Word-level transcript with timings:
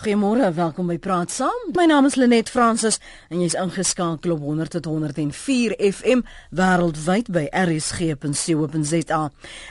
Goeiemôre, 0.00 0.46
welkom 0.56 0.86
by 0.88 0.94
Praat 0.96 1.28
Saam. 1.28 1.66
My 1.76 1.84
naam 1.84 2.06
is 2.08 2.14
Lenet 2.16 2.48
Fransis 2.48 2.96
en 3.28 3.42
jy's 3.42 3.52
ingeskakel 3.52 4.32
op 4.32 4.40
100.104 4.40 5.74
FM 5.76 6.22
wêreldwyd 6.56 7.26
by 7.28 7.42
rsg.co.za. 7.52 9.18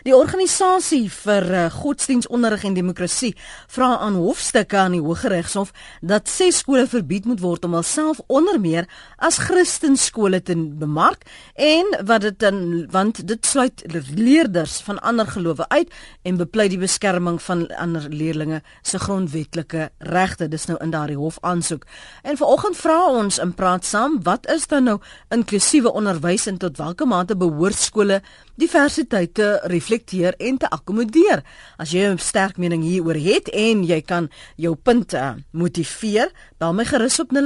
Die 0.05 0.13
organisasie 0.13 1.07
vir 1.15 1.49
uh, 1.49 1.63
godsdienstonderrig 1.73 2.67
en 2.69 2.77
demokrasie 2.77 3.31
vra 3.73 3.87
aan 4.05 4.19
hofstukke 4.21 4.77
aan 4.77 4.99
die 4.99 5.01
Hooggeregshof 5.01 5.73
dat 6.05 6.29
ses 6.29 6.61
skole 6.61 6.85
verbied 6.85 7.25
moet 7.25 7.41
word 7.41 7.65
om 7.65 7.79
hulself 7.79 8.21
onder 8.29 8.61
meer 8.61 8.85
as 9.17 9.41
Christenskole 9.47 10.43
te 10.45 10.53
bemark 10.53 11.25
en 11.57 11.89
wat 12.05 12.27
dit 12.27 12.37
dan 12.45 12.61
want 12.93 13.23
dit 13.25 13.49
sluit 13.49 13.81
leerders 14.13 14.77
van 14.85 15.01
ander 15.01 15.25
gelowe 15.33 15.65
uit 15.73 15.89
en 16.21 16.37
bepleit 16.37 16.77
die 16.77 16.83
beskerming 16.85 17.41
van 17.49 17.65
ander 17.81 18.05
leerlinge 18.13 18.61
se 18.85 19.01
grondwetlike 19.01 19.89
regte 19.97 20.18
dis 20.49 20.65
nou 20.67 20.77
in 20.83 20.91
daardie 20.91 21.17
hof 21.17 21.37
aansoek. 21.41 21.85
En 22.23 22.37
vanoggend 22.37 22.77
vra 22.77 23.07
ons 23.07 23.39
in 23.39 23.53
praat 23.53 23.85
saam, 23.85 24.23
wat 24.23 24.51
is 24.51 24.67
dan 24.67 24.83
nou 24.83 24.99
inklusiewe 25.29 25.93
onderwys 25.93 26.47
en 26.47 26.57
tot 26.57 26.77
watter 26.77 27.07
mate 27.07 27.37
behoort 27.37 27.75
skole 27.75 28.21
diversiteit 28.59 29.33
te 29.33 29.59
reflekteer 29.63 30.33
en 30.37 30.57
te 30.57 30.69
akkommodeer? 30.69 31.43
As 31.77 31.91
jy 31.91 32.11
'n 32.11 32.17
sterk 32.17 32.57
mening 32.57 32.83
hieroor 32.83 33.15
het 33.15 33.49
en 33.49 33.83
jy 33.83 34.01
kan 34.01 34.29
jou 34.57 34.75
punte 34.75 35.35
motiveer, 35.51 36.31
bel 36.57 36.73
my 36.73 36.85
gerus 36.85 37.19
op 37.19 37.31
0891104553. 37.31 37.39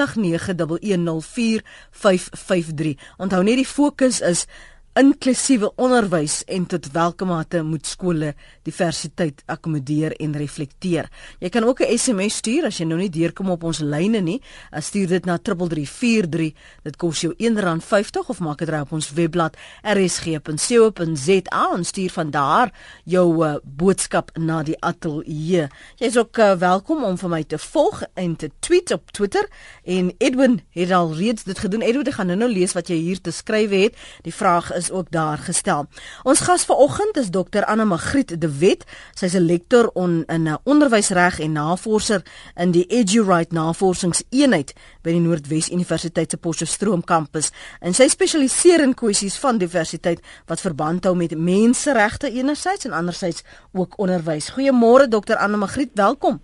Onthou 3.17 3.43
net 3.43 3.55
die 3.55 3.65
fokus 3.65 4.21
is 4.21 4.45
inklusiewe 4.93 5.71
onderwys 5.81 6.43
en 6.53 6.67
tot 6.69 6.85
watter 6.93 7.25
mate 7.25 7.61
moet 7.65 7.87
skole 7.89 8.33
diversiteit 8.67 9.41
akkommodeer 9.49 10.13
en 10.21 10.35
reflekteer. 10.37 11.09
Jy 11.39 11.49
kan 11.49 11.63
ook 11.63 11.81
'n 11.81 11.97
SMS 11.97 12.35
stuur 12.35 12.65
as 12.65 12.77
jy 12.77 12.85
nou 12.85 12.99
nie 12.99 13.09
deurkom 13.09 13.49
op 13.49 13.63
ons 13.63 13.79
lyne 13.79 14.21
nie. 14.21 14.41
Stuur 14.71 15.07
dit 15.07 15.25
na 15.25 15.37
3343. 15.37 16.53
Dit 16.83 16.95
kos 16.95 17.21
jou 17.21 17.33
R1.50 17.33 18.29
of 18.29 18.39
maak 18.39 18.57
dit 18.59 18.69
reg 18.69 18.81
op 18.81 18.91
ons 18.91 19.11
webblad 19.11 19.57
rsg.co.za 19.81 21.71
en 21.73 21.85
stuur 21.85 22.09
van 22.09 22.31
daar 22.31 22.71
jou 23.03 23.45
uh, 23.45 23.55
boodskap 23.63 24.37
na 24.37 24.63
die 24.63 24.77
ateljee. 24.79 25.67
Jy 25.97 26.05
is 26.05 26.17
ook 26.17 26.37
uh, 26.37 26.53
welkom 26.53 27.03
om 27.03 27.17
vir 27.17 27.29
my 27.29 27.43
te 27.43 27.57
volg 27.57 28.03
en 28.13 28.35
te 28.35 28.51
tweet 28.59 28.91
op 28.91 29.11
Twitter 29.11 29.49
en 29.83 30.13
Edwin 30.17 30.61
het 30.69 30.91
al 30.91 31.15
reeds 31.15 31.43
dit 31.43 31.59
gedoen. 31.59 31.81
Edwin, 31.81 32.05
ek 32.05 32.13
gaan 32.13 32.27
nou-nou 32.27 32.51
lees 32.51 32.73
wat 32.73 32.87
jy 32.87 32.95
hier 32.95 33.21
te 33.21 33.31
skryf 33.31 33.69
het. 33.69 33.95
Die 34.21 34.33
vraag 34.33 34.73
is 34.73 34.82
is 34.83 34.91
ook 34.91 35.11
daar 35.11 35.37
gestel. 35.37 35.85
Ons 36.23 36.39
gas 36.43 36.65
vanoggend 36.67 37.17
is 37.17 37.29
Dr 37.29 37.63
Anna 37.65 37.85
Magriet 37.85 38.41
de 38.41 38.49
Wet. 38.59 38.83
Sy's 39.13 39.33
'n 39.33 39.45
lektor 39.45 39.89
on, 39.93 40.23
in 40.27 40.45
uh, 40.45 40.55
onderwysreg 40.63 41.39
en 41.39 41.51
navorser 41.51 42.21
in 42.55 42.71
die 42.71 42.85
EduRight 42.87 43.51
Navorsingseenheid 43.51 44.73
by 45.01 45.11
die 45.11 45.23
Noordwes 45.23 45.71
Universiteit 45.71 46.31
se 46.31 46.37
Potchefstroom 46.37 47.03
kampus. 47.03 47.51
En 47.79 47.93
sy 47.93 48.07
spesialiseer 48.07 48.83
in 48.83 48.93
kwessies 48.93 49.37
van 49.37 49.57
diversiteit 49.57 50.19
wat 50.45 50.59
verband 50.59 51.03
hou 51.03 51.15
met 51.15 51.37
menseregte 51.37 52.31
enerzijds 52.31 52.85
en 52.85 52.91
anderzijds 52.91 53.43
ook 53.71 53.97
onderwys. 53.97 54.51
Goeiemôre 54.51 55.07
Dr 55.07 55.35
Anna 55.35 55.57
Magriet, 55.57 55.91
welkom. 55.93 56.41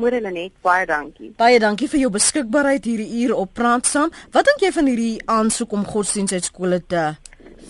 Môre 0.00 0.16
Lenet, 0.16 0.54
baie 0.64 0.86
dankie. 0.88 1.28
Baie 1.36 1.58
dankie 1.60 1.88
vir 1.92 2.00
jou 2.06 2.10
beskikbaarheid 2.14 2.86
hierdie 2.88 3.08
uur 3.20 3.34
op 3.36 3.50
Praat 3.58 3.84
Saam. 3.84 4.08
Wat 4.32 4.46
dink 4.48 4.62
jy 4.64 4.70
van 4.72 4.88
hierdie 4.88 5.18
aansoek 5.28 5.74
om 5.76 5.84
godsdienst 5.84 6.32
uit 6.32 6.46
skole 6.48 6.78
te 6.80 7.02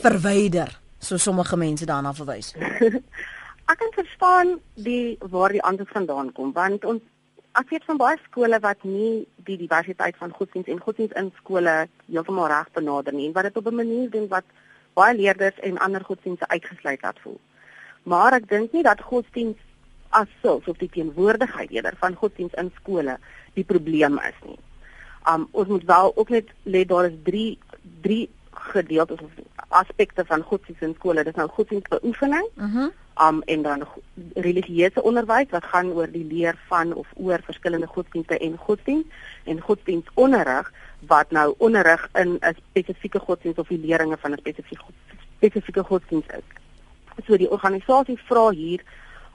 verwyder, 0.03 0.81
so 0.99 1.17
sommige 1.17 1.57
mense 1.57 1.87
daarna 1.87 2.13
verwys. 2.15 2.55
ek 3.71 3.79
kan 3.79 3.93
verstaan 3.95 4.59
die 4.75 5.17
waar 5.31 5.53
die 5.55 5.63
antwoord 5.63 5.93
vandaan 5.95 6.33
kom, 6.33 6.53
want 6.53 6.85
ons 6.85 7.03
ek 7.59 7.71
weet 7.75 7.85
van 7.89 7.99
baie 7.99 8.19
skole 8.29 8.59
wat 8.63 8.85
nie 8.87 9.27
die 9.47 9.57
diversiteit 9.59 10.17
van 10.19 10.33
godsdienst 10.35 10.71
en 10.71 10.83
godsdienst 10.83 11.17
in 11.19 11.33
skole 11.39 11.75
heeltemal 12.07 12.49
reg 12.51 12.71
benader 12.75 13.15
nie, 13.15 13.33
wat 13.35 13.49
dit 13.49 13.57
op 13.57 13.67
'n 13.67 13.81
manier 13.83 14.11
doen 14.11 14.29
wat 14.29 14.45
baie 14.95 15.17
leerders 15.17 15.59
en 15.67 15.79
ander 15.79 16.05
godsdienste 16.05 16.49
uitgesluit 16.49 17.03
laat 17.03 17.19
voel. 17.23 17.41
Maar 18.03 18.33
ek 18.39 18.49
dink 18.49 18.73
nie 18.73 18.83
dat 18.83 19.01
godsdienst 19.01 19.67
as 20.11 20.29
sulks 20.43 20.69
of 20.69 20.79
die 20.79 20.91
teenwoordigheid 20.91 21.71
eerder 21.71 21.95
van 22.01 22.15
godsdienst 22.15 22.57
in 22.59 22.73
skole 22.81 23.19
die 23.55 23.65
probleem 23.65 24.19
is 24.19 24.39
nie. 24.47 24.59
Um 25.31 25.49
ons 25.53 25.69
moet 25.69 25.85
wel 25.85 26.13
ook 26.17 26.29
net 26.29 26.51
lê 26.65 26.85
daar 26.85 27.11
is 27.11 27.19
3 27.25 27.59
3 28.03 28.29
gedeeltes 28.61 29.21
of 29.21 29.31
aspekte 29.69 30.25
van 30.25 30.43
godsdienst 30.43 30.83
in 30.83 30.95
skole. 30.99 31.25
Dit 31.25 31.35
is 31.35 31.41
nou 31.41 31.49
godsdienstbeoefening. 31.49 32.49
Mhm. 32.55 32.77
Uh 32.77 32.89
um 33.23 33.43
en 33.43 33.63
dan 33.63 33.89
religieuse 34.35 35.03
onderwys 35.03 35.51
wat 35.51 35.65
gaan 35.65 35.93
oor 35.93 36.11
die 36.11 36.25
leer 36.25 36.59
van 36.69 36.93
of 36.95 37.09
oor 37.15 37.41
verskillende 37.45 37.87
godsdienste 37.87 38.39
en 38.39 38.57
godsdienst 38.57 39.07
en 39.45 39.61
godsdienstonderrig 39.61 40.73
wat 41.13 41.31
nou 41.31 41.55
onderrig 41.59 42.09
in 42.13 42.39
'n 42.41 42.57
spesifieke 42.57 43.19
godsdienst 43.19 43.59
of 43.59 43.69
die 43.69 43.87
leringe 43.87 44.17
van 44.17 44.33
'n 44.33 44.39
spesifieke 44.39 44.85
spesifieke 45.37 45.85
godsdienst 45.85 46.33
is. 46.33 46.47
So 47.27 47.37
die 47.37 47.51
organisasie 47.51 48.19
vra 48.25 48.51
hier 48.51 48.81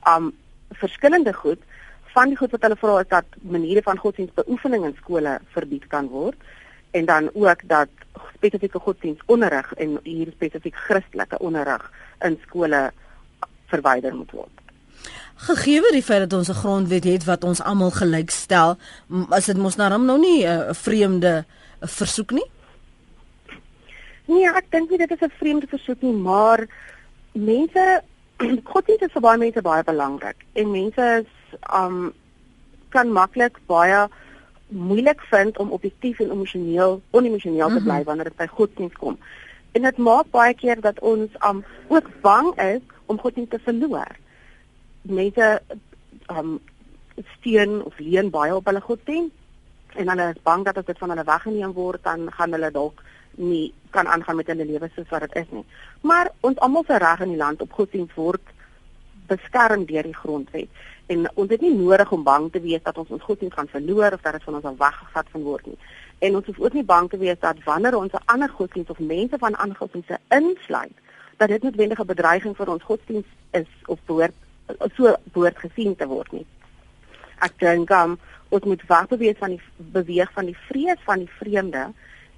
um 0.07 0.33
verskillende 0.71 1.33
goed 1.33 1.59
van 2.03 2.27
die 2.27 2.37
goed 2.37 2.51
wat 2.51 2.61
hulle 2.61 2.75
vra 2.75 2.99
is 2.99 3.07
dat 3.07 3.25
maniere 3.41 3.81
van 3.81 3.97
godsdienstbeoefening 3.97 4.85
in 4.85 4.95
skole 4.95 5.39
verbied 5.45 5.87
kan 5.87 6.07
word 6.07 6.35
en 6.95 7.05
dan 7.05 7.29
ook 7.33 7.61
dat 7.67 7.89
spesifieke 8.35 8.79
godsdienstonderrig 8.79 9.73
en 9.73 9.99
hier 10.03 10.31
spesifiek 10.31 10.75
Christelike 10.87 11.39
onderrig 11.39 11.91
in 12.23 12.37
skole 12.47 12.91
verwyder 13.71 14.15
moet 14.15 14.31
word. 14.31 14.63
Gegee 15.47 15.81
die 15.91 16.03
feit 16.03 16.23
dat 16.23 16.33
ons 16.33 16.49
'n 16.49 16.61
grondwet 16.63 17.03
het 17.03 17.25
wat 17.25 17.43
ons 17.43 17.61
almal 17.61 17.91
gelyk 17.91 18.31
stel, 18.31 18.77
as 19.29 19.45
dit 19.45 19.57
mos 19.57 19.75
nou 19.75 19.89
nou 19.97 20.19
nie 20.19 20.47
'n 20.47 20.73
vreemde 20.73 21.45
versoek 21.81 22.31
nie? 22.31 22.49
Nee, 24.25 24.47
ek 24.47 24.71
dink 24.71 24.89
nie 24.89 24.97
dit 24.97 25.11
is 25.11 25.21
'n 25.21 25.31
vreemde 25.39 25.67
versoek 25.67 26.01
nie, 26.01 26.13
maar 26.13 26.67
mense 27.31 28.01
godsdienst 28.71 29.03
is 29.03 29.11
vir 29.11 29.21
baie 29.21 29.37
mense 29.37 29.61
baie 29.61 29.83
belangrik 29.83 30.45
en 30.53 30.71
mense 30.71 31.01
is 31.21 31.59
um 31.73 32.13
kan 32.89 33.11
maklik 33.11 33.59
baie 33.67 34.07
moeilik 34.67 35.21
vind 35.21 35.57
om 35.57 35.71
objektief 35.71 36.19
en 36.19 36.31
emosioneel 36.31 37.01
onemosioneel 37.09 37.67
te 37.67 37.73
bly 37.73 37.83
mm 37.83 37.97
-hmm. 37.97 38.03
wanneer 38.03 38.23
dit 38.23 38.35
by 38.35 38.47
godsdienst 38.47 38.97
kom. 38.97 39.17
En 39.71 39.81
dit 39.81 39.97
maak 39.97 40.29
baie 40.31 40.53
keer 40.53 40.81
dat 40.81 40.99
ons 40.99 41.29
um 41.47 41.63
ook 41.87 42.09
bang 42.21 42.59
is 42.61 42.81
om 43.05 43.19
godsdienst 43.19 43.51
te 43.51 43.59
verloor. 43.59 44.15
Mense 45.01 45.61
um 46.29 46.59
steun 47.37 47.83
of 47.83 47.97
leen 47.97 48.29
baie 48.29 48.55
op 48.55 48.65
hulle 48.65 48.81
godsdienst 48.81 49.33
en 49.95 50.09
hulle 50.09 50.29
is 50.29 50.41
bang 50.43 50.65
dat 50.65 50.77
as 50.77 50.85
dit 50.85 50.97
van 50.97 51.09
hulle 51.09 51.23
weggeneem 51.23 51.73
word 51.73 52.03
dan 52.03 52.31
gaan 52.31 52.51
hulle 52.51 52.71
dalk 52.71 53.03
nie 53.35 53.73
kan 53.89 54.07
aangaan 54.07 54.35
met 54.35 54.47
hulle 54.47 54.65
lewe 54.65 54.89
soos 54.95 55.09
wat 55.09 55.21
dit 55.21 55.35
is 55.35 55.49
nie. 55.49 55.65
Maar 56.01 56.31
ons 56.39 56.59
almal 56.59 56.83
se 56.87 56.97
reg 56.97 57.19
in 57.19 57.29
die 57.29 57.37
land 57.37 57.61
op 57.61 57.71
godsdienst 57.71 58.15
word 58.15 58.41
beskerm 59.27 59.85
deur 59.85 60.03
die 60.03 60.15
grondwet 60.15 60.69
en 61.05 61.27
ons 61.33 61.49
het 61.49 61.61
nie 61.61 61.73
nodig 61.73 62.11
om 62.11 62.23
bang 62.23 62.51
te 62.51 62.61
wees 62.61 62.83
dat 62.83 62.97
ons 62.97 63.09
ons 63.09 63.21
godsdienst 63.21 63.55
gaan 63.57 63.69
verloor 63.69 64.13
of 64.13 64.21
dat 64.21 64.37
dit 64.37 64.43
van 64.43 64.55
ons 64.55 64.63
al 64.65 64.77
weggevat 64.77 65.27
van 65.31 65.41
word 65.41 65.65
nie. 65.65 65.77
En 66.25 66.35
ons 66.35 66.45
hoef 66.45 66.59
ook 66.59 66.73
nie 66.73 66.83
bang 66.83 67.09
te 67.09 67.17
wees 67.21 67.39
dat 67.39 67.63
wanneer 67.63 67.97
ons 67.97 68.13
'n 68.13 68.25
ander 68.25 68.49
godsdienst 68.49 68.89
of 68.89 68.99
mense 68.99 69.37
van 69.37 69.55
ander 69.55 69.77
godsdienste 69.77 70.19
insluit, 70.29 70.97
dat 71.37 71.47
dit 71.47 71.63
noodwendige 71.63 72.05
bedreiging 72.05 72.55
vir 72.55 72.69
ons 72.69 72.83
godsdienst 72.83 73.29
is 73.51 73.67
of 73.85 73.99
behoort 74.05 74.33
so 74.95 75.15
behoort 75.33 75.57
gesien 75.57 75.95
te 75.95 76.07
word 76.07 76.31
nie. 76.31 76.45
Ek 77.39 77.59
dink 77.59 77.89
um, 77.89 78.17
ons 78.49 78.63
moet 78.63 78.85
wag 78.87 79.07
beweeg 79.07 79.37
van 79.37 79.49
die 79.49 79.61
beweeg 79.77 80.31
van 80.31 80.45
die 80.45 80.57
vrees 80.67 81.01
van 81.05 81.19
die 81.19 81.33
vreemde 81.39 81.91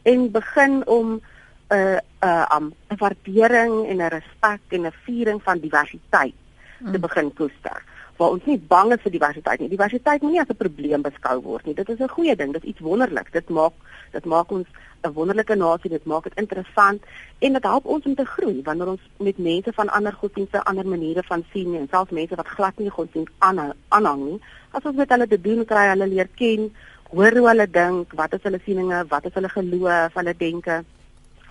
en 0.04 0.32
begin 0.32 0.88
om 0.88 1.22
'n 1.70 1.76
uh, 1.76 2.00
'n 2.22 2.28
uh, 2.28 2.46
um, 2.56 2.74
'n 2.90 2.98
waardering 2.98 3.88
en 3.88 3.98
'n 3.98 4.10
respek 4.10 4.62
en 4.70 4.86
'n 4.86 4.94
viering 5.04 5.44
van 5.44 5.60
diversiteit 5.60 6.34
te 6.78 6.84
hmm. 6.84 7.02
begin 7.02 7.34
koester 7.34 7.84
waar 8.18 8.34
ons 8.34 8.46
nie 8.46 8.58
bang 8.58 8.92
is 8.94 9.02
vir 9.04 9.14
diversiteit 9.14 9.60
nie. 9.62 9.70
Diversiteit 9.70 10.22
moenie 10.22 10.42
as 10.42 10.50
'n 10.50 10.58
probleem 10.58 11.02
beskou 11.02 11.42
word 11.42 11.66
nie. 11.66 11.76
Dit 11.76 11.90
is 11.90 12.00
'n 12.00 12.10
goeie 12.10 12.36
ding. 12.36 12.54
Dit 12.54 12.64
is 12.64 12.70
iets 12.70 12.80
wonderliks. 12.80 13.32
Dit 13.32 13.50
maak 13.50 13.74
dit 14.12 14.26
maak 14.26 14.52
ons 14.52 14.68
'n 15.04 15.14
wonderlike 15.14 15.56
nasie. 15.56 15.90
Dit 15.90 16.06
maak 16.06 16.24
dit 16.24 16.38
interessant 16.38 17.02
en 17.40 17.54
dit 17.54 17.64
help 17.64 17.86
ons 17.86 18.06
om 18.06 18.16
te 18.16 18.26
groei 18.26 18.62
wanneer 18.64 18.88
ons 18.88 19.02
met 19.20 19.38
mense 19.38 19.74
van 19.74 19.90
ander 19.90 20.14
godsdienste, 20.14 20.64
ander 20.64 20.88
maniere 20.88 21.24
van 21.24 21.44
sien 21.54 21.76
en 21.76 21.88
selfs 21.92 22.12
mense 22.12 22.36
wat 22.36 22.48
glad 22.48 22.78
nie 22.78 22.90
godsdienst 22.90 23.34
aanhang 23.38 24.24
nie, 24.26 24.40
as 24.72 24.86
ons 24.86 24.96
met 24.96 25.10
hulle 25.10 25.28
te 25.28 25.42
doen 25.42 25.66
kry, 25.66 25.88
hulle 25.90 26.08
leer 26.08 26.30
ken, 26.36 26.72
hoor 27.12 27.38
hoe 27.38 27.48
hulle 27.48 27.68
dink, 27.70 28.14
wat 28.20 28.34
is 28.34 28.44
hulle 28.44 28.60
sieninge, 28.66 29.06
wat 29.08 29.26
is 29.26 29.34
hulle 29.34 29.50
geloof, 29.50 30.14
hulle 30.14 30.34
denke. 30.38 30.84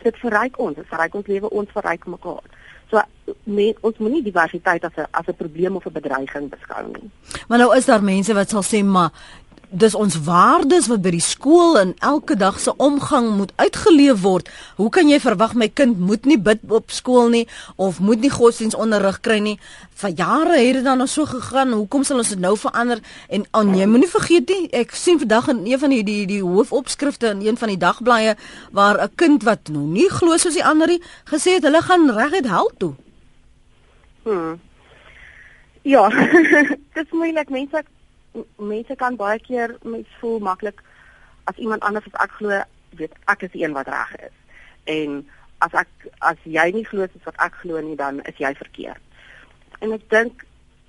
Dit 0.02 0.16
verryk 0.16 0.58
ons, 0.58 0.76
dit 0.76 0.86
verryk 0.86 1.14
ons 1.14 1.26
lewe, 1.26 1.50
ons 1.50 1.72
verryk 1.72 2.06
mekaar. 2.06 2.44
So 2.90 3.02
men, 3.44 3.74
ons 3.82 3.98
moenie 3.98 4.22
diversiteit 4.22 4.84
as 4.84 4.96
'n 4.96 5.06
as 5.10 5.26
'n 5.28 5.34
probleem 5.34 5.76
of 5.76 5.86
'n 5.86 5.92
bedreiging 5.92 6.50
beskou 6.50 6.86
nie. 6.86 7.10
Maar 7.48 7.58
nou 7.58 7.76
is 7.76 7.86
daar 7.86 8.02
mense 8.02 8.34
wat 8.34 8.48
sal 8.48 8.62
sê 8.62 8.84
maar 8.84 9.10
dis 9.70 9.94
ons 9.94 10.14
waardes 10.26 10.86
wat 10.90 11.02
by 11.02 11.10
die 11.14 11.22
skool 11.24 11.78
en 11.80 11.94
elke 12.04 12.36
dag 12.38 12.58
se 12.60 12.72
omgang 12.82 13.32
moet 13.36 13.52
uitgeleef 13.56 14.20
word. 14.22 14.50
Hoe 14.76 14.90
kan 14.90 15.08
jy 15.10 15.18
verwag 15.20 15.56
my 15.58 15.68
kind 15.68 15.98
moet 15.98 16.26
nie 16.26 16.38
bid 16.38 16.62
op 16.68 16.94
skool 16.94 17.28
nie 17.32 17.46
of 17.76 17.98
moet 18.00 18.22
nie 18.22 18.30
godsdienstonderrig 18.30 19.20
kry 19.26 19.38
nie? 19.42 19.56
Vir 19.96 20.12
jare 20.18 20.58
het 20.60 20.78
dit 20.78 20.84
dan 20.84 20.98
nog 20.98 21.10
so 21.10 21.26
gegaan. 21.26 21.72
Hoekom 21.72 22.04
sal 22.04 22.22
ons 22.22 22.30
dit 22.34 22.40
nou 22.40 22.54
verander? 22.60 23.00
En 23.28 23.46
aan 23.50 23.74
jy 23.74 23.88
moenie 23.90 24.10
vergeet 24.10 24.48
nie, 24.52 24.68
ek 24.76 24.94
sien 24.94 25.18
vandag 25.18 25.50
in 25.52 25.64
een 25.66 25.82
van 25.82 25.90
die 25.90 26.04
die, 26.06 26.20
die 26.30 26.42
hoofopskrifte 26.44 27.32
in 27.34 27.42
een 27.46 27.58
van 27.58 27.72
die 27.72 27.80
dagblaaie 27.80 28.36
waar 28.72 29.02
'n 29.02 29.10
kind 29.16 29.42
wat 29.42 29.68
nou 29.68 29.86
nie 29.86 30.08
glo 30.10 30.36
soos 30.36 30.54
die 30.54 30.64
ander 30.64 30.88
nie, 30.88 31.02
gesê 31.24 31.58
het 31.58 31.62
hulle 31.62 31.82
gaan 31.82 32.10
reguit 32.10 32.46
hel 32.46 32.70
toe. 32.78 32.94
Hmm. 34.22 34.60
Ja, 35.82 36.08
dit 36.94 37.04
is 37.04 37.10
moeilik 37.10 37.50
mense 37.50 37.82
mense 38.56 38.96
kan 38.96 39.16
baie 39.16 39.38
keer 39.38 39.76
mens 39.82 40.08
voel 40.20 40.38
maklik 40.38 40.82
as 41.44 41.56
iemand 41.56 41.82
anders 41.82 42.06
as 42.10 42.20
ek 42.26 42.36
glo, 42.38 42.60
weet 42.98 43.14
ek 43.32 43.46
is 43.46 43.52
die 43.54 43.62
een 43.64 43.76
wat 43.76 43.88
reg 43.88 44.14
is. 44.28 44.36
En 44.84 45.22
as 45.64 45.72
ek 45.72 46.08
as 46.18 46.40
jy 46.44 46.66
nie 46.74 46.84
glo 46.84 47.06
soos 47.06 47.28
wat 47.28 47.38
ek 47.46 47.60
glo 47.62 47.80
nie, 47.80 47.96
dan 47.96 48.20
is 48.30 48.38
jy 48.42 48.52
verkeerd. 48.58 49.02
En 49.80 49.94
ek 49.96 50.08
dink 50.12 50.44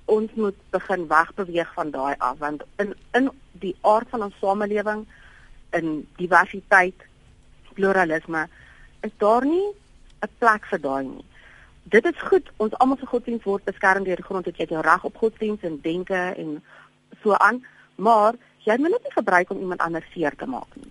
ons 0.08 0.32
moet 0.40 0.56
begin 0.72 1.06
wegbeweeg 1.08 1.72
van 1.76 1.90
daai 1.92 2.14
af 2.18 2.38
want 2.42 2.64
in 2.82 2.94
in 3.16 3.30
die 3.62 3.76
aard 3.80 4.08
van 4.10 4.22
ons 4.28 4.38
samelewing 4.40 5.04
in 5.76 6.06
diversiteit, 6.16 7.04
pluralisme 7.74 8.46
is 9.06 9.12
daar 9.18 9.44
nie 9.44 9.68
'n 10.22 10.30
plek 10.38 10.64
vir 10.70 10.80
daai 10.80 11.04
nie. 11.04 11.24
Dit 11.82 12.04
is 12.04 12.20
goed, 12.30 12.50
ons 12.56 12.74
almal 12.78 12.96
se 13.00 13.06
godsdienst 13.06 13.44
word 13.44 13.64
beskerm 13.64 14.04
deur 14.04 14.16
die 14.16 14.24
grondwet. 14.24 14.56
Jy 14.56 14.62
het 14.62 14.74
jou 14.74 14.82
reg 14.82 15.04
op 15.04 15.16
godsdienst 15.16 15.64
en 15.64 15.80
denke 15.80 16.34
en 16.36 16.62
so 17.22 17.34
aan, 17.34 17.64
maar 17.96 18.34
jy 18.66 18.76
moet 18.78 18.96
dit 18.96 19.08
nie 19.08 19.16
gebruik 19.16 19.50
om 19.50 19.60
iemand 19.60 19.80
anders 19.80 20.06
seer 20.12 20.34
te 20.36 20.46
maak 20.46 20.74
nie. 20.74 20.90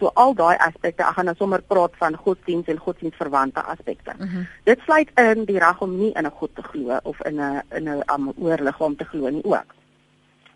So 0.00 0.10
al 0.14 0.32
daai 0.34 0.56
aspekte, 0.56 1.04
ek 1.04 1.18
gaan 1.18 1.28
nou 1.28 1.34
sommer 1.36 1.60
praat 1.72 1.96
van 2.00 2.14
godsdiens 2.16 2.68
en 2.72 2.78
godsdiensverwante 2.80 3.60
aspekte. 3.60 4.14
Uh 4.16 4.24
mhm. 4.24 4.36
-huh. 4.36 4.46
Dit 4.64 4.80
sluit 4.84 5.10
in 5.14 5.44
die 5.44 5.58
reg 5.58 5.80
om 5.80 5.96
nie 5.96 6.12
in 6.12 6.26
'n 6.26 6.36
God 6.38 6.54
te 6.54 6.62
glo 6.62 6.98
of 7.02 7.20
in 7.24 7.40
'n 7.40 7.62
in 7.70 7.88
'n 7.88 8.02
um, 8.14 8.32
oorliggaam 8.36 8.96
te 8.96 9.04
glo 9.04 9.28
nie 9.28 9.44
ook. 9.44 9.74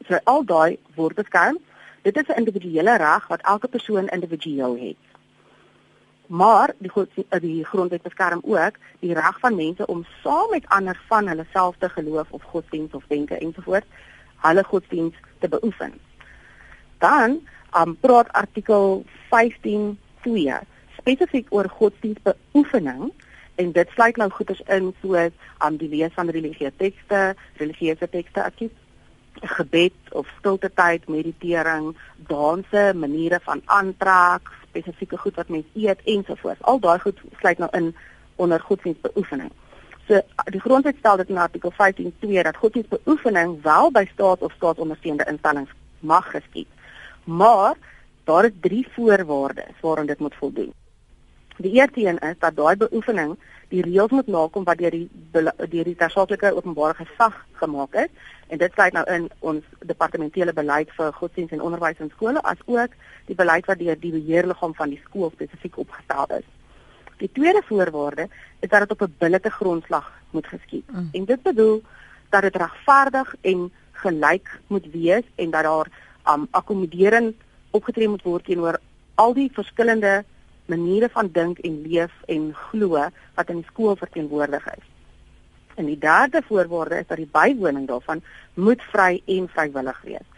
So 0.09 0.19
al 0.25 0.45
daai 0.45 0.79
word 0.95 1.15
beskerm. 1.15 1.59
Dit 2.03 2.17
is 2.17 2.29
'n 2.29 2.39
individuele 2.39 2.97
reg 2.97 3.27
wat 3.27 3.41
elke 3.41 3.69
persoon 3.69 4.09
individueel 4.09 4.77
het. 4.77 5.03
Maar 6.27 6.73
die 6.79 6.91
God 6.91 7.09
die 7.41 7.65
grondwet 7.65 8.03
beskerm 8.03 8.41
ook 8.43 8.75
die 9.01 9.15
reg 9.15 9.39
van 9.39 9.55
mense 9.55 9.87
om 9.87 10.07
saam 10.23 10.51
met 10.51 10.69
ander 10.69 11.01
van 11.09 11.29
hulle 11.29 11.47
self 11.53 11.77
te 11.79 11.89
geloof 11.89 12.31
of 12.31 12.43
godsdiens 12.43 12.93
of 12.93 13.05
denke 13.07 13.39
ensovoorts 13.39 13.87
hulle 14.37 14.65
godsdiens 14.65 15.15
te 15.39 15.49
beoefen. 15.49 15.93
Dan 16.99 17.41
um, 17.77 17.97
praat 18.01 18.33
artikel 18.33 19.05
15:2 19.33 20.61
spesifiek 20.99 21.47
oor 21.51 21.69
godsdienstbeoefening 21.69 23.13
en 23.55 23.73
dit 23.73 23.91
sluit 23.95 24.17
nou 24.17 24.31
goeders 24.31 24.63
in 24.67 24.95
soos 25.01 25.35
um, 25.65 25.77
die 25.77 25.89
lees 25.89 26.15
van 26.15 26.31
religieuse 26.31 26.73
tekste, 26.77 27.35
religieuse 27.57 28.09
tekste 28.09 28.43
akkies 28.43 28.75
gebed 29.41 29.93
of 30.13 30.29
stilte 30.39 30.71
tyd, 30.75 31.09
meditering, 31.09 31.97
danse, 32.29 32.93
maniere 32.95 33.41
van 33.43 33.63
aantrek, 33.65 34.51
spesifieke 34.69 35.19
goed 35.19 35.35
wat 35.35 35.49
mens 35.49 35.67
eet 35.75 36.01
ensovoorts. 36.05 36.63
Al 36.63 36.81
daai 36.81 36.99
goed 37.03 37.21
sluit 37.41 37.59
nou 37.59 37.71
in 37.77 37.95
onder 38.37 38.61
godsdienstbeoefening. 38.61 39.51
So 40.09 40.21
die 40.53 40.61
grondwet 40.61 40.97
stel 40.99 41.17
dit 41.17 41.29
in 41.29 41.39
artikel 41.39 41.73
15:2 41.73 42.43
dat 42.43 42.57
godsdienstbeoefening 42.57 43.63
wel 43.63 43.91
by 43.91 44.05
staat 44.13 44.43
of 44.43 44.53
staatsondersteunde 44.53 45.25
instellings 45.25 45.71
mag 46.01 46.31
geskied. 46.31 46.69
Maar 47.25 47.77
daar 48.25 48.45
is 48.45 48.53
drie 48.61 48.87
voorwaardes 48.91 49.81
waaraan 49.81 50.07
dit 50.07 50.19
moet 50.19 50.35
voldoen. 50.35 50.73
Die 51.57 51.73
eerste 51.73 52.07
een 52.07 52.19
is 52.19 52.39
dat 52.39 52.57
daai 52.57 52.77
beoefening 52.77 53.37
die 53.69 53.83
reëls 53.83 54.11
moet 54.11 54.27
nakom 54.27 54.65
wat 54.65 54.79
deur 54.79 54.91
die 54.91 55.09
deur 55.33 55.85
die 55.89 55.97
tersaaklike 55.97 56.55
openbare 56.55 56.95
gesag 56.95 57.37
gemaak 57.61 57.95
is 57.95 58.11
en 58.49 58.59
dit 58.59 58.73
sluit 58.73 58.93
nou 58.93 59.05
in 59.11 59.29
ons 59.39 59.63
departementele 59.87 60.53
beleid 60.53 60.91
vir 60.99 61.13
godsdienst 61.13 61.55
en 61.57 61.63
onderwys 61.63 62.03
in 62.03 62.11
skole 62.17 62.43
as 62.43 62.61
ook 62.67 62.97
die 63.31 63.39
beleid 63.39 63.67
wat 63.71 63.79
deur 63.79 63.99
die 64.01 64.13
beheerliggaam 64.17 64.75
van 64.75 64.93
die 64.95 65.01
skool 65.05 65.31
spesifiek 65.35 65.79
opgestel 65.79 66.39
is. 66.39 66.49
Die 67.23 67.31
tweede 67.33 67.63
voorwaarde 67.67 68.29
is 68.61 68.69
dat 68.69 68.81
dit 68.81 68.91
op 68.91 69.03
'n 69.03 69.15
billike 69.19 69.51
grondslag 69.51 70.13
moet 70.31 70.47
geskied. 70.47 70.91
Mm. 70.91 71.09
En 71.13 71.25
dit 71.25 71.43
bedoel 71.43 71.83
dat 72.31 72.43
dit 72.43 72.57
regverdig 72.57 73.35
en 73.41 73.73
gelyk 73.93 74.61
moet 74.67 74.87
wees 74.93 75.25
en 75.35 75.51
dat 75.51 75.63
daar 75.63 75.89
um 76.29 76.49
akkommoderend 76.51 77.37
opgetree 77.71 78.09
moet 78.09 78.23
word 78.23 78.45
teenoor 78.45 78.81
al 79.15 79.35
die 79.35 79.51
verskillende 79.53 80.25
maniere 80.67 81.09
van 81.13 81.29
dink 81.33 81.59
en 81.59 81.83
leef 81.83 82.13
en 82.27 82.53
glo 82.71 83.09
wat 83.35 83.51
in 83.51 83.61
die 83.61 83.71
skool 83.71 83.97
verteenwoordig 83.97 84.67
is. 84.77 84.87
En 85.75 85.91
die 85.91 85.99
derde 85.99 86.43
voorwaarde 86.47 87.03
is 87.03 87.07
dat 87.07 87.21
die 87.21 87.31
bywoning 87.31 87.87
daarvan 87.89 88.23
moet 88.55 88.83
vry 88.93 89.21
en 89.27 89.49
vrywillig 89.49 90.01
wees. 90.03 90.29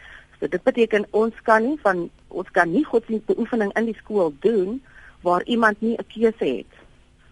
So 0.41 0.49
dit 0.49 0.63
beteken 0.63 1.07
ons 1.11 1.37
kan 1.43 1.65
nie 1.65 1.79
van 1.85 2.09
ons 2.29 2.51
kan 2.53 2.73
nie 2.73 2.85
godsdienstbeoefening 2.85 3.73
in 3.77 3.89
die 3.89 3.97
skool 4.01 4.35
doen 4.41 4.81
waar 5.25 5.45
iemand 5.45 5.81
nie 5.81 5.97
'n 5.97 6.07
keuse 6.09 6.45
het 6.45 6.73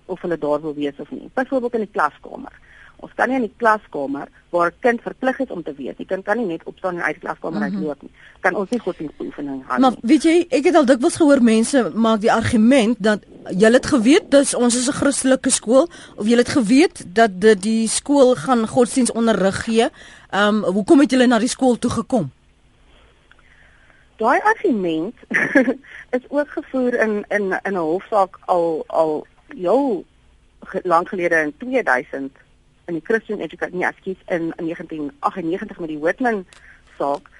of 0.07 0.21
hulle 0.21 0.39
daar 0.39 0.61
wil 0.61 0.75
wees 0.75 0.99
of 0.99 1.11
nie. 1.11 1.31
Byvoorbeeld 1.35 1.75
in 1.75 1.81
die 1.81 1.93
klaskamer. 1.93 2.53
Ons 3.05 3.13
kan 3.19 3.29
nie 3.29 3.37
in 3.37 3.45
die 3.45 3.59
klaskamer 3.61 4.31
waar 4.55 4.71
'n 4.71 4.81
kind 4.81 5.01
verplig 5.03 5.39
is 5.41 5.51
om 5.51 5.63
te 5.63 5.75
weet. 5.77 5.97
Die 5.97 6.07
kind 6.07 6.25
kan 6.25 6.37
nie 6.39 6.47
net 6.47 6.63
opstaan 6.65 6.97
en 6.97 7.03
uit 7.03 7.15
die 7.15 7.25
klaskamer 7.27 7.61
mm 7.61 7.67
-hmm. 7.67 7.77
uitloop 7.77 8.03
nie. 8.03 8.11
Kan 8.41 8.55
ons 8.55 8.71
nie 8.71 8.81
godsdienstoefening 8.81 9.63
hou 9.67 9.79
nie. 9.79 9.81
Maar 9.81 9.97
weet 10.01 10.23
jy, 10.23 10.47
ek 10.49 10.65
het 10.65 10.75
al 10.75 10.85
dikwels 10.85 11.17
gehoor 11.17 11.43
mense 11.43 11.91
maak 11.95 12.21
die 12.21 12.33
argument 12.33 12.97
dat 12.99 13.21
jy 13.51 13.73
het 13.73 13.87
geweet 13.87 14.31
dis 14.31 14.55
ons 14.55 14.77
is 14.77 14.89
'n 14.89 14.99
Christelike 15.01 15.51
skool 15.51 15.89
of 16.17 16.27
jy 16.27 16.37
het 16.37 16.49
geweet 16.49 17.05
dat 17.15 17.41
dit 17.41 17.63
die 17.63 17.89
skool 17.89 18.35
gaan 18.35 18.67
godsdienstonderrig 18.67 19.65
gee. 19.65 19.89
Ehm 20.31 20.65
um, 20.65 20.65
hoekom 20.65 21.01
het 21.01 21.11
julle 21.11 21.27
na 21.27 21.39
die 21.39 21.49
skool 21.49 21.79
toe 21.79 21.91
gekom? 21.91 22.31
Daai 24.17 24.41
argument 24.41 25.15
is 26.17 26.25
ook 26.29 26.49
gevoer 26.49 26.95
in 26.95 27.25
in 27.29 27.61
in 27.63 27.73
'n 27.73 27.77
hofsaak 27.77 28.39
al 28.47 28.85
al 28.87 29.27
jou 29.55 30.05
lank 30.83 31.09
gelede 31.09 31.37
in 31.37 31.55
2000 31.59 32.33
in 32.87 32.95
die 32.95 33.05
Christian 33.05 33.41
Education 33.41 33.79
nie 33.79 33.87
ekskuus 33.87 34.21
in, 34.27 34.53
in 34.57 34.69
1998 34.71 35.79
met 35.79 35.89
die 35.89 35.99
Whitman 35.99 36.45
saak. 36.99 37.31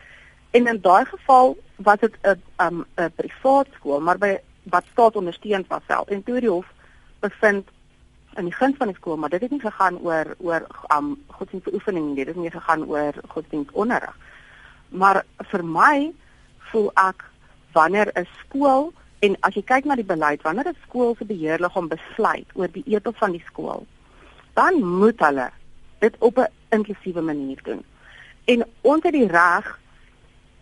En 0.51 0.67
in 0.67 0.81
daai 0.81 1.05
geval 1.05 1.57
was 1.77 1.99
dit 1.99 2.15
'n 2.23 2.29
'n 2.31 2.41
um, 2.67 2.85
'n 2.97 3.13
privaat 3.15 3.67
skool, 3.75 4.01
maar 4.01 4.19
by 4.19 4.39
wat 4.63 4.85
staat 4.93 5.17
ondersteun 5.17 5.65
was 5.69 5.83
self. 5.87 6.09
En 6.09 6.23
toe 6.23 6.41
die 6.41 6.49
hof 6.49 6.67
bevind 7.21 7.69
in 8.37 8.45
die 8.45 8.55
guns 8.55 8.77
van 8.77 8.87
die 8.87 8.97
skool, 8.97 9.17
maar 9.17 9.29
dit 9.29 9.41
het 9.41 9.51
nie 9.51 9.61
gegaan 9.61 9.99
oor 9.99 10.35
oor 10.39 10.67
um 10.97 11.15
godsdienstoefening 11.27 12.07
nie, 12.07 12.25
dit 12.25 12.27
het 12.27 12.37
nie 12.37 12.51
gegaan 12.51 12.85
oor 12.91 13.13
godsdienstonderrig. 13.29 14.17
Maar 14.89 15.25
vir 15.51 15.65
my 15.65 16.13
voel 16.71 16.91
ek 16.95 17.25
wanneer 17.73 18.11
'n 18.15 18.27
skool 18.41 18.93
en 19.21 19.37
as 19.41 19.55
jy 19.55 19.63
kyk 19.63 19.85
na 19.85 19.95
die 19.95 20.11
beleid, 20.15 20.43
wanneer 20.43 20.69
'n 20.69 20.77
skool 20.87 21.15
se 21.19 21.25
beheerliggaam 21.25 21.89
besluit 21.89 22.47
oor 22.55 22.69
die 22.69 22.85
ethos 22.87 23.17
van 23.17 23.33
die 23.33 23.45
skool, 23.47 23.87
dan 24.55 24.85
moet 24.85 25.21
hulle 25.21 25.51
dit 25.99 26.15
op 26.19 26.39
'n 26.39 26.53
inklusiewe 26.69 27.21
manier 27.21 27.61
doen. 27.63 27.85
En 28.45 28.67
ons 28.81 29.03
het 29.03 29.13
die 29.13 29.29
reg 29.29 29.79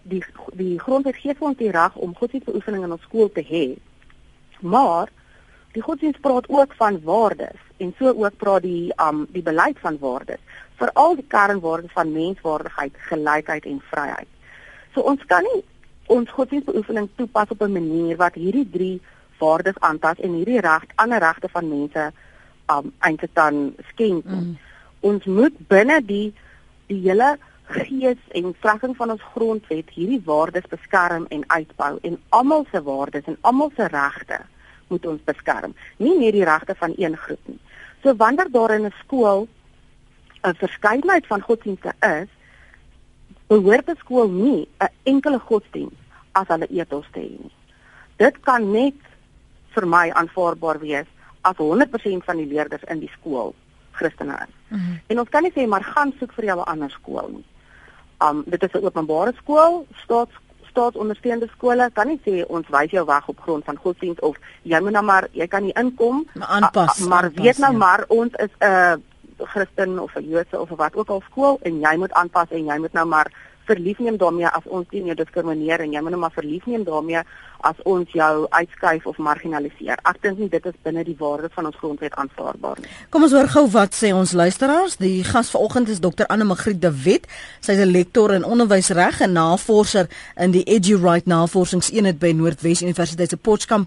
die 0.03 0.25
die 0.53 0.79
grondwet 0.79 1.17
gee 1.17 1.35
vir 1.35 1.49
ons 1.49 1.59
die 1.59 1.71
reg 1.71 1.95
om 1.95 2.17
godsdienstbeoefening 2.17 2.85
in 2.85 2.93
ons 2.93 3.03
skool 3.03 3.33
te 3.33 3.45
hê. 3.47 3.67
Maar 4.61 5.09
die 5.73 5.83
godsdienst 5.83 6.21
praat 6.21 6.49
ook 6.49 6.75
van 6.75 7.01
waardes 7.03 7.61
en 7.77 7.95
so 7.99 8.09
ook 8.09 8.37
praat 8.37 8.63
die 8.63 8.93
um 9.03 9.27
die 9.31 9.43
beleid 9.43 9.79
van 9.79 9.99
waardes, 9.99 10.41
veral 10.75 11.17
die 11.17 11.27
kernwaardes 11.29 11.93
van 11.93 12.13
menswaardigheid, 12.13 12.93
gelykheid 12.97 13.65
en 13.65 13.81
vryheid. 13.91 14.29
So 14.95 15.01
ons 15.01 15.25
kan 15.27 15.43
nie 15.43 15.63
ons 16.07 16.31
godsdienstbeoefening 16.31 17.09
toepas 17.17 17.49
op 17.49 17.63
'n 17.63 17.73
manier 17.73 18.17
wat 18.17 18.35
hierdie 18.35 18.69
drie 18.71 19.01
waardes 19.39 19.79
aantas 19.79 20.21
en 20.21 20.33
hierdie 20.33 20.61
reg 20.61 20.85
ander 20.95 21.19
regte 21.19 21.49
van 21.49 21.69
mense 21.69 22.13
um 22.67 22.93
eintlik 22.99 23.35
dan 23.35 23.75
skend. 23.91 24.25
Mm. 24.25 24.59
Ons 25.01 25.25
moet 25.25 25.57
binne 25.69 26.01
die 26.05 26.35
die 26.87 27.01
hele 27.09 27.37
gees 27.73 28.21
en 28.37 28.55
vlegging 28.61 28.97
van 28.97 29.11
ons 29.15 29.23
grondwet 29.35 29.91
hierdie 29.91 30.21
waardes 30.25 30.67
beskerm 30.69 31.27
en 31.31 31.45
uitbou 31.47 31.99
en 32.03 32.19
almal 32.29 32.67
se 32.71 32.83
waardes 32.83 33.25
en 33.31 33.39
almal 33.41 33.73
se 33.77 33.87
regte 33.87 34.41
moet 34.93 35.07
ons 35.07 35.25
beskerm, 35.25 35.75
nie 35.97 36.19
net 36.19 36.35
die 36.37 36.45
regte 36.45 36.75
van 36.77 36.93
een 37.01 37.17
groep 37.17 37.41
nie. 37.49 37.61
So 38.03 38.17
wanneer 38.17 38.51
daar 38.51 38.75
in 38.75 38.87
'n 38.87 38.95
skool 39.05 39.49
'n 40.45 40.55
verskeidenheid 40.55 41.27
van 41.27 41.41
godsdienste 41.41 41.93
is, 42.01 42.29
behoort 43.47 43.89
'n 43.89 43.97
skool 43.97 44.29
nie 44.29 44.69
'n 44.81 44.93
enkele 45.03 45.39
godsdienst 45.39 45.97
as 46.33 46.49
hulle 46.49 46.69
etos 46.69 47.07
te 47.13 47.21
hê 47.21 47.39
nie. 47.39 47.55
Dit 48.17 48.41
kan 48.41 48.71
net 48.71 49.01
vir 49.75 49.87
my 49.87 50.11
aanvaarbaar 50.11 50.79
wees 50.79 51.07
as 51.43 51.57
100% 51.57 52.25
van 52.25 52.37
die 52.37 52.47
leerders 52.47 52.85
in 52.89 53.01
die 53.01 53.11
skool 53.19 53.55
Christene 53.93 54.35
is. 54.35 54.55
Mm 54.69 54.79
-hmm. 54.79 55.01
En 55.07 55.19
ons 55.19 55.29
kan 55.29 55.43
nie 55.43 55.53
sê 55.53 55.67
maar 55.69 55.85
gaan 55.85 56.13
soek 56.19 56.33
vir 56.33 56.45
jou 56.45 56.59
'n 56.59 56.71
ander 56.73 56.91
skool 56.91 57.29
nie. 57.29 57.45
Um 58.19 58.43
dit 58.47 58.63
is 58.63 58.73
'n 58.73 58.85
openbare 58.85 59.33
skool, 59.37 59.87
staats 60.05 60.35
staatsondersteunde 60.73 61.49
skole 61.53 61.91
kan 61.93 62.09
nie 62.09 62.21
sê 62.27 62.43
ons 62.49 62.69
wys 62.69 62.91
jou 62.91 63.05
weg 63.07 63.29
op 63.29 63.41
grond 63.41 63.65
van 63.69 63.77
godsdienst 63.77 64.21
of 64.21 64.37
jy 64.63 64.81
moet 64.81 64.97
nou 64.97 65.05
maar 65.05 65.29
jy 65.37 65.47
kan 65.47 65.63
nie 65.67 65.75
inkom 65.81 66.25
maar 66.33 66.49
aanpas. 66.49 67.01
A, 67.01 67.05
a, 67.05 67.09
maar 67.09 67.29
aanpas, 67.29 67.45
weet 67.45 67.59
nou 67.59 67.73
ja. 67.73 67.79
maar 67.79 68.05
ons 68.09 68.33
is 68.33 68.53
'n 68.59 68.65
uh, 68.65 68.95
Christen 69.53 69.99
of 69.99 70.15
'n 70.17 70.29
Joodse 70.29 70.61
of 70.61 70.69
wat 70.69 70.97
ook 70.97 71.09
al 71.09 71.23
skool 71.31 71.59
en 71.63 71.81
jy 71.81 71.97
moet 71.97 72.13
aanpas 72.13 72.51
en 72.51 72.65
jy 72.65 72.79
moet 72.79 72.93
nou 72.93 73.07
maar 73.07 73.33
verlief 73.67 73.99
neem 73.99 74.17
daarmee 74.17 74.49
as 74.49 74.67
ons 74.67 74.89
teen 74.91 75.07
jou 75.07 75.17
diskrimineer 75.17 75.81
en 75.81 75.93
jy 75.93 76.01
moet 76.01 76.15
nou 76.15 76.21
maar 76.21 76.35
verlief 76.35 76.67
neem 76.67 76.85
daarmee 76.85 77.23
as 77.63 77.79
ons 77.87 78.11
jou 78.11 78.47
uitskuif 78.51 79.07
of 79.07 79.19
marginaliseer. 79.23 80.01
Ek 80.09 80.19
dink 80.25 80.41
nie 80.43 80.49
dit 80.51 80.65
is 80.67 80.75
binne 80.83 81.05
die 81.07 81.15
waarde 81.19 81.47
van 81.55 81.69
ons 81.69 81.79
grondwet 81.79 82.15
aanvaarbaar 82.19 82.83
nie. 82.83 82.91
Kom 83.15 83.23
ons 83.27 83.35
hoor 83.37 83.49
gou 83.53 83.65
wat 83.75 83.95
sê 83.95 84.11
ons 84.15 84.35
luisteraars. 84.35 84.99
Die 84.99 85.23
gas 85.27 85.53
vanoggend 85.55 85.93
is 85.93 86.03
Dr. 86.03 86.27
Anne 86.33 86.47
Magriet 86.49 86.81
de 86.83 86.91
Wet. 87.05 87.29
Sy 87.61 87.77
is 87.77 87.83
'n 87.85 87.93
lektor 87.95 88.35
in 88.35 88.45
onderwysreg 88.45 89.21
en 89.21 89.33
navorser 89.33 90.09
in 90.37 90.51
die 90.51 90.65
EduRight 90.65 91.27
Navorsingseenheid 91.27 92.19
by 92.19 92.33
Noordwes 92.33 92.83
Universiteit 92.83 93.31
se 93.31 93.37
Potchefstroom 93.37 93.87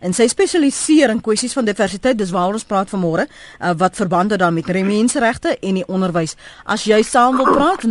en 0.00 0.12
sy 0.12 0.26
spesialiseer 0.28 1.10
in 1.10 1.20
kwessies 1.20 1.52
van 1.52 1.64
diversiteit. 1.64 2.18
Dis 2.18 2.30
waaroor 2.30 2.52
ons 2.54 2.64
praat 2.64 2.88
vanmôre, 2.88 3.26
uh, 3.60 3.72
wat 3.76 3.96
verband 3.96 4.30
het 4.30 4.40
dan 4.40 4.54
met 4.54 4.66
menseregte 4.66 5.58
en 5.60 5.74
die 5.74 5.86
onderwys. 5.88 6.36
As 6.64 6.84
jy 6.84 7.02
saam 7.02 7.36
wil 7.36 7.44
praat, 7.44 7.82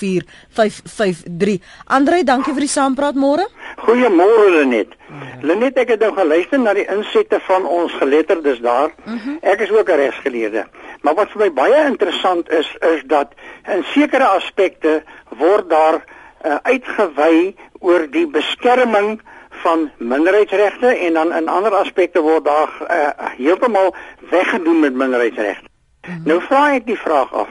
0891104553. 0.00 1.60
Andre, 1.84 2.24
dankie 2.24 2.54
vir 2.56 2.64
die 2.66 2.72
saampraat 2.72 3.14
môre. 3.20 3.46
Goeiemôre 3.84 4.50
Lenet. 4.56 4.94
Lenet, 5.42 5.76
ek 5.80 5.88
het 5.94 6.00
nou 6.04 6.12
geluister 6.16 6.58
na 6.60 6.72
die 6.76 6.86
insette 6.92 7.40
van 7.46 7.66
ons 7.66 7.92
geletterdes 8.00 8.60
daar. 8.64 8.90
Mhm. 9.04 9.38
Ek 9.42 9.60
is 9.60 9.70
ook 9.70 9.88
'n 9.88 10.00
regsgeleerde. 10.02 10.66
Maar 11.02 11.14
wat 11.14 11.30
vir 11.30 11.40
my 11.40 11.52
baie 11.52 11.86
interessant 11.86 12.50
is, 12.50 12.76
is 12.80 13.02
dat 13.06 13.28
in 13.68 13.84
sekere 13.84 14.26
aspekte 14.26 15.02
word 15.28 15.70
daar 15.70 16.04
uh, 16.44 16.56
uitgewy 16.62 17.54
oor 17.78 18.10
die 18.10 18.26
beskerming 18.26 19.20
van 19.50 19.90
minderheidsregte 19.98 20.86
en 20.86 21.12
dan 21.12 21.32
in 21.34 21.48
ander 21.48 21.74
aspekte 21.74 22.20
word 22.20 22.44
daar 22.44 22.70
uh, 22.80 23.08
heeltemal 23.36 23.94
weggedoen 24.30 24.80
met 24.80 24.94
minderheidsregte. 24.94 25.68
Mhm. 26.06 26.20
Nou 26.24 26.40
vra 26.42 26.74
ek 26.74 26.86
die 26.86 26.98
vraag 26.98 27.32
af: 27.34 27.48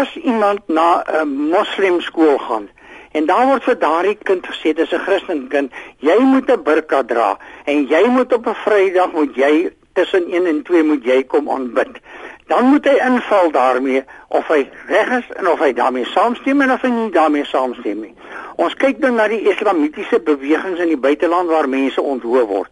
as 0.00 0.16
iemand 0.16 0.60
na 0.68 1.02
'n 1.22 1.28
moslim 1.50 2.00
skool 2.00 2.38
gaan, 2.38 2.68
En 3.14 3.26
daar 3.26 3.46
word 3.46 3.62
vir 3.62 3.76
daardie 3.78 4.16
kind 4.26 4.46
gesê 4.50 4.72
dis 4.74 4.92
'n 4.92 5.04
Christenkind, 5.06 5.72
jy 5.98 6.18
moet 6.18 6.50
'n 6.50 6.62
burka 6.62 7.02
dra 7.02 7.38
en 7.64 7.86
jy 7.86 8.02
moet 8.16 8.32
op 8.32 8.46
'n 8.46 8.54
Vrydag 8.64 9.12
moet 9.12 9.36
jy 9.36 9.70
tussen 9.92 10.24
1 10.30 10.46
en 10.46 10.62
2 10.62 10.82
moet 10.82 11.04
jy 11.04 11.22
kom 11.22 11.50
aanbid. 11.50 12.00
Dan 12.46 12.64
moet 12.64 12.84
hy 12.84 12.96
inval 13.06 13.50
daarmee 13.50 14.02
of 14.28 14.48
hy 14.48 14.68
reg 14.86 15.10
is 15.18 15.28
en 15.36 15.48
of 15.48 15.58
hy 15.58 15.72
daarmee 15.72 16.04
saamstem 16.04 16.60
en 16.60 16.72
of 16.72 16.82
hy 16.82 16.90
nie 16.90 17.10
daarmee 17.10 17.44
saamstem 17.44 18.00
nie. 18.00 18.14
Ons 18.56 18.74
kyk 18.74 19.00
dan 19.00 19.14
na 19.14 19.28
die 19.28 19.48
islamitiese 19.50 20.20
bewegings 20.20 20.78
in 20.78 20.88
die 20.88 21.00
buiteland 21.06 21.48
waar 21.48 21.68
mense 21.68 22.02
onthou 22.02 22.46
word. 22.46 22.70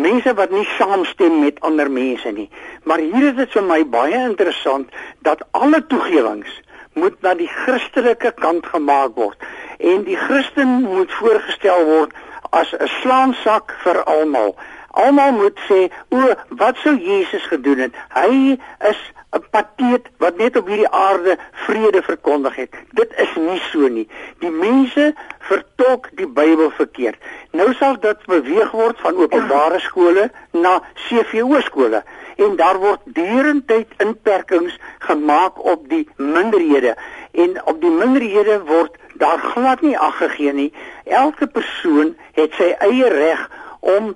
Mense 0.00 0.34
wat 0.34 0.50
nie 0.50 0.66
saamstem 0.78 1.40
met 1.42 1.60
ander 1.66 1.90
mense 1.90 2.30
nie. 2.32 2.48
Maar 2.88 2.98
hier 2.98 3.28
is 3.30 3.36
dit 3.36 3.52
vir 3.56 3.66
my 3.68 3.80
baie 3.92 4.18
interessant 4.24 4.88
dat 5.26 5.44
alle 5.50 5.82
toegewings 5.92 6.60
moet 6.98 7.20
na 7.22 7.34
die 7.38 7.48
Christelike 7.48 8.32
kant 8.40 8.66
gemaak 8.66 9.14
word 9.20 9.48
en 9.78 10.04
die 10.04 10.16
Christen 10.16 10.80
moet 10.82 11.12
voorgestel 11.20 11.84
word 11.88 12.16
as 12.50 12.72
'n 12.74 12.88
slaansak 13.00 13.74
vir 13.84 14.02
almal. 14.04 14.56
Almal 14.90 15.32
moet 15.32 15.58
sê, 15.68 15.90
"O, 16.08 16.34
wat 16.48 16.76
sou 16.76 16.96
Jesus 16.96 17.46
gedoen 17.46 17.78
het? 17.78 17.94
Hy 18.14 18.58
is 18.90 19.00
'n 19.32 19.44
pateet 19.50 20.08
wat 20.18 20.36
net 20.36 20.56
op 20.56 20.66
hierdie 20.66 20.88
aarde 20.88 21.38
vrede 21.52 22.02
verkondig 22.02 22.56
het." 22.56 22.74
Dit 22.90 23.12
is 23.16 23.34
nie 23.34 23.60
so 23.72 23.88
nie. 23.88 24.08
Die 24.38 24.50
mense 24.50 25.14
vertolk 25.38 26.08
die 26.12 26.28
Bybel 26.28 26.70
verkeerd. 26.70 27.18
Nou 27.50 27.74
sal 27.74 27.98
dit 28.00 28.26
beweeg 28.26 28.70
word 28.70 28.98
van 29.00 29.16
openbare 29.16 29.78
skole 29.80 30.30
na 30.50 30.82
CVO 30.94 31.60
skole 31.60 32.02
en 32.36 32.56
daar 32.56 32.78
word 32.78 33.00
deurentyd 33.04 33.88
inperkings 33.98 34.78
gemaak 34.98 35.64
op 35.64 35.88
die 35.88 36.08
minderhede 36.16 36.96
en 37.32 37.66
op 37.66 37.80
die 37.80 37.90
minderhede 37.90 38.60
word 38.64 38.96
daar 39.14 39.38
glad 39.38 39.80
nie 39.80 39.98
aggegee 39.98 40.52
nie. 40.52 40.72
Elke 41.04 41.46
persoon 41.46 42.14
het 42.32 42.54
sy 42.56 42.70
eie 42.78 43.08
reg 43.08 43.50
om 43.80 44.14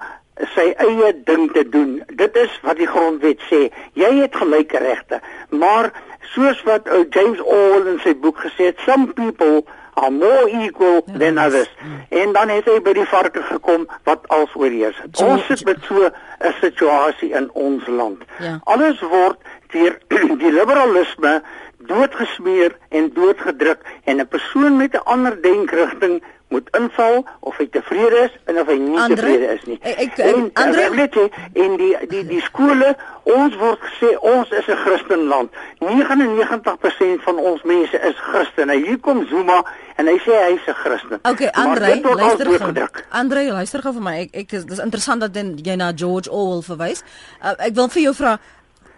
sy 0.54 0.72
eie 0.82 1.12
ding 1.24 1.52
te 1.52 1.68
doen. 1.68 2.02
Dit 2.18 2.36
is 2.36 2.50
wat 2.62 2.76
die 2.76 2.88
grondwet 2.90 3.42
sê. 3.50 3.68
Jy 3.98 4.10
het 4.20 4.34
gelyke 4.36 4.78
regte. 4.82 5.20
Maar 5.48 5.92
soos 6.34 6.62
wat 6.66 6.88
ou 6.90 7.04
James 7.10 7.40
Orwell 7.40 7.94
in 7.94 8.00
sy 8.02 8.14
boek 8.18 8.42
gesê 8.42 8.72
het, 8.72 8.82
some 8.86 9.12
people 9.12 9.62
are 9.94 10.10
more 10.10 10.48
equal 10.50 11.02
ja, 11.06 11.18
than 11.18 11.38
others. 11.38 11.70
En 12.08 12.32
dan 12.32 12.50
het 12.50 12.66
hy 12.66 12.80
by 12.82 12.96
die 12.96 13.06
varke 13.06 13.42
gekom 13.46 13.86
wat 14.08 14.26
als 14.34 14.54
oorheers. 14.58 14.98
Ons 15.22 15.46
sit 15.46 15.64
met 15.68 15.78
so 15.86 16.10
'n 16.10 16.54
situasie 16.60 17.30
in 17.30 17.50
ons 17.52 17.86
land. 17.86 18.24
Ja. 18.38 18.58
Alles 18.64 19.00
word 19.00 19.38
deur 19.70 19.98
die 20.42 20.52
liberalisme 20.52 21.42
doodgesmeer 21.86 22.76
en 22.88 23.10
doodgedruk 23.14 23.80
en 24.04 24.20
'n 24.20 24.28
persoon 24.28 24.76
met 24.76 24.94
'n 24.94 25.04
ander 25.04 25.42
denkrigting 25.42 26.22
moet 26.48 26.68
inval 26.76 27.26
of 27.40 27.56
hy 27.56 27.66
tevrede 27.72 28.18
is 28.24 28.34
en 28.44 28.60
of 28.60 28.68
hy 28.70 28.76
nie 28.78 28.98
Andre, 28.98 29.16
tevrede 29.16 29.48
is 29.54 29.64
nie. 29.68 29.78
Ek, 29.82 29.98
ek 30.04 30.18
en 30.22 30.50
Andre 30.60 30.88
weet 30.94 31.16
jy 31.18 31.24
in 31.64 31.76
die 31.80 31.92
die 32.10 32.22
die 32.28 32.40
skole 32.44 32.92
ons 33.22 33.56
word 33.58 33.80
gesê 33.82 34.12
ons 34.20 34.50
is 34.50 34.68
'n 34.68 34.76
Christenland. 34.84 35.50
99% 35.80 37.22
van 37.26 37.38
ons 37.38 37.62
mense 37.62 38.00
is 38.10 38.16
Christene. 38.28 38.76
Hier 38.86 38.98
kom 38.98 39.26
Zuma 39.26 39.64
en 39.96 40.06
hy 40.06 40.18
sê 40.26 40.34
hy's 40.50 40.66
'n 40.68 40.74
Christen. 40.84 41.18
Okay, 41.22 41.50
Andre, 41.52 42.00
luister 42.02 42.46
gou. 42.58 42.86
Andre, 43.10 43.52
luister 43.52 43.82
gou 43.82 43.92
vir 43.92 44.02
my. 44.02 44.16
Ek 44.20 44.34
ek 44.34 44.50
dis 44.50 44.78
interessant 44.78 45.20
dat 45.20 45.34
jy 45.34 45.76
na 45.76 45.92
George 45.92 46.30
Orwell 46.30 46.62
verwys. 46.62 47.02
Uh, 47.42 47.54
ek 47.58 47.74
wil 47.74 47.88
vir 47.88 48.02
jou 48.02 48.14
vra 48.14 48.38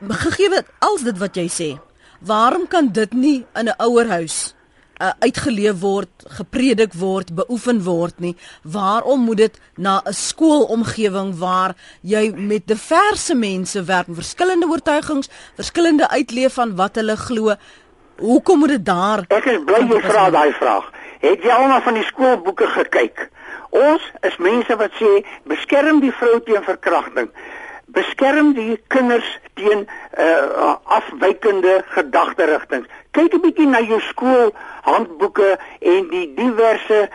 gegee 0.00 0.50
wat 0.50 0.64
als 0.78 1.02
dit 1.02 1.18
wat 1.18 1.36
jy 1.36 1.48
sê 1.48 1.70
Waarom 2.20 2.66
kan 2.68 2.88
dit 2.92 3.12
nie 3.12 3.46
in 3.54 3.68
'n 3.68 3.74
ouerhuis 3.78 4.54
uh, 5.00 5.10
uitgeleef 5.18 5.80
word, 5.80 6.26
gepredik 6.38 6.94
word, 6.94 7.34
beoefen 7.34 7.82
word 7.84 8.18
nie? 8.18 8.34
Waarom 8.62 9.20
moet 9.28 9.36
dit 9.36 9.60
na 9.76 10.02
'n 10.04 10.12
skoolomgewing 10.12 11.38
waar 11.38 11.74
jy 12.00 12.32
met 12.36 12.66
diverse 12.66 13.34
mense 13.34 13.84
werk, 13.84 14.06
verskillende 14.10 14.66
oortuigings, 14.66 15.28
verskillende 15.54 16.08
uitleef 16.08 16.54
van 16.54 16.76
wat 16.76 16.94
hulle 16.94 17.16
glo? 17.16 17.54
Hoekom 18.18 18.58
moet 18.58 18.68
dit 18.68 18.84
daar? 18.84 19.24
Ek 19.28 19.44
is 19.44 19.64
bly 19.64 19.82
jy 19.88 20.00
vra 20.00 20.30
daai 20.30 20.52
vraag. 20.52 20.90
Het 21.20 21.42
jy 21.42 21.50
al 21.50 21.68
na 21.68 21.80
van 21.82 21.94
die 21.94 22.04
skoolboeke 22.04 22.66
gekyk? 22.66 23.30
Ons 23.70 24.02
is 24.22 24.36
mense 24.36 24.76
wat 24.76 24.92
sê 25.00 25.24
beskerm 25.44 26.00
die 26.00 26.12
vrou 26.12 26.40
teen 26.40 26.62
verkrachting 26.62 27.28
beskerm 27.96 28.52
die 28.56 28.76
kinders 28.92 29.28
teen 29.54 29.86
uh, 30.18 30.74
afwykende 30.98 31.80
gedagterigtinge. 31.94 32.88
Kyk 33.16 33.34
'n 33.34 33.40
bietjie 33.40 33.66
na 33.66 33.80
jou 33.80 34.00
skoolhandboeke 34.00 35.56
en 35.80 36.08
die 36.12 36.26
diverse 36.36 37.08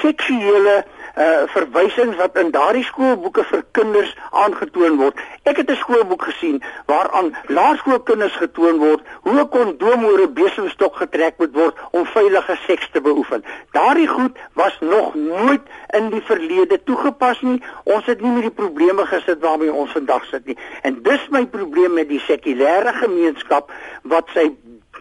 seksuele 0.00 0.84
uh 1.12 1.42
verwysings 1.52 2.16
wat 2.16 2.38
in 2.40 2.50
daardie 2.54 2.84
skoolboeke 2.88 3.44
vir 3.44 3.64
kinders 3.76 4.14
aangetoon 4.30 4.96
word. 4.96 5.18
Ek 5.44 5.56
het 5.60 5.70
'n 5.70 5.76
skoolboek 5.76 6.22
gesien 6.22 6.62
waaraan 6.86 7.36
laerskoolkinders 7.46 8.36
getoon 8.36 8.78
word 8.78 9.00
hoe 9.22 9.40
'n 9.40 9.48
kondoom 9.48 10.04
oor 10.04 10.22
'n 10.22 10.32
besemstok 10.32 10.96
getrek 10.96 11.34
moet 11.38 11.52
word 11.52 11.76
om 11.90 12.06
veilige 12.06 12.56
seks 12.66 12.88
te 12.92 13.00
beoefen. 13.00 13.44
Daardie 13.72 14.08
goed 14.08 14.38
was 14.52 14.76
nog 14.80 15.14
nooit 15.14 15.62
in 15.90 16.10
die 16.10 16.22
verlede 16.22 16.82
toegepas 16.84 17.40
nie. 17.40 17.62
Ons 17.84 18.06
het 18.06 18.20
nie 18.20 18.30
met 18.30 18.42
die 18.42 18.58
probleme 18.64 19.06
gesit 19.06 19.40
waarmee 19.40 19.72
ons 19.72 19.92
vandag 19.92 20.24
sit 20.24 20.46
nie. 20.46 20.58
En 20.82 21.02
dis 21.02 21.28
my 21.28 21.46
probleem 21.46 21.92
met 21.92 22.08
die 22.08 22.22
sekulêre 22.24 22.92
gemeenskap 22.92 23.72
wat 24.02 24.28
sy 24.32 24.50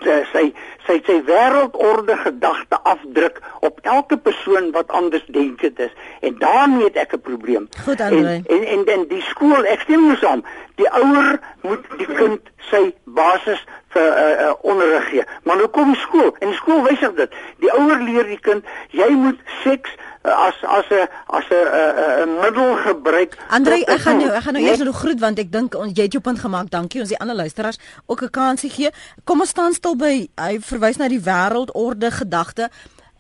sy 0.03 0.53
sy 0.86 0.98
sy 1.05 1.17
wêreldorde 1.27 2.15
gedagte 2.24 2.79
afdruk 2.84 3.41
op 3.60 3.79
elke 3.81 4.17
persoon 4.17 4.72
wat 4.72 4.91
anders 4.91 5.25
denkend 5.25 5.79
is 5.79 5.93
en 6.22 6.36
daarmee 6.39 6.84
het 6.84 6.96
ek 6.96 7.13
'n 7.13 7.22
probleem. 7.22 7.67
Goed, 7.86 8.00
en, 8.00 8.46
en 8.46 8.63
en 8.63 8.86
dan 8.86 9.05
die 9.08 9.22
skool, 9.22 9.63
ek 9.65 9.81
stem 9.81 10.08
nie 10.08 10.17
saam. 10.17 10.43
Die 10.75 10.89
ouer 10.89 11.39
moet 11.62 11.86
die 11.98 12.10
kind 12.15 12.41
sy 12.72 12.93
basis 13.05 13.65
vir 13.93 14.07
uh, 14.07 14.45
uh, 14.45 14.53
onderrig 14.62 15.10
gee. 15.10 15.25
Maar 15.43 15.57
nou 15.63 15.67
kom 15.67 15.95
skool 15.95 16.31
en 16.39 16.48
die 16.48 16.57
skool 16.57 16.83
wysig 16.83 17.13
dit. 17.17 17.36
Die 17.63 17.74
ouer 17.74 18.00
leer 18.03 18.27
die 18.29 18.39
kind 18.39 18.65
jy 18.89 19.10
moet 19.10 19.39
seks 19.63 19.91
as 20.24 20.55
as 20.63 20.86
'n 20.89 21.07
as 21.27 21.45
'n 21.50 21.65
'n 22.24 22.39
middel 22.41 22.75
gebruik. 22.75 23.38
Andre, 23.50 23.83
ek 23.86 24.00
gaan 24.00 24.19
jou 24.19 24.31
ek 24.31 24.43
gaan 24.43 24.53
nou 24.53 24.63
eers 24.63 24.79
nog 24.79 25.00
groet 25.00 25.19
want 25.19 25.39
ek 25.39 25.51
dink 25.51 25.75
ons 25.75 25.91
jy 25.98 26.03
het 26.03 26.12
jou 26.12 26.21
punt 26.21 26.39
gemaak. 26.39 26.69
Dankie. 26.69 27.01
Ons 27.01 27.10
die 27.10 27.19
ander 27.19 27.36
luisteraars 27.36 27.79
ook 28.05 28.21
'n 28.21 28.29
kansie 28.29 28.69
gee. 28.69 28.89
Kom 29.24 29.39
ons 29.39 29.50
staan 29.50 29.74
stil 29.74 29.95
by 29.95 30.29
hy 30.36 30.60
verwys 30.60 30.98
na 30.98 31.07
die 31.07 31.21
wêreldorde 31.21 32.12
gedagte. 32.12 32.69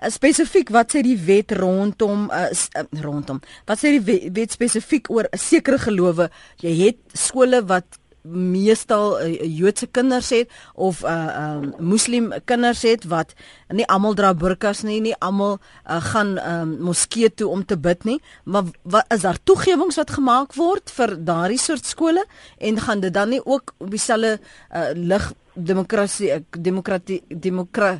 Uh, 0.01 0.09
spesifiek 0.09 0.69
wat 0.69 0.93
sê 0.95 1.01
die 1.01 1.17
wet 1.17 1.51
rondom 1.51 2.29
uh, 2.31 2.49
uh, 2.49 3.01
rondom. 3.01 3.39
Wat 3.65 3.77
sê 3.77 3.93
die 3.97 4.01
wet, 4.01 4.33
wet 4.33 4.51
spesifiek 4.51 5.09
oor 5.09 5.27
'n 5.31 5.37
sekere 5.37 5.77
gelowe? 5.77 6.29
Jy 6.57 6.85
het 6.85 6.97
skole 7.13 7.65
wat 7.65 7.85
meestal 8.21 9.15
uh, 9.19 9.57
Joodse 9.57 9.87
kinders 9.87 10.29
het 10.29 10.49
of 10.73 11.01
uh, 11.03 11.57
um, 11.61 11.71
moslim 11.91 12.31
kinders 12.45 12.83
het 12.85 13.07
wat 13.09 13.33
nie 13.73 13.87
almal 13.89 14.13
dra 14.17 14.33
burkas 14.37 14.83
nie, 14.87 14.99
nie 15.01 15.15
almal 15.19 15.57
uh, 15.57 15.97
gaan 16.11 16.37
um, 16.39 16.75
moskee 16.91 17.31
toe 17.33 17.49
om 17.49 17.65
te 17.65 17.77
bid 17.77 18.05
nie, 18.05 18.19
maar 18.43 18.69
wat 18.83 19.09
is 19.13 19.25
daar 19.25 19.39
toegewings 19.43 19.97
wat 19.99 20.13
gemaak 20.17 20.55
word 20.59 20.93
vir 20.93 21.15
daardie 21.17 21.59
soort 21.61 21.85
skole 21.89 22.25
en 22.59 22.79
gaan 22.79 23.01
dit 23.01 23.13
dan 23.13 23.33
nie 23.33 23.41
ook 23.45 23.73
op 23.77 23.91
dieselfde 23.91 24.37
uh, 24.37 24.91
lig 24.95 25.31
demokrasie 25.53 26.45
demokratie 26.51 27.21
demokra 27.27 27.99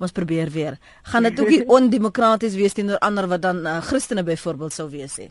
Kom 0.00 0.06
ons 0.06 0.14
probeer 0.16 0.48
weer. 0.48 0.78
Gaan 1.12 1.26
dit 1.28 1.40
ook 1.42 1.50
nie 1.52 1.64
ondemokraties 1.76 2.54
wees 2.56 2.72
teenoor 2.72 3.02
ander 3.04 3.26
wat 3.28 3.42
dan 3.44 3.66
uh, 3.66 3.80
Christene 3.84 4.24
byvoorbeeld 4.24 4.72
sou 4.72 4.88
wees 4.88 5.18
nie? 5.20 5.28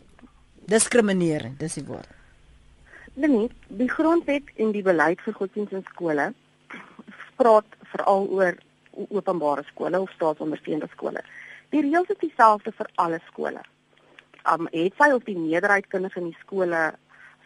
Diskrimineer, 0.70 1.48
dis 1.58 1.74
die 1.80 1.86
woord. 1.88 2.19
Nee, 3.14 3.50
die 3.68 3.90
grondwet 3.90 4.50
en 4.56 4.70
die 4.72 4.82
beleid 4.86 5.20
vir 5.26 5.34
godsdienst 5.34 5.74
in 5.74 5.86
skole 5.90 6.30
praat 7.40 7.78
veral 7.92 8.28
oor 8.30 8.58
openbare 9.08 9.64
skole 9.66 10.00
of 10.00 10.12
staatsondersteunde 10.14 10.88
skole. 10.92 11.22
Die 11.74 11.82
reëls 11.82 12.12
is 12.14 12.20
dieselfde 12.20 12.72
vir 12.76 12.90
alle 13.02 13.18
skole. 13.26 13.62
Um 14.52 14.68
het 14.72 14.94
sy 14.98 15.10
of 15.14 15.26
die 15.26 15.38
meerderheid 15.38 15.88
kinders 15.90 16.16
in 16.20 16.28
die 16.30 16.38
skole 16.44 16.82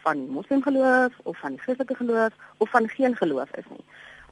van 0.05 0.21
moslimgeloof 0.29 1.17
of 1.23 1.39
van 1.41 1.57
Christelike 1.57 1.97
geloof 1.97 2.33
of 2.57 2.69
van 2.69 2.89
geen 2.89 3.17
geloof 3.17 3.49
is 3.57 3.67
nie. 3.71 3.83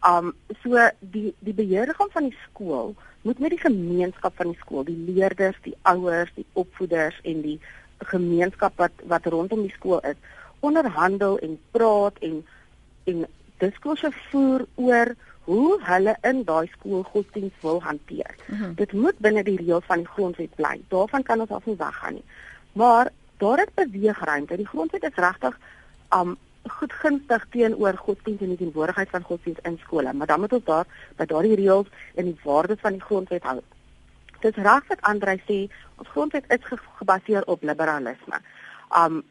Um 0.06 0.34
so 0.62 0.86
die 1.16 1.34
die 1.40 1.58
beheerliggaam 1.58 2.13
van 2.13 2.30
die 2.30 2.38
skool 2.44 2.94
moet 3.24 3.40
met 3.40 3.56
die 3.56 3.63
gemeenskap 3.63 4.36
van 4.38 4.54
die 4.54 4.62
skool, 4.62 4.86
die 4.86 5.02
leerders, 5.10 5.58
die 5.66 5.75
ouers, 5.82 6.30
die 6.36 6.46
opvoeders 6.54 7.20
en 7.24 7.42
die 7.42 7.60
gemeenskap 8.13 8.78
wat 8.78 9.06
wat 9.08 9.25
rondom 9.25 9.66
die 9.66 9.75
skool 9.80 10.04
is 10.06 10.20
onderhandel 10.63 11.38
en 11.39 11.60
praat 11.72 12.20
en 12.20 12.46
en 13.03 13.25
diskurse 13.60 14.12
voer 14.29 14.65
oor 14.75 15.15
hoe 15.43 15.79
hulle 15.84 16.15
in 16.22 16.43
daai 16.48 16.67
skool 16.72 17.03
godsdienst 17.03 17.62
wil 17.62 17.82
hanteer. 17.84 18.36
Mm 18.46 18.55
-hmm. 18.55 18.75
Dit 18.75 18.93
moet 18.93 19.17
binne 19.17 19.43
die 19.43 19.58
reëls 19.58 19.86
van 19.86 19.98
die 19.98 20.13
grondwet 20.15 20.55
bly. 20.55 20.82
Daarvan 20.88 21.24
kan 21.24 21.39
ons 21.39 21.50
af 21.50 21.65
nie 21.65 21.75
weggaan 21.75 22.13
nie. 22.13 22.24
Maar 22.74 23.12
daar 23.38 23.60
is 23.60 23.74
beweegruimte. 23.74 24.55
Die 24.55 24.67
grondwet 24.67 25.03
is 25.03 25.15
regtig 25.15 25.60
um 26.15 26.38
goed 26.63 26.93
gunstig 26.93 27.46
teenoor 27.50 27.98
godsdienst 27.98 28.41
en 28.41 28.48
die 28.48 28.58
teenwoordigheid 28.58 29.10
van 29.10 29.24
godsdienst 29.24 29.65
in 29.67 29.79
skole, 29.82 30.13
maar 30.13 30.27
dan 30.27 30.39
moet 30.39 30.53
ons 30.53 30.63
daar 30.63 30.88
by 31.15 31.25
daardie 31.25 31.55
reëls 31.55 31.88
en 32.15 32.24
die 32.24 32.39
waardes 32.43 32.79
van 32.79 32.91
die 32.91 33.01
grondwet 33.01 33.43
hou. 33.43 33.60
Dit 34.39 34.58
is 34.58 34.63
reg 34.63 34.88
wat 34.88 35.01
Andrei 35.01 35.41
sê, 35.48 35.58
ons 35.96 36.08
grondwet 36.08 36.46
is 36.48 36.79
gebaseer 36.98 37.43
op 37.46 37.63
liberalisme. 37.63 38.39
Um 38.98 39.24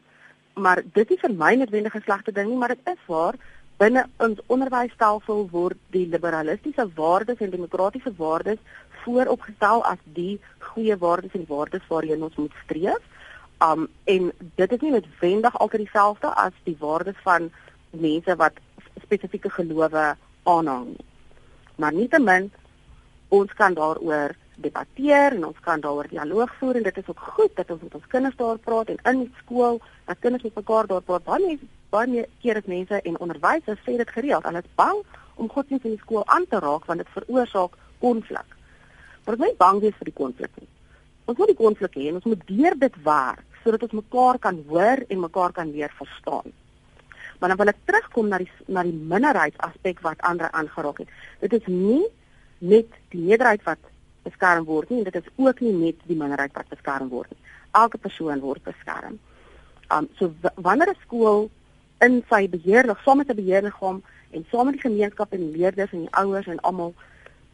maar 0.55 0.83
dit 0.93 1.11
is 1.11 1.19
vir 1.19 1.33
my 1.37 1.53
noodwendige 1.55 2.01
slegte 2.03 2.31
ding 2.31 2.49
nie, 2.49 2.57
maar 2.57 2.75
dit 2.75 2.93
is 2.93 3.05
waar 3.07 3.37
binne 3.81 4.05
ons 4.17 4.39
onderwysstelsel 4.53 5.47
word 5.51 5.79
die 5.95 6.05
liberalistiese 6.07 6.85
waardes 6.95 7.41
en 7.41 7.53
demokratiese 7.53 8.13
waardes 8.17 8.59
vooropgestel 9.03 9.83
as 9.89 10.01
die 10.17 10.39
goeie 10.59 10.97
waardes 10.97 11.33
en 11.37 11.47
waardes 11.49 11.87
waarheen 11.89 12.23
ons 12.23 12.37
moet 12.39 12.53
streef. 12.63 13.01
Um 13.63 13.87
en 14.03 14.31
dit 14.59 14.75
is 14.77 14.83
nie 14.83 14.93
noodwendig 14.95 15.57
altyd 15.59 15.85
dieselfde 15.85 16.31
as 16.45 16.55
die 16.67 16.77
waardes 16.79 17.19
van 17.25 17.49
mense 17.89 18.35
wat 18.35 18.61
spesifieke 19.03 19.49
gelowe 19.49 20.05
aanhang 20.43 20.85
nie. 20.93 21.05
Maar 21.75 21.93
nietemin 21.93 22.51
ons 23.33 23.53
kan 23.57 23.73
daaroor 23.73 24.35
debatteer 24.55 25.35
en 25.37 25.45
ons 25.49 25.59
kan 25.65 25.81
daaroor 25.81 26.07
dialoog 26.09 26.53
voer 26.59 26.79
en 26.79 26.83
dit 26.83 26.97
is 26.97 27.07
ook 27.09 27.19
goed 27.35 27.55
dat 27.55 27.71
ons 27.71 27.81
met 27.81 27.95
ons 27.95 28.07
kinders 28.07 28.35
daar 28.39 28.57
praat 28.57 28.89
en 28.93 28.99
in 29.11 29.19
die 29.25 29.31
skool 29.41 29.79
dat 30.05 30.19
kinders 30.19 30.43
met 30.43 30.55
mekaar 30.55 30.87
daar 30.87 31.01
praat. 31.01 31.23
Baie 31.23 31.59
baie 31.93 32.25
keer 32.41 32.57
is 32.57 32.69
mense 32.69 33.01
en 33.01 33.19
onderwysers 33.19 33.81
sê 33.85 33.97
dit 33.97 34.09
gereeld. 34.17 34.45
Hulle 34.45 34.63
is 34.63 34.75
bang 34.75 34.99
om 35.35 35.49
godsdienst 35.49 35.85
in 35.85 35.95
die 35.95 36.03
skool 36.03 36.25
aan 36.25 36.47
te 36.49 36.59
raak 36.59 36.85
want 36.89 37.03
dit 37.03 37.15
veroorsaak 37.15 37.77
konflik. 37.99 38.57
Maar 39.23 39.37
ons 39.37 39.45
moet 39.45 39.57
bang 39.57 39.81
wees 39.81 39.97
vir 39.99 40.11
die 40.11 40.19
konflik 40.19 40.59
nie. 40.59 40.69
Ons 41.25 41.37
moet 41.37 41.53
die 41.53 41.61
konflik 41.61 41.95
hê 41.97 42.09
en 42.09 42.19
ons 42.19 42.29
moet 42.33 42.47
deur 42.49 42.77
dit 42.87 42.99
werk 43.05 43.45
sodat 43.63 43.85
ons 43.87 43.95
mekaar 44.01 44.41
kan 44.43 44.59
hoor 44.67 45.05
en 45.07 45.23
mekaar 45.23 45.53
kan 45.55 45.71
leer 45.71 45.93
verstaan. 45.95 46.51
Maar 47.39 47.53
dan 47.53 47.59
wil 47.61 47.71
ek 47.71 47.79
terugkom 47.87 48.27
na 48.31 48.41
die 48.41 48.49
na 48.67 48.83
die 48.83 48.95
minderheidsaspek 48.95 50.03
wat 50.03 50.21
ander 50.27 50.51
aangeraak 50.51 50.99
het. 51.03 51.15
Dit 51.39 51.55
is 51.59 51.65
nie 51.71 52.03
net 52.59 52.91
die 53.11 53.23
meerderheid 53.23 53.63
wat 53.67 53.79
beskerm 54.23 54.65
word 54.65 54.89
nie 54.89 54.97
en 54.97 55.09
dit 55.11 55.15
is 55.15 55.29
ook 55.35 55.59
nie 55.59 55.73
net 55.73 55.95
die 56.07 56.17
minderheid 56.17 56.53
wat 56.53 56.69
beskerm 56.69 57.09
word 57.09 57.29
nie. 57.31 57.41
Elke 57.71 57.97
persoon 57.97 58.39
word 58.39 58.63
beskerm. 58.63 59.19
Um 59.91 60.09
so 60.19 60.33
wanneer 60.55 60.89
'n 60.89 61.03
skool 61.05 61.49
in 62.01 62.23
sy 62.29 62.47
beheerlig 62.49 63.01
saam 63.03 63.17
met 63.17 63.29
'n 63.29 63.35
beheerliggaam 63.35 64.03
en 64.31 64.45
saam 64.51 64.65
met 64.65 64.73
die 64.73 64.87
gemeenskap 64.89 65.31
en 65.31 65.39
die 65.39 65.57
leerders 65.57 65.91
en 65.91 65.99
die 65.99 66.15
ouers 66.21 66.47
en 66.47 66.59
almal 66.59 66.93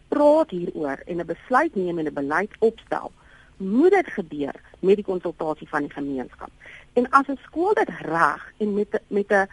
praat 0.07 0.49
hieroor 0.49 0.99
en 1.05 1.19
'n 1.19 1.25
besluit 1.25 1.75
neem 1.75 1.99
en 1.99 2.07
'n 2.07 2.13
beleid 2.13 2.53
opstel, 2.59 3.11
moet 3.57 3.91
dit 3.91 4.07
gebeur 4.07 4.55
met 4.79 4.95
die 4.95 5.03
konsultasie 5.03 5.69
van 5.69 5.81
die 5.81 5.93
gemeenskap. 5.93 6.49
En 6.93 7.09
as 7.09 7.27
'n 7.27 7.39
skool 7.43 7.73
dit 7.73 7.89
reg 7.89 8.53
en 8.57 8.73
met 8.73 9.01
met 9.07 9.31
'n 9.31 9.47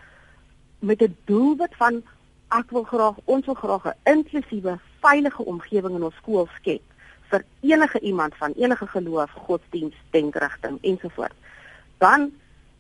met 0.79 1.03
'n 1.03 1.17
doelwit 1.25 1.75
van 1.77 2.03
ek 2.49 2.71
wil 2.71 2.83
graag 2.83 3.17
ons 3.25 3.45
wil 3.47 3.55
graag 3.55 3.85
'n 3.85 3.99
inklusiewe, 4.05 4.79
veilige 5.01 5.45
omgewing 5.45 5.95
in 5.95 6.05
ons 6.05 6.17
skool 6.17 6.49
skep 6.59 6.83
vir 7.31 7.45
enige 7.61 8.01
iemand 8.01 8.35
van 8.37 8.53
enige 8.57 8.87
geloof, 8.87 9.31
godsdienst, 9.31 9.99
denkrigting 10.11 10.79
ensovoorts. 10.83 11.35
Dan 11.99 12.33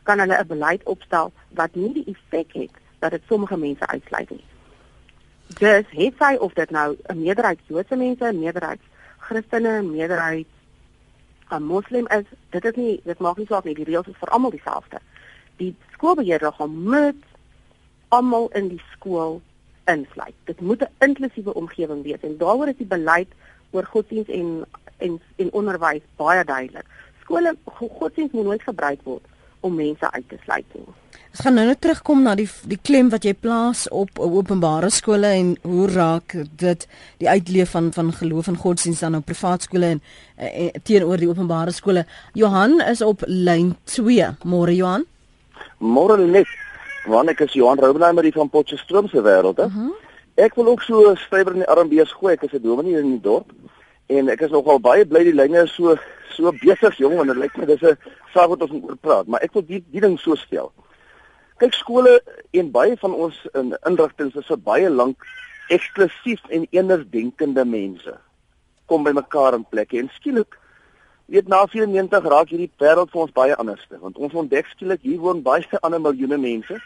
kan 0.03 0.19
hulle 0.19 0.39
'n 0.39 0.47
beleid 0.47 0.83
opstel 0.83 1.33
wat 1.49 1.75
nie 1.75 1.93
die 1.93 2.15
effek 2.15 2.53
het 2.53 2.71
dat 2.99 3.11
dit 3.11 3.23
sommige 3.27 3.57
mense 3.57 3.87
uitsluit 3.87 4.31
nie. 4.31 4.45
Dus 5.47 5.85
het 5.89 6.15
sy 6.19 6.35
of 6.35 6.53
dit 6.53 6.71
nou 6.71 6.97
'n 7.07 7.21
meerderheid 7.21 7.59
Joodse 7.67 7.97
mense, 7.97 8.25
'n 8.25 8.39
meerderheid 8.39 8.81
Christene, 9.19 9.79
'n 9.79 9.91
meerderheid 9.91 10.47
'n 11.51 11.63
moslim 11.63 12.07
is, 12.07 12.25
dit 12.51 12.65
is 12.65 12.75
nie 12.75 13.01
dit 13.05 13.19
maak 13.19 13.37
nie 13.37 13.47
saak 13.47 13.65
nie, 13.65 13.75
die 13.75 13.85
reëls 13.85 14.09
is 14.09 14.19
vir 14.19 14.29
almal 14.29 14.51
dieselfde. 14.51 14.99
Die 15.57 15.77
skoolbeheerder 15.93 16.55
moet 16.69 17.23
almal 18.09 18.49
in 18.53 18.69
die 18.69 18.83
skool 18.93 19.41
insluit. 19.85 20.35
Dit 20.45 20.61
moet 20.61 20.83
'n 20.83 21.05
inklusiewe 21.05 21.55
omgewing 21.55 22.03
wees 22.03 22.21
en 22.21 22.39
daaroor 22.39 22.69
is 22.69 22.77
die 22.77 22.87
beleid 22.87 23.29
oor 23.77 23.89
godsdienst 23.93 24.33
en 24.33 24.65
en 25.05 25.19
en 25.37 25.53
onderwys 25.53 26.05
baie 26.17 26.45
duidelik. 26.45 26.87
Skole 27.25 27.57
godsdienst 27.79 28.33
moet 28.33 28.45
nooit 28.45 28.63
gebruik 28.63 29.03
word 29.05 29.25
om 29.61 29.75
mense 29.75 30.11
uit 30.11 30.29
te 30.29 30.39
sluit 30.45 30.65
nie. 30.75 30.87
Ons 31.37 31.43
gaan 31.45 31.57
nou 31.59 31.67
net 31.69 31.81
terugkom 31.85 32.23
na 32.25 32.33
die 32.39 32.47
die 32.71 32.79
klem 32.89 33.11
wat 33.13 33.27
jy 33.29 33.35
plaas 33.37 33.85
op 33.93 34.21
openbare 34.23 34.89
skole 34.95 35.33
en 35.37 35.51
hoe 35.67 35.89
raak 35.93 36.37
dit 36.63 36.87
die 37.21 37.29
uitleef 37.29 37.75
van 37.77 37.91
van 37.93 38.13
geloof 38.21 38.49
en 38.53 38.61
godsdienst 38.63 39.05
dan 39.05 39.19
op 39.19 39.27
privaat 39.29 39.67
skole 39.67 39.91
en, 39.97 40.01
en, 40.37 40.71
en 40.71 40.83
teenoor 40.83 41.21
die 41.21 41.29
openbare 41.29 41.75
skole. 41.77 42.07
Johan 42.33 42.81
is 42.81 43.05
op 43.05 43.27
lyn 43.27 43.75
2. 43.85 44.31
Môre 44.45 44.77
Johan. 44.77 45.05
Môre 45.79 46.17
net. 46.25 46.49
Wanneer 47.07 47.37
ek 47.37 47.45
is 47.47 47.55
Johan 47.55 47.79
Roubenheimer 47.79 48.27
van 48.35 48.51
Potchefstroom 48.51 49.09
se 49.09 49.23
wêreld, 49.23 49.61
hè? 49.61 49.69
Uh 49.69 49.77
-huh. 49.77 50.06
Ek 50.37 50.55
wil 50.55 50.67
ook 50.67 50.83
so 50.83 51.15
stywer 51.17 51.55
in 51.55 51.65
die 51.65 51.69
arm 51.73 51.89
bees 51.89 52.13
gooi. 52.13 52.35
Ek 52.35 52.43
is 52.43 52.53
'n 52.53 52.63
dominee 52.63 52.99
in 52.99 53.11
die 53.17 53.21
dorp 53.21 53.53
en 54.09 54.29
ek 54.29 54.41
is 54.41 54.51
nogal 54.51 54.79
baie 54.79 55.05
bly 55.05 55.25
die 55.25 55.33
lyne 55.33 55.63
is 55.63 55.75
so 55.75 55.97
so 56.37 56.53
besig 56.53 56.97
jong 56.99 57.19
en 57.21 57.27
dit 57.27 57.37
lyk 57.37 57.57
my 57.57 57.65
dis 57.65 57.83
'n 57.83 57.97
saak 58.35 58.49
wat 58.49 58.63
ons 58.63 58.71
moet 58.71 58.91
oor 58.91 58.97
praat, 58.97 59.27
maar 59.27 59.41
ek 59.43 59.55
wil 59.55 59.63
die 59.63 59.85
die 59.93 60.01
ding 60.01 60.19
so 60.19 60.35
stel. 60.35 60.73
Kyk 61.59 61.73
skole 61.75 62.21
en 62.53 62.71
baie 62.71 62.97
van 62.97 63.15
ons 63.15 63.47
in 63.55 63.77
inrigtinge 63.87 64.37
is 64.37 64.47
vir 64.47 64.57
baie 64.57 64.91
lank 64.91 65.17
eksklusief 65.69 66.43
en 66.49 66.67
eendersdenkende 66.71 67.65
mense 67.65 68.19
kom 68.87 69.03
by 69.03 69.13
mekaar 69.13 69.55
in 69.55 69.65
plekke 69.65 69.99
en 69.99 70.11
skielik 70.15 70.59
weet 71.27 71.49
na 71.49 71.65
94 71.67 72.29
raak 72.31 72.53
hierdie 72.53 72.71
wêreld 72.79 73.11
vir 73.11 73.23
ons 73.25 73.33
baie 73.33 73.57
anderste 73.57 73.99
want 73.99 74.19
ons 74.19 74.35
ontdek 74.35 74.69
skielik 74.75 75.03
hier 75.03 75.19
woon 75.19 75.43
baie 75.43 75.67
ander 75.87 76.01
miljoene 76.01 76.39
mense 76.39 76.79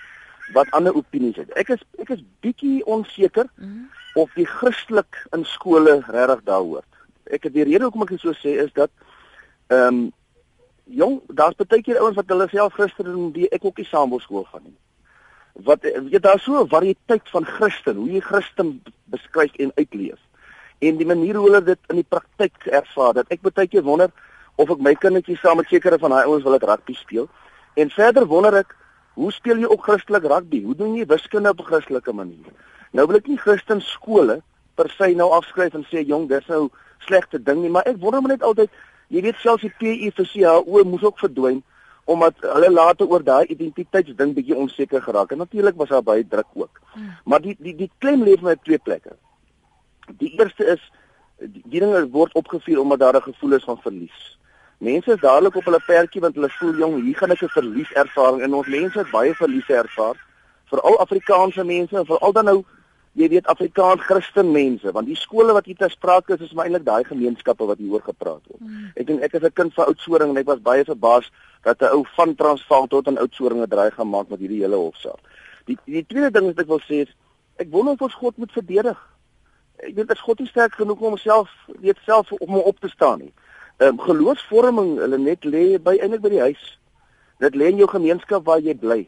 wat 0.52 0.70
ander 0.70 0.94
opinies 0.94 1.36
het. 1.36 1.50
Ek 1.58 1.68
is 1.76 1.82
ek 2.02 2.14
is 2.16 2.22
bietjie 2.44 2.84
onseker 2.84 3.46
mm. 3.56 3.88
of 4.14 4.32
die 4.34 4.46
Christelik 4.46 5.26
in 5.36 5.44
skole 5.44 6.00
regtig 6.06 6.44
daar 6.44 6.64
hoort. 6.66 6.88
Ek 7.30 7.46
het 7.46 7.54
die 7.54 7.66
rede 7.68 7.86
hoekom 7.86 8.06
ek 8.06 8.16
dit 8.16 8.24
so 8.24 8.34
sê 8.38 8.56
is 8.64 8.72
dat 8.78 8.90
ehm 9.70 9.86
um, 9.86 10.00
jong, 10.90 11.20
daar's 11.38 11.54
baie 11.54 11.82
keer 11.82 12.00
ouens 12.02 12.16
wat 12.18 12.30
hulle 12.32 12.48
self 12.50 12.74
Christen 12.74 13.06
doen 13.06 13.28
die 13.34 13.48
ek 13.54 13.64
ook 13.64 13.78
nie 13.78 13.86
saam 13.86 14.10
wil 14.10 14.22
skool 14.22 14.46
gaan 14.50 14.64
nie. 14.64 14.78
Wat 15.66 15.84
weet 15.84 16.22
daar 16.22 16.40
so 16.40 16.62
'n 16.62 16.68
variëteit 16.68 17.28
van 17.30 17.44
Christen, 17.44 17.96
hoe 17.96 18.10
jy 18.10 18.20
Christen 18.20 18.82
beskryf 19.04 19.54
en 19.54 19.72
uitleef. 19.74 20.18
En 20.78 20.96
die 20.96 21.06
manier 21.06 21.36
hoe 21.36 21.46
hulle 21.46 21.62
dit 21.62 21.78
in 21.88 21.96
die 21.96 22.08
praktyk 22.08 22.66
ervaar, 22.66 23.12
dat 23.14 23.26
ek 23.28 23.42
baie 23.42 23.68
keer 23.68 23.82
wonder 23.82 24.10
of 24.56 24.70
ek 24.70 24.78
my 24.78 24.94
kindertjies 24.94 25.40
saam 25.40 25.56
met 25.56 25.68
sekere 25.68 25.98
van 25.98 26.10
daai 26.10 26.24
ouens 26.24 26.42
wil 26.42 26.54
ek 26.54 26.62
rugby 26.62 26.94
speel. 26.94 27.28
En 27.74 27.90
verder 27.90 28.26
wonder 28.26 28.54
ek 28.54 28.76
Hoe 29.20 29.32
speel 29.36 29.58
jy 29.60 29.68
op 29.68 29.82
Christelik 29.84 30.24
rugby? 30.24 30.62
Hoe 30.64 30.74
doen 30.76 30.94
jy 30.96 31.04
wiskunde 31.06 31.50
op 31.52 31.58
'n 31.60 31.68
Christelike 31.70 32.12
manier? 32.12 32.52
Nou 32.96 33.06
wil 33.06 33.16
ek 33.16 33.26
nie 33.28 33.36
Christen 33.36 33.80
skole 33.80 34.40
per 34.74 34.88
se 34.90 35.14
nou 35.14 35.30
afskryf 35.36 35.74
en 35.74 35.84
sê 35.84 36.06
jong, 36.06 36.28
dis 36.28 36.46
nou 36.46 36.70
slegte 36.98 37.42
ding 37.42 37.60
nie, 37.60 37.70
maar 37.70 37.84
ek 37.86 38.00
wonder 38.00 38.22
maar 38.22 38.32
net 38.32 38.42
altyd, 38.42 38.70
jy 39.08 39.22
weet 39.22 39.36
selfs 39.42 39.62
die 39.62 39.74
PE 39.78 40.10
vir 40.16 40.26
CHO 40.32 40.84
moes 40.84 41.04
ook 41.04 41.18
verdwyn 41.18 41.62
omdat 42.04 42.34
hulle 42.40 42.70
later 42.70 43.06
oor 43.06 43.22
daai 43.22 43.46
identiteitsding 43.46 44.34
bietjie 44.34 44.56
onseker 44.56 45.02
geraak. 45.02 45.30
En 45.30 45.38
natuurlik 45.38 45.76
was 45.76 45.88
daar 45.88 46.02
baie 46.02 46.26
druk 46.26 46.48
ook. 46.54 46.80
Hmm. 46.92 47.12
Maar 47.24 47.40
die 47.40 47.56
die 47.58 47.76
die 47.76 47.90
klem 47.98 48.24
lê 48.24 48.34
vir 48.40 48.56
twee 48.64 48.78
plekke. 48.78 49.14
Die 50.18 50.32
eerste 50.38 50.64
is 50.64 50.80
die, 51.38 51.62
die 51.64 51.80
dinge 51.80 52.08
word 52.10 52.34
opgevuur 52.34 52.80
omdat 52.80 52.98
daar 52.98 53.16
'n 53.16 53.28
gevoel 53.30 53.52
is 53.52 53.64
van 53.64 53.78
verlies. 53.82 54.38
Mense 54.80 55.12
is 55.12 55.20
dadelik 55.20 55.56
op 55.56 55.66
hulle 55.68 55.80
perdjie 55.84 56.22
want 56.24 56.38
hulle 56.38 56.48
voel 56.56 56.78
jong, 56.80 56.94
hier 57.04 57.16
gaan 57.16 57.34
ek 57.34 57.42
'n 57.44 57.52
verlies 57.52 57.90
ervaring 58.02 58.42
en 58.42 58.54
ons 58.54 58.66
mense 58.66 58.98
het 58.98 59.10
baie 59.10 59.34
verliese 59.34 59.74
ervaar. 59.76 60.16
Veral 60.72 60.96
Afrikaanse 61.04 61.64
mense 61.64 61.96
en 61.96 62.06
veral 62.06 62.32
dan 62.32 62.44
nou 62.44 62.64
jy 63.12 63.28
weet 63.28 63.46
Afrikaans 63.46 64.00
Christen 64.06 64.52
mense 64.52 64.92
want 64.92 65.06
die 65.06 65.18
skole 65.18 65.52
wat 65.52 65.66
hier 65.66 65.76
te 65.76 65.88
sprake 65.88 66.32
is 66.34 66.40
is 66.46 66.54
eintlik 66.54 66.84
daai 66.86 67.04
gemeenskappe 67.04 67.66
wat 67.66 67.78
hier 67.78 67.92
oor 67.92 68.04
gepraat 68.06 68.40
word. 68.48 68.60
Hmm. 68.60 68.86
Ek 68.96 69.06
dink 69.06 69.22
ek 69.22 69.34
is 69.34 69.42
'n 69.42 69.52
kind 69.52 69.74
van 69.74 69.86
Oudtshoorn 69.86 70.30
en 70.30 70.36
ek 70.36 70.46
was 70.46 70.62
baie 70.62 70.84
verbaas 70.84 71.30
dat 71.62 71.82
'n 71.82 71.92
ou 71.92 72.04
van 72.16 72.34
Transvaal 72.34 72.86
tot 72.86 73.06
in 73.06 73.18
Oudtshoorn 73.18 73.60
'n 73.60 73.68
draai 73.68 73.90
gemaak 73.90 74.28
met 74.28 74.40
hierdie 74.40 74.62
hele 74.62 74.76
hofsaak. 74.76 75.20
Die 75.66 75.78
die 75.84 76.06
tweede 76.06 76.30
ding 76.30 76.46
wat 76.46 76.58
ek 76.58 76.68
wil 76.68 76.80
sê 76.80 77.04
is 77.04 77.12
ek 77.58 77.68
wonder 77.70 77.92
of 77.92 78.00
ons 78.00 78.14
God 78.14 78.36
moet 78.36 78.52
verdedig. 78.52 78.98
Ek 79.76 79.94
weet 79.94 80.10
as 80.10 80.20
God 80.20 80.38
nie 80.38 80.48
sterk 80.48 80.72
genoeg 80.72 81.00
om 81.00 81.12
homself 81.12 81.50
weet 81.80 81.98
self 82.06 82.32
om 82.32 82.48
hom 82.48 82.64
op 82.64 82.80
te 82.80 82.88
staan 82.88 83.18
nie. 83.18 83.32
Um, 83.80 83.96
geloofsvorming, 83.96 84.98
hulle 85.00 85.18
net 85.18 85.46
lê 85.48 85.78
by 85.80 85.94
eintlik 85.96 86.20
by 86.20 86.30
die 86.34 86.42
huis. 86.44 86.64
Dit 87.40 87.54
lê 87.56 87.70
in 87.72 87.78
jou 87.80 87.86
gemeenskap 87.88 88.44
waar 88.44 88.60
jy 88.60 88.74
bly. 88.76 88.98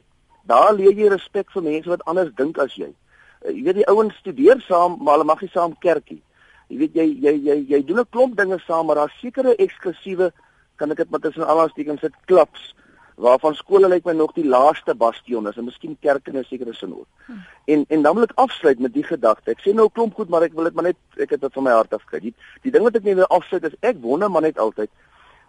Daar 0.49 0.73
leer 0.73 0.97
jy 0.97 1.11
respek 1.13 1.51
vir 1.53 1.67
mense 1.67 1.91
wat 1.93 2.05
anders 2.09 2.31
dink 2.39 2.57
as 2.63 2.73
jy. 2.81 2.89
Uh, 3.45 3.53
jy 3.53 3.67
weet 3.67 3.83
die 3.83 3.89
ouens 3.93 4.17
studeer 4.23 4.63
saam, 4.65 4.97
maar 5.01 5.19
hulle 5.19 5.29
mag 5.29 5.43
nie 5.45 5.53
saam 5.53 5.75
kerkie. 5.85 6.23
Jy 6.73 6.79
weet 6.81 6.97
jy 6.97 7.07
jy 7.21 7.35
jy 7.51 7.59
jy 7.69 7.83
doen 7.85 8.01
'n 8.01 8.13
klomp 8.17 8.37
dinge 8.37 8.57
saam, 8.65 8.87
maar 8.87 9.03
daar's 9.03 9.21
sekere 9.21 9.53
eksklusiewe 9.61 10.33
kan 10.81 10.91
ek 10.91 11.05
dit 11.05 11.11
met 11.11 11.23
tussen 11.23 11.45
alhaanstekens 11.47 12.01
sit 12.01 12.17
klaps 12.27 12.73
waarvan 13.17 13.55
skole 13.55 13.89
lyk 13.89 14.05
my 14.05 14.13
nog 14.13 14.33
die 14.33 14.47
laaste 14.49 14.95
bastion 14.95 15.49
is 15.49 15.57
en 15.57 15.65
miskien 15.65 15.97
kerke 16.01 16.31
in 16.31 16.39
'n 16.39 16.45
sekere 16.45 16.75
sin 16.75 16.95
ook. 16.95 17.07
Hmm. 17.27 17.45
En 17.65 17.85
en 17.89 18.03
dan 18.03 18.15
wil 18.15 18.23
ek 18.23 18.33
afsluit 18.35 18.79
met 18.79 18.93
die 18.93 19.05
gedagte. 19.05 19.51
Ek 19.51 19.61
sê 19.61 19.75
nou 19.75 19.89
klomp 19.91 20.15
goed, 20.15 20.29
maar 20.29 20.43
ek 20.43 20.55
wil 20.55 20.65
dit 20.65 20.75
maar 20.75 20.85
net 20.85 20.97
ek 21.17 21.31
het 21.31 21.41
dit 21.41 21.53
van 21.53 21.63
my 21.63 21.71
hart 21.71 21.95
af 21.95 22.05
kry. 22.05 22.21
Die, 22.21 22.35
die 22.63 22.71
ding 22.71 22.83
wat 22.83 22.97
ek 22.97 23.03
net 23.03 23.15
wil 23.15 23.27
afsluit 23.27 23.65
is 23.65 23.77
ek 23.81 23.97
wonder 24.01 24.31
maar 24.31 24.43
net 24.43 24.59
altyd. 24.59 24.91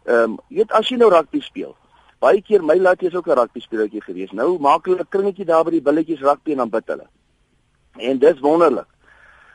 Ehm 0.05 0.23
um, 0.23 0.39
jy 0.49 0.57
weet 0.57 0.71
as 0.71 0.89
jy 0.89 0.97
nou 0.97 1.09
rugby 1.09 1.39
speel. 1.39 1.75
Baie 2.19 2.41
keer 2.41 2.63
my 2.63 2.75
laat 2.75 3.01
jy 3.01 3.07
is 3.07 3.15
ook 3.15 3.27
'n 3.27 3.39
rugby 3.39 3.59
speletjie 3.59 4.01
gewees. 4.01 4.31
Nou 4.31 4.59
maak 4.59 4.85
hulle 4.85 4.99
'n 4.99 5.09
kringetjie 5.09 5.45
daar 5.45 5.63
by 5.63 5.71
die 5.71 5.81
billetjies 5.81 6.21
rugby 6.21 6.51
en 6.51 6.57
dan 6.57 6.69
bid 6.69 6.87
hulle. 6.87 7.07
En 7.97 8.19
dis 8.19 8.39
wonderlik. 8.39 8.87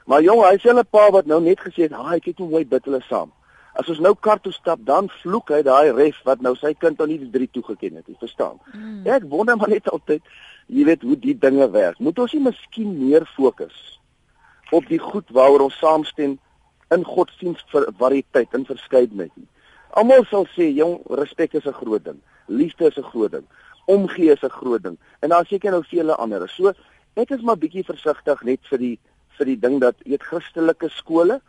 Maar 0.06 0.22
jong, 0.22 0.42
hy 0.42 0.56
sê 0.56 0.72
'n 0.72 0.86
pa 0.90 1.10
wat 1.10 1.26
nou 1.26 1.40
net 1.40 1.60
gesê 1.60 1.82
het, 1.82 1.92
"Haai, 1.92 2.20
kyk 2.20 2.38
hoe 2.38 2.48
mooi 2.48 2.64
bid 2.66 2.84
hulle 2.84 3.00
saam." 3.00 3.32
As 3.78 3.88
ons 3.92 4.00
nou 4.02 4.14
kar 4.18 4.40
toe 4.42 4.52
stap, 4.52 4.80
dan 4.82 5.06
vloek 5.22 5.52
hy 5.54 5.62
daai 5.62 5.92
ref 5.94 6.18
wat 6.26 6.40
nou 6.42 6.54
sy 6.58 6.72
kind 6.74 7.00
aan 7.00 7.12
die 7.12 7.30
drie 7.30 7.48
toegeken 7.54 8.00
het, 8.00 8.08
jy 8.10 8.16
verstaan. 8.18 8.58
Mm. 8.74 9.04
Ek 9.06 9.28
wonder 9.30 9.56
maar 9.56 9.70
net 9.70 9.86
altyd, 9.92 10.24
jy 10.66 10.84
weet 10.88 11.04
hoe 11.06 11.16
die 11.16 11.36
dinge 11.38 11.68
werk. 11.70 12.00
Moet 12.02 12.18
ons 12.18 12.34
nie 12.34 12.42
miskien 12.48 12.96
meer 12.98 13.26
fokus 13.36 13.76
op 14.74 14.88
die 14.90 14.98
goed 15.00 15.30
waaroor 15.32 15.68
ons 15.68 15.78
saamstem 15.78 16.34
in 16.94 17.04
godsdiens 17.04 17.62
vir 17.72 17.86
variëteit 18.00 18.56
en 18.56 18.66
verskeidenheid 18.68 19.32
nie. 19.36 19.48
Almal 19.96 20.26
sal 20.28 20.44
sê, 20.56 20.68
jong, 20.76 20.98
respek 21.20 21.54
is 21.54 21.66
'n 21.66 21.78
groot 21.80 22.04
ding. 22.04 22.20
Liefde 22.48 22.86
is 22.86 22.98
'n 22.98 23.10
groot 23.12 23.32
ding. 23.32 23.46
Omgee 23.86 24.32
is 24.32 24.42
'n 24.42 24.50
groot 24.50 24.82
ding. 24.82 24.98
En 25.20 25.28
daar 25.28 25.46
seker 25.46 25.70
nou 25.70 25.84
vele 25.84 26.14
ander. 26.16 26.48
So 26.48 26.72
ek 27.14 27.30
is 27.30 27.40
maar 27.42 27.56
bietjie 27.56 27.84
versigtig 27.84 28.42
net 28.42 28.60
vir 28.70 28.78
die 28.78 28.98
vir 29.38 29.46
die 29.46 29.58
ding 29.58 29.80
dat 29.80 29.94
eet 30.04 30.22
Christelike 30.22 30.88
skole 30.88 31.40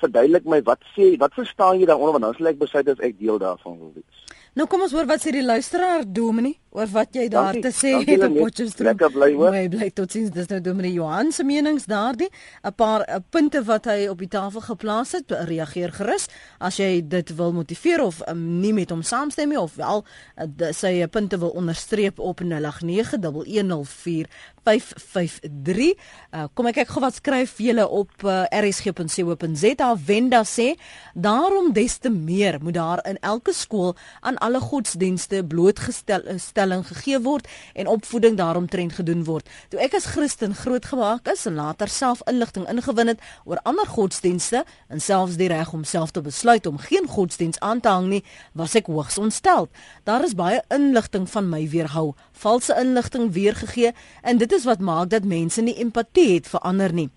verduidelik 0.00 0.44
my 0.44 0.60
wat 0.66 0.82
sê 0.96 1.12
wat 1.20 1.34
verstaan 1.36 1.80
jy 1.80 1.86
daaronder 1.86 2.16
want 2.16 2.24
dan 2.24 2.38
sal 2.38 2.50
ek 2.52 2.60
besluit 2.62 2.88
of 2.92 3.02
ek 3.04 3.18
deel 3.18 3.38
daarvan 3.42 3.78
wil 3.78 3.92
wees. 3.94 4.24
Nou 4.58 4.66
kom 4.66 4.82
ons 4.86 4.94
hoor 4.96 5.06
wat 5.06 5.22
sê 5.22 5.32
die 5.34 5.44
luisteraar 5.44 6.06
Dominee 6.06 6.58
oor 6.70 6.86
wat 6.92 7.14
jy 7.16 7.28
daar 7.32 7.52
dankie, 7.52 7.62
te 7.64 7.72
sê 7.72 7.90
het 8.04 8.22
op 8.26 8.34
Potchefstroom. 8.36 8.88
Lekker 8.90 9.10
bly 9.14 9.32
hoor. 9.34 9.50
Bly 9.54 9.68
bly 9.72 9.90
tot 9.96 10.12
sins 10.12 10.30
dis 10.34 10.46
nou 10.50 10.60
Dominee 10.60 10.92
Johan 10.92 11.32
se 11.32 11.44
menings 11.44 11.84
daardie 11.88 12.30
'n 12.62 12.72
paar 12.76 13.08
a, 13.08 13.18
punte 13.20 13.64
wat 13.64 13.84
hy 13.88 14.08
op 14.08 14.18
die 14.18 14.28
tafel 14.28 14.60
geplaas 14.60 15.12
het. 15.12 15.30
Reageer 15.30 15.92
gerus 15.92 16.26
as 16.58 16.76
jy 16.76 17.08
dit 17.08 17.36
wil 17.36 17.52
motiveer 17.52 18.02
of 18.04 18.22
um, 18.28 18.60
nie 18.60 18.72
met 18.72 18.90
hom 18.90 19.02
saamstem 19.02 19.48
nie 19.48 19.60
of 19.60 19.74
wel 19.74 20.04
uh, 20.36 20.44
sy 20.72 21.06
punte 21.06 21.38
wil 21.38 21.50
onderstreep 21.50 22.18
op 22.18 22.40
0891104553. 22.40 22.48
Uh, 26.32 26.44
kom 26.54 26.66
ek 26.66 26.74
kyk 26.74 26.88
gou 26.88 27.00
wat 27.00 27.14
skryf 27.14 27.58
julle 27.58 27.88
op 27.88 28.10
uh, 28.24 28.44
rsg.co.za. 28.50 29.96
Wenda 30.06 30.44
sê 30.44 30.74
daarom 31.14 31.72
des 31.72 31.98
te 31.98 32.10
meer 32.10 32.58
moet 32.60 32.74
daar 32.74 33.00
in 33.08 33.18
elke 33.20 33.52
skool 33.52 33.96
aan 34.20 34.38
alle 34.38 34.60
godsdienste 34.60 35.44
blootgestelling 36.68 36.86
gegee 36.86 37.20
word 37.22 37.48
en 37.74 37.86
opvoeding 37.86 38.36
daaromtrent 38.36 38.92
gedoen 38.92 39.24
word. 39.24 39.48
Toe 39.70 39.80
ek 39.80 39.94
as 39.94 40.06
Christen 40.12 40.54
grootgemaak 40.54 41.28
is 41.28 41.46
en 41.46 41.54
later 41.54 41.88
self 41.88 42.20
inligting 42.28 42.66
ingewin 42.68 43.08
het 43.08 43.20
oor 43.44 43.60
ander 43.64 43.86
godsdienste 43.86 44.64
en 44.88 45.00
selfs 45.00 45.36
die 45.36 45.48
reg 45.48 45.72
om 45.72 45.84
self 45.84 46.10
te 46.10 46.20
besluit 46.20 46.66
om 46.66 46.78
geen 46.78 47.06
godsdiens 47.08 47.58
aan 47.60 47.80
te 47.80 47.88
hang 47.88 48.08
nie, 48.08 48.22
was 48.52 48.74
ek 48.74 48.86
hoogs 48.86 49.18
ontstel. 49.18 49.68
Daar 50.04 50.24
is 50.24 50.34
baie 50.34 50.62
inligting 50.70 51.28
van 51.28 51.48
my 51.48 51.68
weerhou, 51.68 52.14
valse 52.32 52.74
inligting 52.78 53.32
weergegee 53.32 53.92
en 54.22 54.38
dit 54.38 54.52
is 54.52 54.64
wat 54.64 54.80
maak 54.80 55.10
dat 55.10 55.24
mense 55.24 55.62
nie 55.62 55.76
empatie 55.78 56.34
het 56.34 56.48
vir 56.48 56.60
ander 56.60 56.92
nie. 56.92 57.08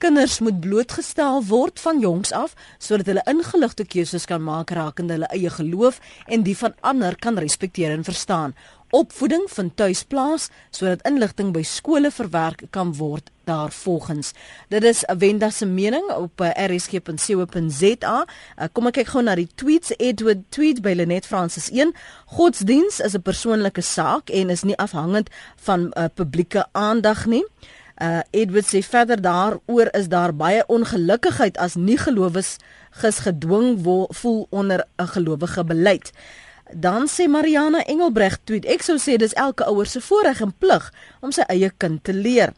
Kinders 0.00 0.38
moet 0.40 0.60
blootgestel 0.64 1.42
word 1.44 1.80
van 1.84 1.98
jongs 2.00 2.30
af 2.32 2.54
sodat 2.80 3.10
hulle 3.10 3.24
ingeligte 3.28 3.84
keuses 3.84 4.24
kan 4.24 4.40
maak 4.40 4.70
rakende 4.72 5.18
hulle 5.18 5.26
eie 5.36 5.50
geloof 5.52 5.98
en 6.24 6.44
die 6.46 6.54
van 6.56 6.72
ander 6.80 7.18
kan 7.20 7.36
respekteer 7.36 7.92
en 7.92 8.04
verstaan. 8.06 8.54
Opvoeding 8.96 9.44
vind 9.52 9.74
tuis 9.76 10.00
plaas 10.08 10.46
sodat 10.72 11.04
inligting 11.04 11.50
by 11.52 11.60
skole 11.68 12.08
verwerk 12.10 12.62
kan 12.72 12.94
word 12.96 13.28
daarvolgens. 13.44 14.32
Dit 14.72 14.86
is 14.88 15.02
Wenda 15.18 15.50
se 15.50 15.66
mening 15.68 16.08
op 16.16 16.40
eh, 16.40 16.64
rsg.co.za. 16.70 18.14
Eh, 18.56 18.70
kom 18.72 18.88
ek 18.88 19.02
kyk 19.02 19.10
gou 19.12 19.24
na 19.26 19.34
die 19.36 19.50
tweets. 19.54 19.92
Edward 19.98 20.46
tweet 20.48 20.80
by 20.80 20.94
Lenet 20.96 21.28
Francis 21.28 21.68
1. 21.76 21.92
Godsdiens 22.38 23.02
is 23.04 23.18
'n 23.18 23.22
persoonlike 23.22 23.84
saak 23.84 24.32
en 24.32 24.50
is 24.50 24.64
nie 24.64 24.78
afhangend 24.80 25.28
van 25.68 25.92
uh, 25.92 26.08
publieke 26.14 26.64
aandag 26.72 27.26
nie. 27.26 27.44
Uh 28.00 28.20
Edward 28.30 28.64
sê 28.64 28.80
verder 28.80 29.20
daaroor 29.20 29.88
is 29.92 30.06
daar 30.08 30.32
baie 30.32 30.62
ongelukkigheid 30.66 31.58
as 31.60 31.74
nie 31.74 31.98
gelowiges 32.00 32.56
gedwing 33.26 33.82
voel 34.10 34.46
onder 34.50 34.84
'n 34.96 35.06
gelowige 35.06 35.64
beleid. 35.64 36.12
Dan 36.74 37.08
sê 37.08 37.28
Mariana 37.28 37.84
Engelbreg 37.84 38.38
tweet 38.44 38.64
ek 38.64 38.82
sou 38.82 38.96
sê 38.98 39.16
dis 39.16 39.32
elke 39.32 39.66
ouer 39.66 39.86
se 39.86 40.00
voorreg 40.00 40.40
en 40.40 40.54
plig 40.58 40.92
om 41.20 41.32
sy 41.32 41.42
eie 41.48 41.70
kind 41.76 42.04
te 42.04 42.12
leer. 42.12 42.52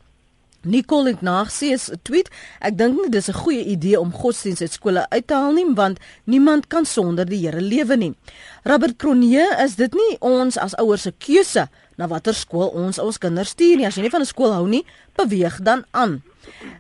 Nicole 0.63 1.11
het 1.11 1.21
nagsê 1.21 1.73
is 1.73 1.91
'n 1.91 1.99
tweet. 2.03 2.29
Ek 2.61 2.79
dink 2.79 3.01
nie 3.01 3.11
dis 3.11 3.29
'n 3.29 3.35
goeie 3.35 3.65
idee 3.65 4.01
om 4.01 4.13
godsdiens 4.13 4.61
uit 4.61 4.73
skole 4.73 5.09
uit 5.09 5.27
te 5.27 5.35
haal 5.35 5.53
nie, 5.53 5.75
want 5.75 5.99
niemand 6.25 6.67
kan 6.67 6.85
sonder 6.85 7.27
die 7.27 7.47
Here 7.47 7.61
lewe 7.61 7.97
nie. 7.97 8.15
Robert 8.63 8.97
Kronee, 8.97 9.47
is 9.65 9.75
dit 9.75 9.93
nie 9.95 10.17
ons 10.21 10.57
as 10.57 10.77
ouers 10.77 11.03
se 11.03 11.13
keuse 11.19 11.69
na 12.03 12.11
watter 12.11 12.35
skool 12.35 12.73
ons 12.75 12.99
ons 12.99 13.21
kinders 13.23 13.55
stuur 13.55 13.79
nie? 13.79 13.87
As 13.87 13.97
jy 13.97 14.09
nie 14.09 14.15
van 14.15 14.27
'n 14.27 14.33
skool 14.35 14.53
hou 14.53 14.67
nie, 14.67 14.85
beweeg 15.15 15.63
dan 15.63 15.85
aan. 15.93 16.23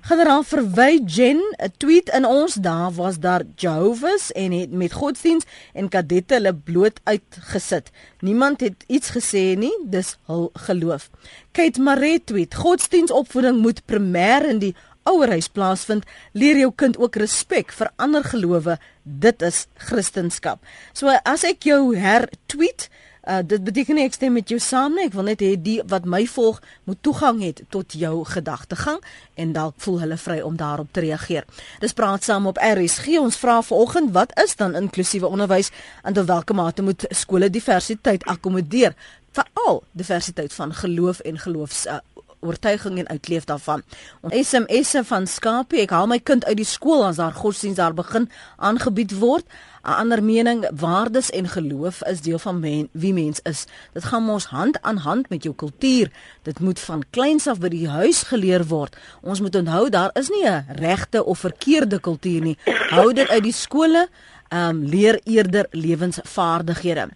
Generaal 0.02 0.42
Verwy 0.42 0.98
Jen 1.06 1.40
'n 1.62 1.72
tweet 1.78 2.08
in 2.10 2.24
ons 2.26 2.54
dae 2.54 2.90
was 2.90 3.18
daar 3.18 3.42
Jehovah's 3.56 4.32
en 4.32 4.50
het 4.52 4.72
met 4.72 4.92
godsdiens 4.92 5.44
en 5.74 5.88
kadette 5.88 6.34
hulle 6.34 6.54
bloot 6.54 7.00
uitgesit. 7.04 7.90
Niemand 8.20 8.60
het 8.60 8.84
iets 8.86 9.10
gesê 9.10 9.56
nie, 9.56 9.76
dis 9.84 10.16
hul 10.26 10.50
geloof. 10.52 11.10
Kate 11.52 11.80
Marie 11.80 12.24
tweet: 12.24 12.54
Godsdiensopvoeding 12.54 13.58
moet 13.60 13.82
primêr 13.86 14.48
in 14.48 14.58
die 14.58 14.74
ouerhuis 15.02 15.48
plaasvind. 15.48 16.04
Leer 16.32 16.56
jou 16.56 16.72
kind 16.74 16.98
ook 16.98 17.16
respek 17.16 17.72
vir 17.72 17.90
ander 17.96 18.24
gelowe. 18.24 18.78
Dit 19.02 19.42
is 19.42 19.66
Christendom. 19.74 20.58
So 20.92 21.06
as 21.24 21.44
ek 21.44 21.62
jou 21.62 21.96
her 21.96 22.28
tweet 22.46 22.88
Uh 23.22 23.38
dit 23.46 23.62
beteken 23.64 23.94
nie 23.94 24.04
ek 24.08 24.16
stem 24.16 24.32
met 24.34 24.50
jou 24.50 24.58
saam 24.58 24.96
nie. 24.98 25.04
Ek 25.06 25.14
wil 25.14 25.28
net 25.30 25.42
hê 25.44 25.52
die 25.54 25.76
wat 25.86 26.08
my 26.10 26.24
volg 26.26 26.58
moet 26.90 26.98
toegang 27.06 27.38
hê 27.44 27.52
tot 27.70 27.94
jou 27.94 28.24
gedagtegang 28.26 28.98
en 29.38 29.52
dalk 29.54 29.78
voel 29.84 30.00
hulle 30.02 30.18
vry 30.18 30.40
om 30.42 30.56
daarop 30.58 30.90
te 30.90 31.04
reageer. 31.06 31.46
Dis 31.80 31.94
praat 31.94 32.26
saam 32.26 32.50
op 32.50 32.58
RSG. 32.58 33.20
Ons 33.22 33.38
vra 33.38 33.60
vanoggend 33.62 34.10
wat 34.16 34.34
is 34.42 34.56
dan 34.58 34.74
inklusiewe 34.74 35.30
onderwys 35.30 35.70
en 36.02 36.18
tot 36.18 36.26
watter 36.26 36.58
mate 36.58 36.82
moet 36.82 37.06
skole 37.14 37.50
diversiteit 37.50 38.26
akkommodeer? 38.26 38.98
Veral 39.32 39.84
diversiteit 39.92 40.52
van 40.52 40.74
geloof 40.74 41.20
en 41.20 41.38
geloofs 41.38 41.86
uh, 41.86 42.02
oortuiging 42.42 42.98
en 42.98 43.08
uitleef 43.08 43.44
daarvan. 43.44 43.82
Ons 44.20 44.48
SMS'e 44.48 45.04
van 45.06 45.26
Skapie, 45.26 45.84
ek 45.84 45.94
haal 45.94 46.08
my 46.10 46.18
kind 46.18 46.44
uit 46.48 46.58
die 46.58 46.66
skool 46.66 47.04
as 47.06 47.20
daar 47.22 47.36
godsdienst 47.36 47.78
daar 47.78 47.94
begin 47.94 48.28
aangebied 48.58 49.14
word. 49.22 49.46
'n 49.82 49.90
Ander 49.90 50.22
mening, 50.22 50.70
waardes 50.74 51.30
en 51.30 51.48
geloof 51.48 52.02
is 52.02 52.20
deel 52.20 52.38
van 52.38 52.60
men, 52.60 52.88
wie 52.92 53.12
mens 53.12 53.40
is. 53.42 53.64
Dit 53.92 54.04
gaan 54.04 54.22
mos 54.22 54.44
hand 54.44 54.82
aan 54.82 54.96
hand 54.96 55.28
met 55.28 55.42
jou 55.42 55.54
kultuur. 55.54 56.10
Dit 56.42 56.60
moet 56.60 56.80
van 56.80 57.04
kleins 57.10 57.46
af 57.46 57.58
by 57.58 57.68
die 57.68 57.88
huis 57.88 58.22
geleer 58.22 58.64
word. 58.66 58.96
Ons 59.20 59.40
moet 59.40 59.54
onthou 59.54 59.88
daar 59.88 60.10
is 60.12 60.28
nie 60.28 60.46
'n 60.48 60.64
regte 60.68 61.24
of 61.24 61.38
verkeerde 61.38 62.00
kultuur 62.00 62.40
nie. 62.40 62.58
Hou 62.88 63.12
dit 63.12 63.28
uit 63.28 63.42
die 63.42 63.52
skole, 63.52 64.08
ehm 64.48 64.68
um, 64.68 64.84
leer 64.84 65.20
eerder 65.24 65.66
lewensvaardighede. 65.70 67.08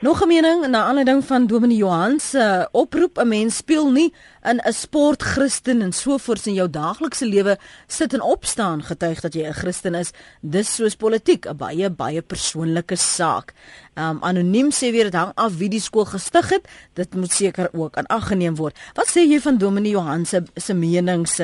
Nog 0.00 0.22
'n 0.22 0.26
mening 0.26 0.66
na 0.66 0.82
aanleiding 0.82 1.24
van 1.24 1.46
Dominee 1.46 1.76
Johan 1.76 2.20
se 2.20 2.68
oproep: 2.72 3.18
'n 3.18 3.28
mens 3.28 3.56
speel 3.56 3.90
nie 3.92 4.12
in 4.42 4.60
'n 4.64 4.72
sport 4.72 5.22
Christen 5.22 5.82
en 5.82 5.92
so 5.92 6.16
voort 6.16 6.46
in 6.46 6.54
jou 6.54 6.70
daaglikse 6.70 7.26
lewe 7.26 7.58
sit 7.86 8.12
en 8.12 8.20
opstaan 8.20 8.82
getuig 8.82 9.20
dat 9.20 9.34
jy 9.34 9.46
'n 9.46 9.52
Christen 9.52 9.94
is. 9.94 10.10
Dis 10.40 10.74
soos 10.74 10.94
politiek, 10.96 11.46
'n 11.46 11.56
baie 11.56 11.90
baie 11.90 12.22
persoonlike 12.22 12.96
saak. 12.96 13.52
Um 13.94 14.18
anoniem 14.22 14.70
sê 14.70 14.90
weer 14.90 15.04
dit 15.04 15.14
hang 15.14 15.32
af 15.34 15.56
wie 15.56 15.68
die 15.68 15.80
skool 15.80 16.04
gestig 16.04 16.48
het. 16.48 16.68
Dit 16.92 17.14
moet 17.14 17.32
seker 17.32 17.68
ook 17.72 17.96
aan 17.96 18.06
ag 18.06 18.26
geneem 18.26 18.56
word. 18.56 18.78
Wat 18.94 19.08
sê 19.08 19.20
jy 19.20 19.40
van 19.40 19.58
Dominee 19.58 19.92
Johan 19.92 20.26
se 20.26 20.42
se 20.54 20.74
menings, 20.74 21.40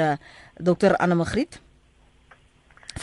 Dr. 0.56 0.94
Anne 0.96 1.14
Magriet? 1.14 1.60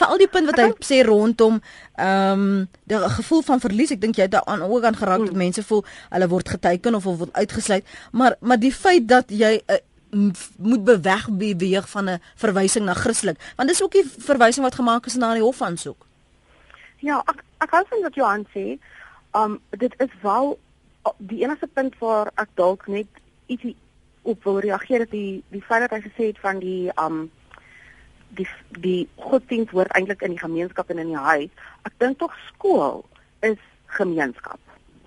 Vir 0.00 0.12
al 0.12 0.22
die 0.22 0.30
punt 0.32 0.50
wat 0.50 0.60
hy 0.62 0.68
sê 0.86 1.02
rondom 1.06 1.60
ehm 2.00 2.44
um, 2.46 2.68
die 2.88 3.00
gevoel 3.18 3.42
van 3.46 3.62
verlies 3.62 3.92
ek 3.94 4.00
dink 4.00 4.18
jy 4.20 4.28
daaraan 4.32 4.64
ook 4.66 4.84
aan 4.84 4.98
geraak 4.98 5.26
dat 5.26 5.34
hmm. 5.34 5.44
mense 5.44 5.64
voel 5.68 5.84
hulle 6.10 6.28
word 6.32 6.48
geteken 6.56 6.98
of 6.98 7.04
word 7.04 7.32
uitgesluit. 7.32 7.86
Maar 8.12 8.36
maar 8.40 8.60
die 8.60 8.72
feit 8.74 9.08
dat 9.08 9.30
jy 9.30 9.58
uh, 9.60 9.80
moet 10.58 10.84
beweg 10.84 11.28
beweeg 11.30 11.88
van 11.88 12.10
'n 12.10 12.20
verwysing 12.36 12.84
na 12.84 12.94
Christelik 12.94 13.38
want 13.56 13.68
dis 13.68 13.82
ook 13.82 13.92
die 13.92 14.06
verwysing 14.06 14.64
wat 14.64 14.74
gemaak 14.74 15.06
is 15.06 15.14
na 15.14 15.34
die 15.34 15.42
hof 15.42 15.62
aansoek. 15.62 16.06
Ja 16.98 17.22
ek 17.26 17.44
ek 17.58 17.70
hou 17.70 17.84
van 17.88 18.02
wat 18.02 18.14
Johan 18.14 18.46
sê. 18.54 18.78
Um 19.32 19.60
dit 19.70 19.94
is 19.98 20.12
wel 20.22 20.58
die 21.18 21.42
enigste 21.42 21.66
punt 21.66 21.98
waar 21.98 22.30
ek 22.34 22.48
dalk 22.54 22.86
net 22.86 23.06
ietsie 23.46 23.76
op 24.22 24.44
wil 24.44 24.58
reageer 24.58 24.98
dat 24.98 25.10
die 25.10 25.42
die 25.48 25.62
feit 25.62 25.80
dat 25.80 25.90
hy 25.90 26.00
gesê 26.08 26.26
het 26.32 26.38
van 26.38 26.58
die 26.58 26.90
um 26.96 27.30
die 28.38 28.48
die 28.80 29.08
godsdienst 29.16 29.72
word 29.76 29.92
eintlik 29.98 30.22
in 30.22 30.36
die 30.36 30.42
gemeenskap 30.42 30.90
en 30.90 30.98
in 30.98 31.12
die 31.12 31.24
huis. 31.28 31.50
Ek 31.88 31.94
dink 31.98 32.18
tog 32.18 32.34
skool 32.48 33.04
is 33.46 33.58
gemeenskap. 33.98 34.60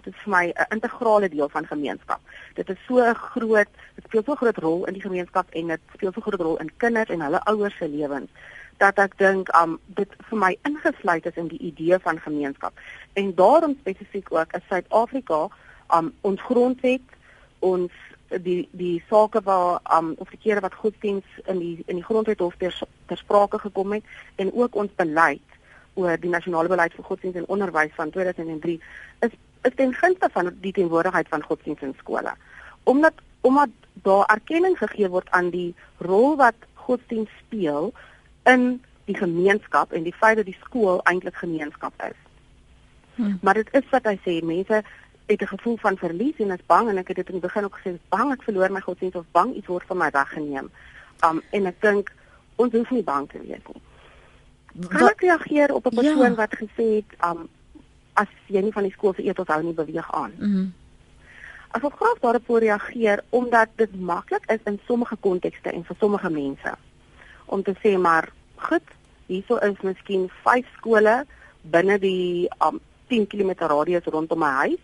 Dit 0.04 0.14
is 0.14 0.24
vir 0.24 0.32
my 0.32 0.46
'n 0.48 0.74
integrale 0.76 1.30
deel 1.30 1.50
van 1.50 1.66
gemeenskap. 1.66 2.20
Dit 2.56 2.70
is 2.70 2.78
so 2.88 3.00
'n 3.00 3.16
groot, 3.16 3.70
dit 3.96 4.06
speel 4.06 4.24
so 4.24 4.32
'n 4.32 4.38
groot 4.38 4.58
rol 4.58 4.86
in 4.86 4.94
die 4.94 5.02
gemeenskap 5.02 5.48
en 5.52 5.68
dit 5.68 5.82
speel 5.94 6.12
so 6.12 6.20
'n 6.20 6.24
groot 6.24 6.42
rol 6.42 6.58
in 6.58 6.72
kinders 6.78 7.10
en 7.10 7.22
hulle 7.22 7.46
ouers 7.46 7.78
se 7.78 7.88
lewens 7.88 8.30
dat 8.78 9.00
ek 9.00 9.18
dink 9.18 9.50
um 9.56 9.80
dit 9.98 10.10
vir 10.30 10.40
my 10.40 10.52
ingesluit 10.68 11.26
is 11.26 11.38
in 11.40 11.48
die 11.48 11.60
idee 11.60 12.00
van 12.00 12.20
gemeenskap. 12.20 12.74
En 13.14 13.36
daarom 13.36 13.78
spesifiek 13.80 14.32
ook 14.34 14.54
is 14.54 14.66
Suid-Afrika 14.70 15.48
um 15.96 16.14
ons 16.22 16.42
grondwet, 16.42 17.06
ons 17.60 17.92
die 18.42 18.68
die 18.72 19.04
sake 19.10 19.42
waar 19.44 19.82
um 19.98 20.14
of 20.18 20.30
die 20.30 20.40
kere 20.42 20.60
wat 20.60 20.74
godsdiens 20.74 21.26
in 21.46 21.60
die 21.60 21.84
in 21.86 21.96
die 21.96 22.06
grondwet 22.06 22.40
hof 22.40 22.56
ter, 22.58 22.76
ter 23.08 23.18
sprake 23.18 23.60
gekom 23.60 23.94
het 23.94 24.04
en 24.36 24.54
ook 24.54 24.76
ons 24.76 24.92
beleid 24.96 25.58
oor 25.94 26.18
die 26.18 26.30
nasionale 26.30 26.72
beleid 26.72 26.94
vir 26.94 27.06
godsdiens 27.06 27.36
en 27.36 27.48
onderwys 27.48 27.94
van 27.96 28.10
2003 28.10 28.80
is 29.28 29.36
is 29.64 29.76
ten 29.76 29.94
gunste 29.94 30.30
van 30.32 30.52
die 30.62 30.74
teenwoordigheid 30.76 31.28
van 31.28 31.44
godsdiens 31.44 31.82
in 31.82 31.96
skole. 32.00 32.34
Omdat 32.84 33.14
omdat 33.42 33.70
daar 33.94 34.26
erkenning 34.26 34.78
gegee 34.78 35.10
word 35.10 35.30
aan 35.32 35.50
die 35.50 35.76
rol 35.98 36.36
wat 36.36 36.56
godsdiens 36.74 37.30
speel 37.40 37.94
in 38.44 38.82
die 39.06 39.16
gemeenskap 39.16 39.92
en 39.92 40.04
die 40.04 40.16
feit 40.16 40.38
dat 40.40 40.48
die 40.48 40.60
skool 40.64 41.02
eintlik 41.04 41.36
gemeenskap 41.36 41.94
is. 42.08 42.20
Hmm. 43.16 43.38
Maar 43.42 43.54
dit 43.54 43.70
is 43.72 43.90
wat 43.92 44.08
hy 44.08 44.16
sê, 44.24 44.38
mense 44.46 44.82
het 45.26 45.42
'n 45.42 45.56
gevoel 45.56 45.78
van 45.78 45.98
verlies 45.98 46.38
en 46.38 46.52
is 46.52 46.66
bang 46.66 46.90
en 46.90 46.98
ek 46.98 47.08
het 47.08 47.16
dit 47.16 47.28
in 47.28 47.40
die 47.40 47.48
begin 47.48 47.64
ook 47.64 47.80
gesê, 47.80 47.98
bang 48.10 48.32
ek 48.32 48.44
verloor 48.44 48.72
my 48.72 48.80
godsdienst 48.80 49.16
of 49.16 49.26
bang 49.32 49.56
iets 49.56 49.68
word 49.68 49.84
van 49.88 49.98
my 49.98 50.10
weggeneem. 50.10 50.72
Um 51.26 51.42
en 51.50 51.66
ek 51.66 51.82
dink 51.82 52.12
ons 52.56 52.72
hoef 52.74 52.90
nie 52.90 53.04
bang 53.04 53.30
te 53.30 53.40
wees 53.40 53.66
nie. 53.74 53.82
Kan 54.88 55.08
ek 55.08 55.22
reageer 55.22 55.74
op 55.74 55.86
'n 55.86 55.96
persoon 55.96 56.32
ja. 56.32 56.36
wat 56.36 56.56
gesê 56.56 56.86
het 56.96 57.30
um 57.30 57.50
as 58.14 58.28
jy 58.46 58.62
nie 58.62 58.72
van 58.72 58.84
die 58.84 58.92
skool 58.92 59.14
se 59.14 59.24
etos 59.24 59.48
hou 59.48 59.64
nie 59.64 59.74
beweeg 59.74 60.12
aan. 60.12 60.34
Mhm. 60.38 60.50
Mm 60.50 60.74
ek 61.74 61.82
wil 61.82 61.94
graag 61.98 62.20
daarop 62.22 62.50
reageer 62.62 63.24
omdat 63.30 63.70
dit 63.76 63.94
maklik 64.00 64.46
is 64.52 64.62
in 64.70 64.80
sommige 64.86 65.16
kontekste 65.16 65.72
en 65.72 65.84
vir 65.84 65.96
sommige 66.00 66.30
mense 66.30 66.74
om 67.46 67.64
te 67.64 67.74
sê 67.82 67.98
maar 67.98 68.30
goed, 68.56 68.86
hierso 69.26 69.58
is 69.58 69.82
miskien 69.82 70.30
5 70.44 70.70
skole 70.78 71.24
binne 71.62 71.98
die 72.00 72.50
um 72.62 72.80
10 73.10 73.28
km 73.28 73.66
radius 73.74 74.06
rondom 74.06 74.40
my 74.40 74.52
huis 74.62 74.84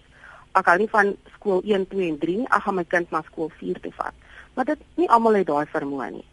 ek 0.60 0.70
hou 0.72 0.78
nie 0.82 0.90
van 0.92 1.14
skool 1.36 1.62
1, 1.64 1.88
2 1.92 2.08
en 2.10 2.18
3 2.22 2.38
nie. 2.42 2.48
Ek 2.50 2.66
gaan 2.66 2.78
my 2.80 2.86
kind 2.94 3.12
na 3.12 3.22
skool 3.28 3.52
4 3.60 3.80
toe 3.84 3.92
vat. 3.98 4.14
Maar 4.56 4.66
dit 4.72 4.86
nie 5.00 5.10
almal 5.10 5.40
het 5.40 5.48
daai 5.48 5.66
vermoë 5.72 6.10
nie. 6.18 6.26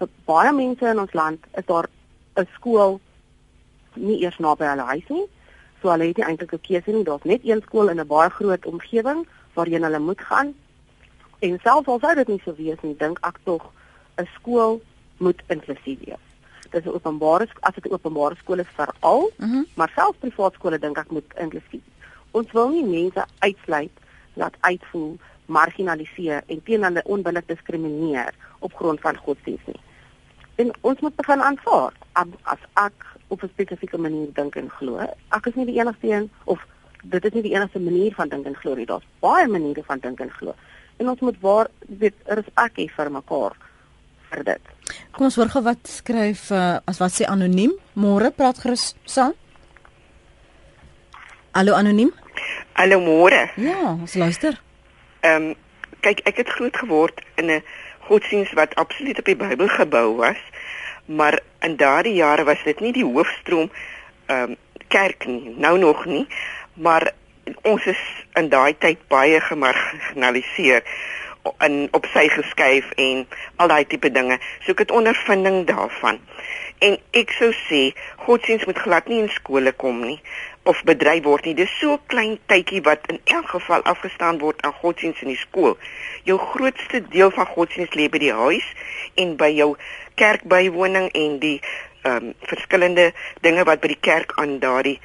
Vir 0.00 0.12
baie 0.28 0.52
mense 0.56 0.90
in 0.90 1.00
ons 1.02 1.16
land 1.16 1.40
is 1.60 1.66
daar 1.70 1.88
'n 2.36 2.48
skool 2.54 3.00
nie 3.94 4.20
eers 4.22 4.38
naby 4.38 4.64
hulle 4.64 4.86
huis 4.92 5.08
nie. 5.08 5.26
So 5.80 5.90
hulle 5.90 6.08
het 6.08 6.16
nie 6.16 6.26
eintlik 6.26 6.52
'n 6.52 6.66
keuse 6.68 6.92
nie. 6.92 7.04
Daar's 7.04 7.24
net 7.24 7.44
een 7.44 7.62
skool 7.62 7.88
in 7.88 8.00
'n 8.00 8.06
baie 8.06 8.30
groot 8.30 8.66
omgewing 8.66 9.26
waarheen 9.54 9.82
hulle 9.82 9.98
moet 9.98 10.20
gaan. 10.20 10.54
En 11.40 11.58
selfs 11.62 11.88
al 11.88 12.00
sou 12.00 12.14
dit 12.14 12.28
nie 12.28 12.40
so 12.44 12.54
wees 12.54 12.80
nie, 12.82 12.96
dink 12.96 13.18
ek 13.22 13.38
tog 13.44 13.72
'n 14.16 14.28
skool 14.34 14.80
moet 15.18 15.42
inklusief 15.48 15.98
wees. 16.04 16.24
Dis 16.70 16.84
'n 16.84 16.94
openbare 16.94 17.48
as 17.60 17.74
dit 17.74 17.86
'n 17.86 17.92
openbare 17.92 18.36
skool 18.36 18.58
is 18.58 18.72
vir 18.76 18.88
al, 19.00 19.30
mm 19.36 19.50
-hmm. 19.50 19.66
maar 19.74 19.90
selfs 19.94 20.18
privaat 20.18 20.54
skole 20.54 20.78
dink 20.78 20.98
ek 20.98 21.10
moet 21.10 21.34
inklusief 21.38 21.82
Ons 22.36 22.52
wil 22.52 22.68
nie 22.74 22.84
mense 22.84 23.24
uitsluit, 23.40 24.04
laat 24.36 24.56
uitvoel, 24.60 25.16
marginaliseer 25.46 26.44
en 26.52 26.62
teen 26.66 26.84
hulle 26.84 27.04
onbillik 27.14 27.46
diskrimineer 27.48 28.34
op 28.66 28.74
grond 28.76 29.00
van 29.00 29.16
godsdienst 29.16 29.70
nie. 29.70 29.80
En 30.60 30.72
ons 30.88 31.00
moet 31.04 31.16
begin 31.16 31.42
aanvaar 31.44 31.94
as 32.16 32.62
ek 32.82 33.06
op 33.28 33.42
'n 33.42 33.52
spesifieke 33.52 33.98
manier 33.98 34.32
dink 34.32 34.56
en 34.56 34.70
glo. 34.70 34.98
Ek 35.30 35.46
is 35.46 35.54
nie 35.54 35.66
die 35.66 35.78
enigste 35.80 36.08
een 36.08 36.30
of 36.44 36.60
dit 37.02 37.24
is 37.24 37.32
nie 37.32 37.42
die 37.42 37.54
enigste 37.54 37.78
manier 37.78 38.14
van 38.14 38.28
dink 38.28 38.46
en 38.46 38.56
glo 38.56 38.74
nie. 38.74 38.86
Daar's 38.86 39.06
baie 39.20 39.48
maniere 39.48 39.82
van 39.82 39.98
dink 39.98 40.20
en 40.20 40.30
glo. 40.30 40.54
En 40.96 41.08
ons 41.08 41.20
moet 41.20 41.40
waar 41.40 41.68
dit 41.86 42.14
respek 42.24 42.76
hê 42.76 42.88
vir 42.96 43.10
mekaar 43.10 43.56
vir 44.30 44.44
dit. 44.44 44.62
Kom 45.12 45.24
ons 45.24 45.36
hoor 45.36 45.48
gou 45.48 45.62
wat 45.62 45.88
skryf 45.88 46.50
uh, 46.50 46.78
as 46.84 46.98
wat 46.98 47.12
sê 47.12 47.24
anoniem. 47.24 47.72
Môre 47.94 48.30
praat 48.30 48.58
gerus 48.58 48.94
saam. 49.04 49.32
Hallo 51.52 51.72
anoniem. 51.72 52.25
Hallo 52.76 53.00
môre. 53.00 53.48
Ja, 53.56 53.96
ons 53.96 54.14
luister. 54.20 54.58
Ehm 55.24 55.44
um, 55.44 55.54
kyk, 56.04 56.18
ek 56.28 56.42
het 56.42 56.50
groot 56.58 56.76
geword 56.76 57.22
in 57.40 57.48
'n 57.48 57.62
godsdienst 58.08 58.52
wat 58.52 58.74
absoluut 58.74 59.18
op 59.18 59.24
die 59.24 59.36
Bybel 59.36 59.68
gebou 59.68 60.16
was, 60.16 60.36
maar 61.06 61.40
in 61.60 61.76
daardie 61.76 62.14
jare 62.14 62.44
was 62.44 62.60
dit 62.64 62.80
nie 62.80 62.92
die 62.92 63.04
hoofstroom 63.04 63.70
ehm 64.26 64.42
um, 64.42 64.56
kerk 64.88 65.24
nie, 65.26 65.54
nou 65.56 65.78
nog 65.78 66.04
nie, 66.04 66.26
maar 66.74 67.12
ons 67.62 67.86
is 67.86 68.02
in 68.34 68.48
daai 68.48 68.76
tyd 68.78 68.98
baie 69.08 69.40
gemarginaliseer 69.40 70.84
en 71.58 71.88
op 71.90 72.06
sy 72.12 72.28
geskuif 72.28 72.92
en 72.96 73.26
al 73.56 73.68
daai 73.68 73.86
tipe 73.86 74.10
dinge. 74.12 74.36
So 74.60 74.76
ek 74.76 74.84
het 74.84 74.90
ondervinding 74.90 75.64
daarvan. 75.66 76.20
En 76.78 76.98
ek 77.16 77.32
sou 77.32 77.52
sê 77.66 77.94
godsdienst 78.26 78.66
moet 78.68 78.78
glad 78.78 79.06
nie 79.08 79.22
in 79.22 79.30
skole 79.32 79.72
kom 79.72 80.02
nie 80.04 80.18
of 80.68 80.82
bedryf 80.84 81.22
word 81.24 81.46
nie. 81.46 81.54
Dis 81.54 81.72
so 81.80 81.96
klein 82.12 82.36
tydjie 82.50 82.82
wat 82.84 83.06
in 83.12 83.20
elk 83.24 83.48
geval 83.54 83.84
afgestaan 83.88 84.40
word 84.42 84.60
aan 84.66 84.74
godsdienst 84.80 85.22
in 85.24 85.32
die 85.32 85.40
skool. 85.40 85.76
Jou 86.28 86.38
grootste 86.52 87.00
deel 87.08 87.30
van 87.30 87.48
godsdienst 87.54 87.96
lê 87.96 88.08
by 88.12 88.20
die 88.20 88.34
huis 88.34 88.66
en 89.14 89.36
by 89.40 89.52
jou 89.54 89.74
kerkbywoning 90.20 91.08
en 91.14 91.38
die 91.44 91.58
ehm 92.06 92.28
um, 92.30 92.34
verskillende 92.46 93.12
dinge 93.42 93.64
wat 93.66 93.80
by 93.82 93.88
die 93.90 94.02
kerk 94.08 94.36
aan 94.38 94.58
daardie 94.62 94.98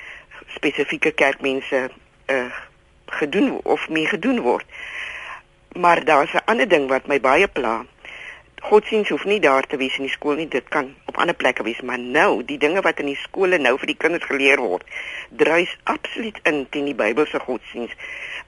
spesifieke 0.57 1.11
kerkmense 1.11 1.87
uh 2.27 2.49
gedoen 3.11 3.59
of 3.63 3.89
mee 3.89 4.07
gedoen 4.07 4.39
word. 4.39 4.65
Maar 5.75 6.03
daar's 6.05 6.33
'n 6.33 6.45
ander 6.45 6.67
ding 6.67 6.87
wat 6.89 7.07
my 7.07 7.19
baie 7.19 7.47
pla. 7.47 7.85
Godsdiens 8.61 9.09
hoef 9.09 9.23
nie 9.25 9.39
daar 9.41 9.65
te 9.67 9.77
wees 9.81 9.97
in 9.97 10.05
die 10.07 10.13
skool 10.13 10.37
nie, 10.39 10.47
dit 10.47 10.67
kan 10.73 10.91
op 11.09 11.17
ander 11.17 11.35
plekke 11.35 11.63
wees, 11.65 11.81
maar 11.81 11.99
nou, 11.99 12.43
die 12.45 12.57
dinge 12.61 12.81
wat 12.85 12.99
in 13.01 13.09
die 13.11 13.19
skole 13.23 13.57
nou 13.57 13.73
vir 13.81 13.91
die 13.93 13.97
kinders 13.97 14.27
geleer 14.29 14.61
word, 14.61 14.85
druis 15.41 15.71
absoluut 15.89 16.37
in 16.49 16.63
teen 16.73 16.89
die 16.91 16.97
Bybelse 16.97 17.41
godsdiens. 17.45 17.95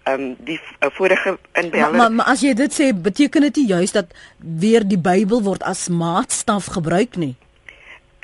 Ehm 0.04 0.22
um, 0.22 0.34
die 0.44 0.60
uh, 0.60 0.90
vorige 0.92 1.38
inbeller 1.54 1.96
maar, 1.96 2.00
maar 2.00 2.12
maar 2.12 2.32
as 2.34 2.42
jy 2.44 2.54
dit 2.60 2.74
sê, 2.76 2.90
beteken 2.94 3.48
dit 3.48 3.62
juist 3.68 3.96
dat 3.96 4.12
weer 4.38 4.84
die 4.88 5.00
Bybel 5.00 5.44
word 5.44 5.64
as 5.64 5.88
maatstaf 5.88 6.68
gebruik 6.76 7.16
nie? 7.16 7.36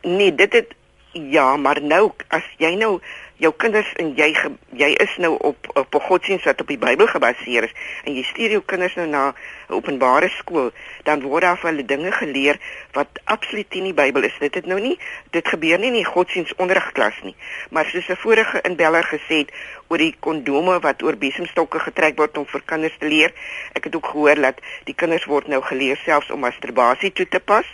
Nee, 0.04 0.36
dit 0.36 0.54
het 0.54 0.76
ja, 1.12 1.56
maar 1.58 1.82
nou 1.82 2.12
as 2.28 2.44
jy 2.58 2.76
nou 2.76 3.00
jou 3.40 3.52
kinders 3.56 3.88
en 4.02 4.12
jy 4.18 4.28
jy 4.76 4.90
is 5.00 5.14
nou 5.24 5.32
op 5.50 5.68
op 5.80 5.96
'n 5.96 6.06
godsdienst 6.08 6.46
wat 6.46 6.62
op 6.62 6.68
die 6.68 6.78
Bybel 6.78 7.08
gebaseer 7.08 7.64
is 7.64 7.74
en 8.04 8.16
jy 8.16 8.24
stuur 8.24 8.52
jou 8.52 8.62
kinders 8.66 8.96
nou 8.96 9.08
na 9.08 9.28
'n 9.28 9.74
openbare 9.74 10.30
skool, 10.30 10.72
dan 11.04 11.22
word 11.22 11.42
daar 11.42 11.58
vir 11.58 11.70
hulle 11.70 11.86
dinge 11.86 12.12
geleer 12.12 12.60
wat 12.92 13.08
absoluut 13.24 13.74
nie 13.74 13.82
die 13.82 13.94
Bybel 13.94 14.24
is. 14.24 14.38
Dit 14.40 14.56
het 14.56 14.66
nou 14.66 14.80
nie 14.80 15.00
dit 15.32 15.48
gebeur 15.48 15.80
nie 15.80 15.88
in 15.88 15.94
die 15.94 16.06
godsdienstonderrigklas 16.06 17.22
nie. 17.24 17.36
Maar 17.70 17.86
soos 17.86 18.10
'n 18.10 18.16
vorige 18.16 18.62
inbeller 18.62 19.04
gesê 19.04 19.38
het 19.38 19.52
oor 19.88 19.98
die 19.98 20.16
kondome 20.20 20.80
wat 20.80 21.04
oor 21.04 21.18
besemstokke 21.18 21.80
getrek 21.80 22.18
word 22.18 22.38
om 22.38 22.46
vir 22.46 22.62
kinders 22.66 22.98
te 23.00 23.08
leer, 23.08 23.32
ek 23.74 23.84
het 23.84 23.96
ook 23.96 24.06
gehoor 24.06 24.36
dat 24.36 24.62
die 24.84 24.96
kinders 24.96 25.26
word 25.26 25.48
nou 25.48 25.62
geleer 25.62 25.98
selfs 25.98 26.32
om 26.32 26.40
masturbasie 26.40 27.14
toe 27.14 27.28
te 27.28 27.40
pas. 27.40 27.66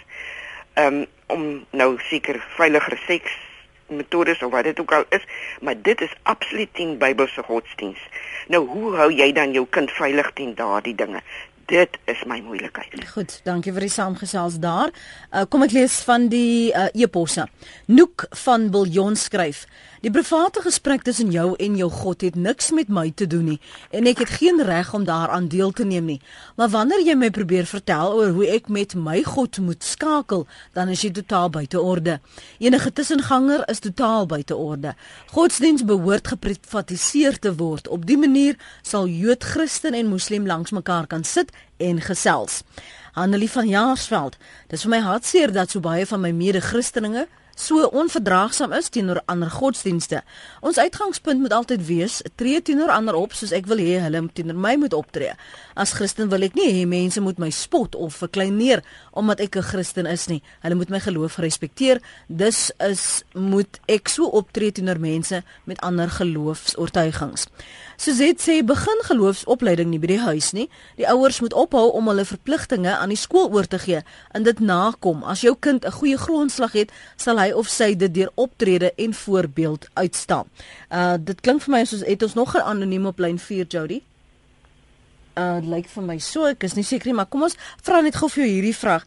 Um, 0.78 1.06
om 1.28 1.66
nou 1.72 1.98
seker 2.00 2.46
veiliger 2.58 2.98
seks 3.08 3.45
metodes 3.88 4.44
of 4.44 4.52
wat 4.52 4.64
dit 4.64 4.80
ook 4.80 4.92
al 4.92 5.04
is, 5.10 5.26
maar 5.62 5.76
dit 5.82 6.02
is 6.02 6.14
absoluut 6.24 6.78
nie 6.78 6.96
Bybelse 6.98 7.44
godsdiens. 7.44 8.00
Nou 8.48 8.66
hoe 8.68 8.96
hou 8.96 9.12
jy 9.14 9.32
dan 9.34 9.52
jou 9.52 9.66
kind 9.70 9.92
veilig 9.92 10.32
teen 10.34 10.56
daardie 10.56 10.96
dinge? 10.96 11.22
Dit 11.66 11.98
is 12.06 12.20
my 12.30 12.38
moeilikheid. 12.46 12.94
Goed, 13.10 13.40
dankie 13.44 13.72
vir 13.74 13.88
die 13.88 13.94
saamgesels 13.94 14.60
daar. 14.62 14.92
Uh, 15.32 15.48
kom 15.50 15.66
ek 15.66 15.74
lees 15.74 15.98
van 16.06 16.28
die 16.30 16.70
uh, 16.70 16.92
eposse. 16.94 17.48
Noek 17.90 18.28
van 18.46 18.68
Biljon 18.74 19.18
skryf: 19.18 19.64
Die 20.06 20.12
private 20.14 20.62
gesprek 20.62 21.02
tussen 21.02 21.32
jou 21.34 21.56
en 21.58 21.78
jou 21.80 21.88
God 21.90 22.22
het 22.22 22.36
niks 22.38 22.68
met 22.78 22.92
my 22.94 23.08
te 23.18 23.26
doen 23.26 23.48
nie 23.50 23.56
en 23.90 24.06
ek 24.06 24.20
het 24.22 24.34
geen 24.38 24.60
reg 24.62 24.92
om 24.94 25.02
daaraan 25.08 25.48
deel 25.50 25.72
te 25.74 25.82
neem 25.82 26.06
nie. 26.06 26.18
Maar 26.62 26.70
wanneer 26.76 27.02
jy 27.08 27.16
my 27.18 27.32
probeer 27.34 27.66
vertel 27.66 28.12
oor 28.14 28.36
hoe 28.36 28.46
ek 28.54 28.68
met 28.70 28.94
my 28.94 29.24
God 29.26 29.58
moet 29.66 29.82
skakel, 29.84 30.44
dan 30.78 30.92
is 30.94 31.02
jy 31.02 31.10
totaal 31.16 31.50
buite 31.50 31.82
orde. 31.82 32.20
Enige 32.62 32.92
tussenganger 32.94 33.64
is 33.74 33.82
totaal 33.82 34.30
buite 34.30 34.54
orde. 34.56 34.92
Godsdiens 35.34 35.82
behoort 35.90 36.30
geprivatiseer 36.36 37.40
te 37.42 37.56
word. 37.58 37.90
Op 37.90 38.06
dië 38.06 38.20
manier 38.28 38.60
sal 38.86 39.10
Jood, 39.10 39.42
Christen 39.56 39.98
en 39.98 40.12
Moslem 40.12 40.46
langs 40.46 40.76
mekaar 40.76 41.08
kan 41.10 41.26
sit 41.26 41.50
en 41.82 42.02
gesels. 42.02 42.62
Annelie 43.18 43.50
van 43.50 43.66
Jaarsveld, 43.68 44.38
dis 44.70 44.86
vir 44.86 44.94
my 44.94 45.02
hartseer 45.02 45.56
dat 45.56 45.74
so 45.74 45.82
baie 45.82 46.06
van 46.06 46.22
my 46.22 46.30
mede-Christeninge 46.36 47.26
so 47.56 47.88
onverdraagsaam 47.88 48.74
is 48.76 48.90
teenoor 48.90 49.22
ander 49.32 49.50
godsdienste. 49.50 50.22
Ons 50.62 50.78
uitgangspunt 50.78 51.40
moet 51.40 51.54
altyd 51.56 51.86
wees 51.88 52.22
tree 52.36 52.62
teenoor 52.62 52.92
ander 52.92 53.16
op 53.16 53.34
soos 53.34 53.54
ek 53.56 53.70
wil 53.72 53.80
hê 53.80 53.98
hulle 54.04 54.22
teenoor 54.36 54.60
my 54.60 54.76
moet 54.80 54.94
optree. 54.94 55.32
As 55.74 55.96
Christen 55.96 56.30
wil 56.30 56.44
ek 56.44 56.58
nie 56.60 56.68
hê 56.74 56.84
mense 56.88 57.22
moet 57.24 57.40
my 57.40 57.50
spot 57.50 57.96
of 57.96 58.20
verkleineer 58.20 58.84
omdat 59.12 59.40
ek 59.40 59.56
'n 59.56 59.70
Christen 59.72 60.06
is 60.06 60.28
nie. 60.28 60.42
Hulle 60.62 60.76
moet 60.76 60.90
my 60.90 61.00
geloof 61.00 61.38
respekteer. 61.38 62.02
Dus 62.28 62.72
is 62.80 63.24
moet 63.34 63.80
ek 63.88 64.08
so 64.08 64.26
optree 64.26 64.72
teenoor 64.72 65.00
mense 65.00 65.44
met 65.64 65.82
ander 65.82 66.10
geloofs-oortuigings. 66.10 67.48
Suzette 67.98 68.44
sê 68.44 68.64
begin 68.64 69.00
geloofsopleiding 69.08 69.90
nie 69.90 70.00
by 70.00 70.08
die 70.08 70.20
huis 70.20 70.52
nie. 70.52 70.70
Die 70.98 71.08
ouers 71.08 71.40
moet 71.40 71.54
ophou 71.54 71.92
om 71.96 72.08
hulle 72.08 72.26
verpligtinge 72.26 72.92
aan 72.92 73.10
die 73.10 73.20
skool 73.20 73.48
oor 73.54 73.68
te 73.68 73.80
gee 73.80 74.02
en 74.32 74.44
dit 74.44 74.60
nakom. 74.60 75.24
As 75.24 75.42
jou 75.42 75.56
kind 75.60 75.86
'n 75.86 75.92
goeie 75.92 76.18
grondslag 76.18 76.74
het, 76.74 76.92
sal 77.16 77.38
hy 77.38 77.45
of 77.54 77.70
sy 77.70 77.94
dit 77.96 78.14
deur 78.14 78.32
optrede 78.36 78.94
en 78.96 79.14
voorbeeld 79.14 79.88
uitstaan. 79.94 80.50
Uh 80.90 81.16
dit 81.20 81.42
klink 81.42 81.62
vir 81.62 81.72
my 81.72 81.84
soos 81.86 82.06
het 82.06 82.24
ons 82.24 82.34
nog 82.34 82.56
'n 82.56 82.62
anoniem 82.62 83.06
op 83.06 83.20
lyn 83.20 83.40
4 83.40 83.66
Jody. 83.68 84.02
Uh 85.38 85.60
lyk 85.62 85.88
vir 85.88 86.04
my 86.04 86.20
so, 86.20 86.46
ek 86.46 86.64
is 86.64 86.74
nie 86.74 86.84
seker 86.84 87.08
nie, 87.08 87.16
maar 87.16 87.26
kom 87.30 87.44
ons 87.44 87.58
vra 87.82 88.02
net 88.02 88.16
gou 88.16 88.30
vir 88.30 88.44
jou 88.44 88.54
hierdie 88.54 88.76
vraag. 88.76 89.06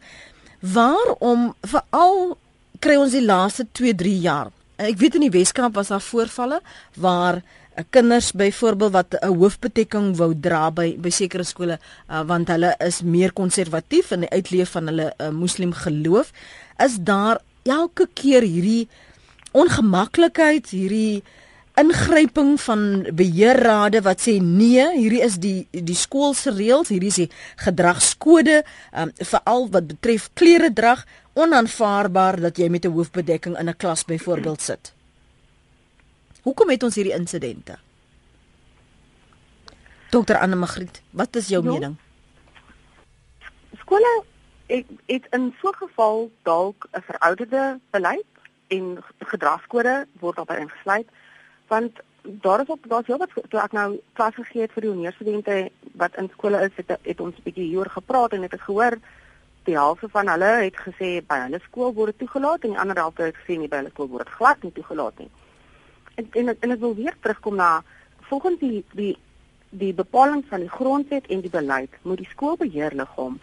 Waarom 0.61 1.53
veral 1.61 2.37
kry 2.79 2.95
ons 2.95 3.11
die 3.11 3.25
laaste 3.25 3.67
2-3 3.73 4.21
jaar? 4.21 4.51
Ek 4.77 4.97
weet 4.97 5.15
in 5.15 5.21
die 5.21 5.39
Weskaap 5.39 5.73
was 5.73 5.87
daar 5.87 6.01
voorvalle 6.01 6.61
waar 6.95 7.41
kinders 7.89 8.31
byvoorbeeld 8.31 8.91
wat 8.91 9.15
'n 9.19 9.35
hoofbedekking 9.35 10.17
wou 10.17 10.39
dra 10.39 10.71
by 10.71 10.97
by 10.99 11.09
sekere 11.09 11.43
skole 11.43 11.79
uh, 12.09 12.21
want 12.21 12.47
hulle 12.47 12.75
is 12.77 13.01
meer 13.01 13.33
konservatief 13.33 14.11
in 14.11 14.19
die 14.19 14.29
uitleef 14.29 14.69
van 14.69 14.87
hulle 14.87 15.13
uh, 15.17 15.29
moslim 15.29 15.73
geloof 15.73 16.31
is 16.77 16.97
daar 16.99 17.39
elke 17.63 18.07
keer 18.13 18.43
hierdie 18.43 18.87
ongemaklikheid 19.51 20.69
hierdie 20.69 21.23
ingryping 21.79 22.57
van 22.59 23.07
beheerrade 23.15 24.01
wat 24.03 24.21
sê 24.21 24.37
nee 24.43 24.85
hierdie 24.97 25.23
is 25.23 25.39
die 25.39 25.67
die 25.71 25.95
skool 25.95 26.33
se 26.33 26.51
reëls 26.51 26.91
hierdie 26.93 27.11
is 27.13 27.21
die 27.23 27.31
gedragskode 27.63 28.63
um, 28.93 29.11
veral 29.15 29.67
wat 29.71 29.87
betref 29.87 30.29
klere 30.33 30.73
drag 30.73 31.05
onaanvaarbaar 31.33 32.39
dat 32.39 32.57
jy 32.57 32.69
met 32.69 32.85
'n 32.85 32.91
hoofbedekking 32.91 33.57
in 33.57 33.69
'n 33.69 33.77
klas 33.77 34.03
byvoorbeeld 34.05 34.61
sit 34.61 34.93
Hoekom 36.47 36.71
het 36.71 36.83
ons 36.83 36.95
hierdie 36.95 37.15
insidente? 37.15 37.77
Dokter 40.09 40.39
Anne 40.41 40.57
Magriet, 40.57 41.01
wat 41.11 41.35
is 41.35 41.51
jou 41.51 41.61
jo? 41.63 41.75
mening? 41.75 41.97
Skole 43.83 44.13
het, 44.69 44.85
het 45.05 45.25
in 45.37 45.53
so 45.61 45.69
'n 45.69 45.81
geval 45.83 46.31
dalk 46.43 46.87
'n 46.91 47.01
verouderde 47.01 47.79
beleid 47.89 48.31
en 48.67 49.03
gedragskode 49.19 50.05
word 50.19 50.35
daarbey 50.35 50.59
ingesluit 50.59 51.07
want 51.67 51.91
daar 52.21 52.61
is 52.61 52.69
ook 52.69 52.89
daar's 52.89 53.07
heel 53.07 53.17
wat 53.17 53.31
toe 53.49 53.59
ek 53.59 53.71
nou 53.71 53.99
klas 54.13 54.35
gegee 54.35 54.61
het 54.61 54.71
vir 54.71 54.81
die 54.81 54.91
hongeurstudente 54.91 55.71
wat 55.93 56.15
in 56.15 56.29
skole 56.33 56.61
is 56.67 56.75
het, 56.75 56.97
het 57.01 57.19
ons 57.19 57.35
'n 57.37 57.43
bietjie 57.43 57.69
hieroor 57.69 57.89
gepraat 57.89 58.33
en 58.33 58.43
ek 58.43 58.51
het 58.51 58.61
gehoor 58.61 58.97
die 59.63 59.77
helfte 59.77 60.09
van 60.09 60.27
hulle 60.27 60.51
het 60.65 60.77
gesê 60.87 61.09
by 61.27 61.37
hulle 61.45 61.59
skool 61.59 61.93
word 61.93 62.11
dit 62.11 62.19
toegelaat 62.25 62.63
en 62.63 62.69
die 62.75 62.79
ander 62.79 62.97
helfte 62.97 63.23
het 63.23 63.39
gesê 63.41 63.57
nie 63.57 63.67
by 63.67 63.81
hulle 63.81 63.93
skool 63.93 64.09
word 64.09 64.25
dit 64.25 64.35
glad 64.35 64.63
nie 64.63 64.71
toegelaat 64.71 65.19
nie. 65.19 65.29
En 66.15 66.55
en 66.59 66.71
ek 66.71 66.79
wil 66.79 66.95
weer 66.95 67.15
terugkom 67.19 67.55
na 67.55 67.83
volgens 68.29 68.59
die 68.59 68.83
die 68.91 69.17
die 69.69 69.93
bepaling 69.93 70.43
van 70.49 70.59
die 70.59 70.69
grondwet 70.69 71.27
en 71.27 71.41
die 71.41 71.53
beleid 71.53 71.93
moet 72.01 72.17
die 72.17 72.29
skoolbeheerliggaam 72.31 73.39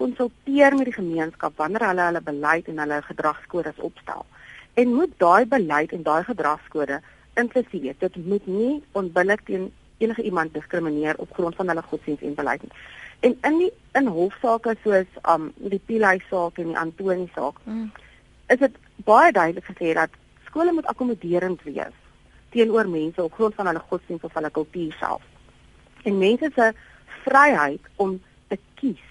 konsulteer 0.00 0.76
met 0.76 0.90
die 0.90 0.98
gemeenskap 0.98 1.56
wanneer 1.56 1.86
hulle 1.88 2.08
hulle 2.08 2.22
beleid 2.28 2.68
en 2.72 2.82
hulle 2.84 3.00
gedragskodes 3.08 3.80
opstel 3.88 4.26
en 4.82 4.94
moet 4.94 5.14
daai 5.22 5.46
beleid 5.56 5.92
en 5.92 6.02
daai 6.02 6.24
gedragskode 6.30 7.00
inklusief 7.42 7.98
dit 8.04 8.20
moet 8.26 8.46
nie 8.46 8.82
onbillik 8.92 9.44
teen 9.50 9.70
enige 9.98 10.22
iemand 10.22 10.54
diskrimineer 10.54 11.18
op 11.18 11.34
grond 11.34 11.56
van 11.56 11.72
hulle 11.72 11.82
godsdienst 11.90 12.22
en 12.22 12.38
beleid 12.40 12.62
nie 12.62 12.72
en 13.28 13.36
in 13.50 13.58
die 13.62 13.72
in 14.00 14.10
hofsaake 14.18 14.76
soos 14.82 15.20
um 15.34 15.52
die 15.74 15.82
Pilai 15.86 16.16
saak 16.30 16.58
en 16.58 16.72
die 16.72 16.80
Antoni 16.86 17.28
saak 17.34 17.60
mm. 17.64 17.90
is 18.54 18.64
dit 18.66 18.80
baie 19.10 19.32
duidelik 19.32 19.70
gesê 19.70 19.94
dat 19.94 20.18
skole 20.46 20.72
moet 20.72 20.90
akkommoderend 20.90 21.62
wees 21.62 21.94
teenoor 22.54 22.88
mense 22.88 23.22
op 23.22 23.34
grond 23.34 23.54
van 23.54 23.66
hulle 23.66 23.82
godsdienst 23.88 24.24
of 24.24 24.34
hulle 24.38 24.50
kultuur 24.50 24.92
self. 24.98 25.22
En 26.02 26.18
mense 26.18 26.50
se 26.54 26.70
vryheid 27.24 27.90
om 27.96 28.20
te 28.48 28.58
kies 28.80 29.06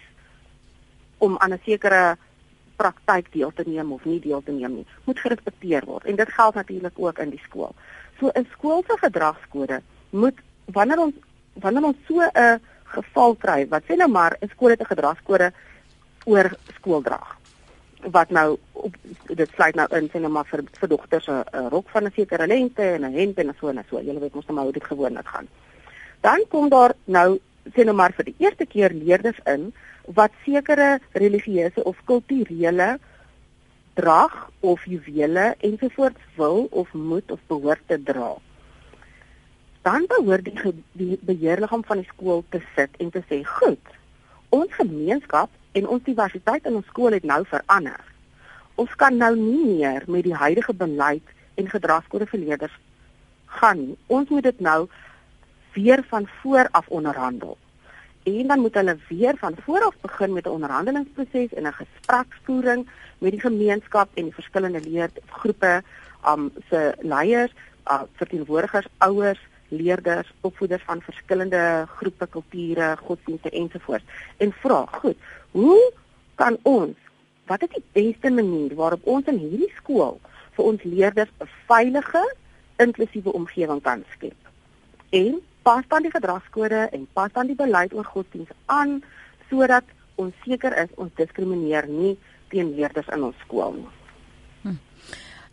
om 1.26 1.38
aan 1.38 1.54
'n 1.54 1.62
sekere 1.66 2.18
praktyk 2.76 3.32
deel 3.32 3.52
te 3.56 3.64
neem 3.66 3.92
of 3.92 4.06
nie 4.06 4.20
deel 4.20 4.44
te 4.44 4.52
neem 4.52 4.74
nie, 4.76 4.88
moet 5.06 5.20
gerespekteer 5.20 5.86
word. 5.86 6.06
En 6.06 6.16
dit 6.16 6.30
geld 6.30 6.56
natuurlik 6.56 6.96
ook 6.96 7.20
in 7.20 7.30
die 7.30 7.44
skool. 7.44 7.76
So 8.20 8.32
'n 8.34 8.48
skool 8.52 8.84
se 8.88 8.98
gedragskode 8.98 9.82
moet 10.10 10.38
wanneer 10.66 11.00
ons 11.00 11.16
wanneer 11.54 11.84
ons 11.84 11.98
so 12.08 12.20
'n 12.22 12.60
geval 12.84 13.36
kry, 13.36 13.68
wat 13.68 13.84
sê 13.84 13.96
nou 13.96 14.10
maar 14.10 14.38
'n 14.42 14.50
skool 14.50 14.70
het 14.70 14.82
'n 14.82 14.94
gedragskode 14.96 15.54
oor 16.26 16.52
skooldrag 16.76 17.38
wat 18.12 18.30
nou 18.30 18.58
op 18.72 18.96
dit 19.28 19.50
sluit 19.56 19.76
nou 19.76 19.88
in 19.96 20.10
sien 20.12 20.22
nou 20.22 20.32
maar 20.32 20.46
vir 20.46 20.64
vir 20.80 20.90
dogters 20.90 21.28
'n 21.28 21.70
rok 21.70 21.90
van 21.90 22.04
'n 22.06 22.12
sekere 22.16 22.48
lengte 22.48 22.82
en 22.82 23.06
'n 23.06 23.14
hemp 23.14 23.38
en 23.38 23.56
so 23.60 23.68
en 23.68 23.84
so. 23.90 24.02
Julle 24.02 24.20
weet 24.20 24.34
mos 24.34 24.46
nou 24.46 24.60
hoe 24.60 24.72
dit 24.72 24.84
gewoonlik 24.84 25.28
gaan. 25.28 25.48
Dan 26.22 26.44
kom 26.50 26.70
daar 26.70 26.94
nou 27.06 27.40
sien 27.72 27.88
nou 27.88 27.96
maar 27.96 28.14
vir 28.18 28.30
die 28.32 28.36
eerste 28.44 28.66
keer 28.66 28.94
leerders 28.94 29.40
in 29.48 29.72
wat 30.20 30.36
sekere 30.46 31.00
religieuse 31.16 31.84
of 31.84 32.00
kulturele 32.10 32.98
drag 33.96 34.36
of 34.60 34.84
juwele 34.86 35.54
ensovoorts 35.60 36.20
wil 36.36 36.68
of 36.72 36.94
moet 36.94 37.32
of 37.32 37.40
behoort 37.48 37.84
te 37.88 38.00
dra. 38.04 38.36
Dan 39.84 40.08
behoort 40.08 40.46
die, 40.46 40.74
die 40.92 41.18
beheerliggaam 41.22 41.84
van 41.88 42.02
die 42.02 42.10
skool 42.12 42.44
te 42.50 42.62
sit 42.76 42.90
en 43.00 43.12
te 43.12 43.24
sê, 43.30 43.44
"Goed, 43.44 43.84
ons 44.50 44.74
gemeenskap 44.74 45.50
en 45.74 45.88
ons 45.88 46.04
diversiteit 46.06 46.66
in 46.70 46.76
ons 46.80 46.90
skool 46.92 47.16
het 47.18 47.26
nou 47.26 47.42
verander. 47.50 48.00
Ons 48.82 48.94
kan 48.98 49.18
nou 49.18 49.34
nie 49.38 49.66
meer 49.78 50.06
met 50.08 50.26
die 50.26 50.36
huidige 50.38 50.74
beleid 50.74 51.34
en 51.62 51.70
gedragskode 51.70 52.28
vir 52.30 52.40
leerders 52.40 52.78
gaan 53.60 53.78
nie. 53.78 53.98
Ons 54.08 54.30
moet 54.34 54.46
dit 54.50 54.60
nou 54.66 54.88
weer 55.74 56.02
van 56.10 56.28
voor 56.42 56.70
af 56.72 56.88
onderhandel. 56.88 57.58
En 58.24 58.48
dan 58.48 58.60
moet 58.60 58.74
hulle 58.74 58.98
weer 59.10 59.38
van 59.38 59.56
voor 59.66 59.84
af 59.84 59.96
begin 60.02 60.34
met 60.34 60.46
'n 60.46 60.50
onderhandelingsproses 60.50 61.54
en 61.54 61.68
'n 61.68 61.74
gespreksvoering 61.74 62.88
met 63.18 63.32
die 63.32 63.40
gemeenskap 63.40 64.10
en 64.14 64.24
die 64.24 64.34
verskillende 64.34 64.82
leergroepe, 64.90 65.84
um 66.28 66.52
se 66.70 66.96
leiers, 67.00 67.54
uh, 67.88 68.02
verteenwoordigers, 68.16 68.88
ouers, 68.98 69.40
leerders, 69.68 70.34
opvoeders 70.42 70.84
van 70.84 71.02
verskillende 71.02 71.86
groepe, 71.96 72.28
kulture, 72.28 72.98
godsdienste 72.98 73.50
ensovoorts. 73.50 74.04
En 74.38 74.52
vra, 74.52 74.86
goed, 74.86 75.18
hoe 75.52 75.92
kan 76.36 76.58
ons 76.62 76.96
wat 77.46 77.62
is 77.62 77.70
die 77.70 77.84
beste 77.92 78.32
manier 78.32 78.76
waarop 78.76 79.02
ons 79.04 79.26
in 79.26 79.38
hierdie 79.38 79.72
skool 79.76 80.20
vir 80.56 80.66
ons 80.66 80.84
leerders 80.84 81.30
'n 81.40 81.50
veilige, 81.68 82.36
inklusiewe 82.76 83.34
omgewing 83.34 83.82
kan 83.82 84.04
skep? 84.14 84.40
En 85.10 85.42
pas 85.64 85.84
dan 85.90 86.06
die 86.06 86.12
gedragskode 86.12 86.88
en 86.92 87.08
pas 87.14 87.32
dan 87.34 87.48
die 87.48 87.58
beleid 87.58 87.94
oor 87.94 88.06
godsdiens 88.06 88.52
aan 88.66 89.02
sodat 89.50 89.84
ons 90.22 90.34
seker 90.46 90.76
is 90.84 90.92
ons 91.02 91.12
diskrimineer 91.18 91.88
nie 91.90 92.18
teen 92.54 92.76
leerders 92.78 93.10
in 93.16 93.24
ons 93.30 93.38
skool 93.46 93.80
nie. 93.80 93.92
Hm. 94.64 94.78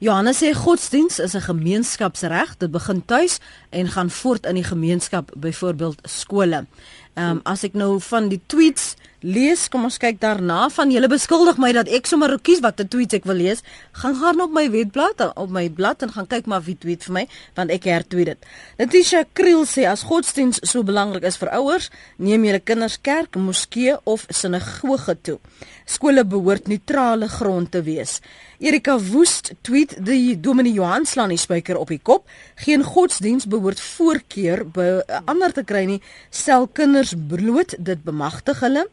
Johannes 0.01 0.41
sê 0.41 0.53
godsdiens 0.57 1.19
is 1.19 1.35
'n 1.35 1.49
gemeenskapsreg. 1.51 2.57
Dit 2.57 2.71
begin 2.71 3.05
tuis 3.05 3.41
en 3.71 3.89
gaan 3.89 4.11
voort 4.11 4.47
in 4.47 4.55
die 4.55 4.67
gemeenskap, 4.67 5.33
byvoorbeeld 5.37 6.01
skole. 6.09 6.67
Ehm 7.15 7.31
um, 7.31 7.41
as 7.45 7.65
ek 7.67 7.75
nou 7.75 7.99
van 8.01 8.29
die 8.31 8.41
tweets 8.47 8.95
lees, 9.21 9.67
kom 9.69 9.83
ons 9.85 9.99
kyk 10.01 10.21
daarna 10.23 10.69
van 10.73 10.93
julle 10.95 11.09
beskuldig 11.11 11.59
my 11.61 11.73
dat 11.77 11.89
ek 11.93 12.07
sommer 12.09 12.33
kies 12.39 12.63
wat 12.65 12.81
'n 12.81 12.89
tweet 12.89 13.13
ek 13.13 13.27
wil 13.29 13.35
lees. 13.37 13.63
Gaan 13.93 14.15
gaan 14.15 14.41
op 14.41 14.53
my 14.53 14.71
webblad 14.71 15.21
op 15.37 15.51
my 15.51 15.69
blad 15.69 16.03
en 16.03 16.13
gaan 16.13 16.27
kyk 16.27 16.47
maar 16.47 16.63
wie 16.63 16.79
tweet 16.79 17.05
vir 17.05 17.13
my 17.13 17.27
want 17.55 17.71
ek 17.71 17.85
hertweet 17.85 18.27
dit. 18.27 18.39
Letitia 18.79 19.25
Kriel 19.33 19.67
sê 19.67 19.85
as 19.87 20.03
godsdiens 20.03 20.61
so 20.63 20.83
belangrik 20.83 21.25
is 21.25 21.37
vir 21.37 21.51
ouers, 21.51 21.91
neem 22.17 22.45
julle 22.45 22.61
kinders 22.61 22.99
kerk, 23.03 23.37
moskee 23.37 23.97
of 24.05 24.27
sinagoge 24.29 25.17
toe. 25.23 25.39
Skole 25.85 26.25
behoort 26.25 26.69
neutrale 26.69 27.29
grond 27.29 27.71
te 27.71 27.83
wees. 27.83 28.21
Erika 28.59 28.99
Woest 28.99 29.53
tweet 29.63 29.97
die 30.05 30.41
Dominee 30.41 30.73
Johan 30.73 31.07
slaan 31.07 31.33
die 31.33 31.41
spyker 31.41 31.77
op 31.77 31.89
die 31.89 32.01
kop. 32.03 32.29
Geen 32.55 32.83
godsdiens 32.85 33.47
behoort 33.61 33.81
voorkeur 33.81 34.65
by 34.73 34.89
ander 35.29 35.53
te 35.53 35.65
kry 35.65 35.85
nie. 35.89 36.01
Stel 36.31 36.67
kinders 36.73 37.13
bloot, 37.29 37.77
dit 37.79 38.05
bemagtig 38.05 38.61
hulle. 38.65 38.87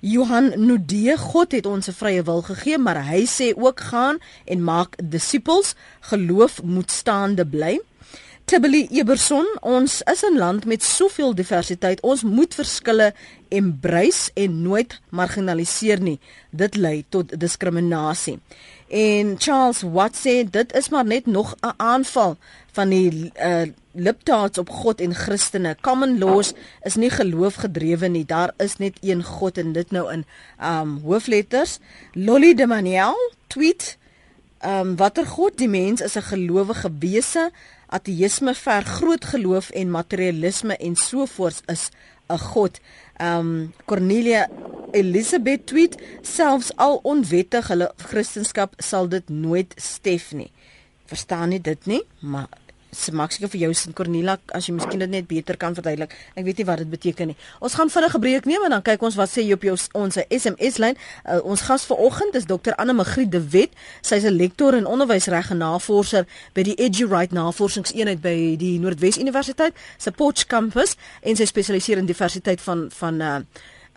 Johan 0.00 0.52
Nudee, 0.56 1.16
God 1.16 1.52
het 1.52 1.66
ons 1.66 1.88
'n 1.88 1.92
vrye 1.92 2.22
wil 2.22 2.42
gegee, 2.42 2.78
maar 2.78 3.04
hy 3.04 3.24
sê 3.26 3.52
ook 3.56 3.80
gaan 3.80 4.18
en 4.44 4.64
maak 4.64 4.96
disippels. 5.02 5.74
Geloof 6.00 6.62
moet 6.62 6.90
staande 6.90 7.46
bly. 7.46 7.80
Tibeli 8.44 8.88
Eberson, 8.90 9.46
ons 9.60 10.02
is 10.02 10.22
'n 10.24 10.36
land 10.36 10.64
met 10.64 10.82
soveel 10.82 11.34
diversiteit. 11.34 12.00
Ons 12.00 12.22
moet 12.22 12.54
verskille 12.54 13.14
embrace 13.48 14.30
en 14.34 14.62
nooit 14.62 15.00
marginaliseer 15.08 16.00
nie. 16.00 16.18
Dit 16.50 16.76
lei 16.76 17.04
tot 17.08 17.40
diskriminasie. 17.40 18.38
En 18.90 19.36
Charles 19.38 19.84
Watt 19.86 20.16
sê 20.18 20.40
dit 20.50 20.72
is 20.74 20.88
maar 20.88 21.04
net 21.06 21.26
nog 21.26 21.54
'n 21.62 21.74
aanval 21.76 22.36
van 22.72 22.88
die 22.88 23.32
uh, 23.38 23.62
liptaats 23.92 24.58
op 24.58 24.70
God 24.70 25.00
en 25.00 25.14
Christene. 25.14 25.76
Common 25.80 26.18
laws 26.18 26.52
is 26.82 26.94
nie 26.94 27.10
geloofgedrewe 27.10 28.08
nie. 28.08 28.24
Daar 28.24 28.52
is 28.56 28.76
net 28.76 28.98
een 29.00 29.22
God 29.22 29.58
en 29.58 29.72
dit 29.72 29.90
nou 29.90 30.12
in 30.12 30.24
um 30.62 31.00
hoofletters. 31.04 31.78
Lolly 32.12 32.54
de 32.54 32.66
Maniel 32.66 33.14
tweet 33.46 33.98
um 34.66 34.96
watter 34.96 35.26
God 35.26 35.58
die 35.58 35.68
mens 35.68 36.00
is 36.00 36.16
'n 36.16 36.22
gelowige 36.22 36.90
wese. 36.98 37.50
Ateïsme 37.86 38.54
ver 38.54 38.82
groot 38.82 39.24
geloof 39.24 39.70
en 39.70 39.90
materialisme 39.90 40.76
en 40.76 40.96
sovoorts 40.96 41.60
is 41.66 41.88
'n 42.28 42.38
God. 42.38 42.80
Um 43.20 43.72
Cornelia 43.84 44.48
Elizabeth 44.96 45.66
tweet 45.66 45.96
selfs 46.22 46.72
al 46.76 46.98
onwettig 47.06 47.68
hulle 47.70 47.90
Christendom 48.10 48.72
sal 48.80 49.10
dit 49.12 49.28
nooit 49.28 49.74
stef 49.76 50.32
nie. 50.32 50.50
Verstaan 51.10 51.52
nie 51.52 51.60
dit 51.60 51.86
nie, 51.90 52.00
maar 52.20 52.48
se 52.90 53.12
maak 53.12 53.32
seker 53.32 53.50
vir 53.52 53.60
jou 53.60 53.70
Sint 53.74 53.96
Cornelia 53.96 54.36
as 54.54 54.66
jy 54.68 54.74
miskien 54.74 55.00
dit 55.02 55.10
net 55.10 55.26
beter 55.30 55.56
kan 55.60 55.74
verduidelik. 55.74 56.14
Ek 56.34 56.44
weet 56.44 56.60
nie 56.60 56.66
wat 56.68 56.82
dit 56.82 56.90
beteken 56.90 57.32
nie. 57.32 57.36
Ons 57.60 57.74
gaan 57.78 57.90
vinnig 57.90 58.14
'n 58.14 58.20
breek 58.20 58.44
neem 58.46 58.64
en 58.64 58.70
dan 58.70 58.82
kyk 58.82 59.02
ons 59.02 59.16
wat 59.16 59.30
sê 59.30 59.42
jy 59.42 59.52
op 59.52 59.62
jou 59.62 59.76
ons 59.94 60.18
SMS 60.30 60.78
lyn. 60.78 60.96
Uh, 61.24 61.40
ons 61.44 61.60
gas 61.60 61.84
vanoggend 61.84 62.34
is 62.34 62.46
Dr 62.46 62.74
Anne 62.76 62.92
Magriet 62.92 63.30
de 63.30 63.40
Wet. 63.48 63.70
Sy's 64.02 64.24
'n 64.24 64.36
lektor 64.36 64.74
in 64.74 64.86
onderwysreg 64.86 65.50
en 65.50 65.58
navorser 65.58 66.26
by 66.54 66.62
die 66.62 66.74
EduRight 66.74 67.32
Navorsingseenheid 67.32 68.20
by 68.20 68.56
die 68.56 68.78
Noordwes 68.78 69.18
Universiteit 69.18 69.74
se 69.98 70.10
Potch 70.10 70.46
kampus 70.46 70.96
en 71.22 71.36
sy 71.36 71.44
spesialiseer 71.44 71.98
in 71.98 72.06
diversiteit 72.06 72.60
van 72.60 72.90
van 72.90 73.20
uh 73.20 73.38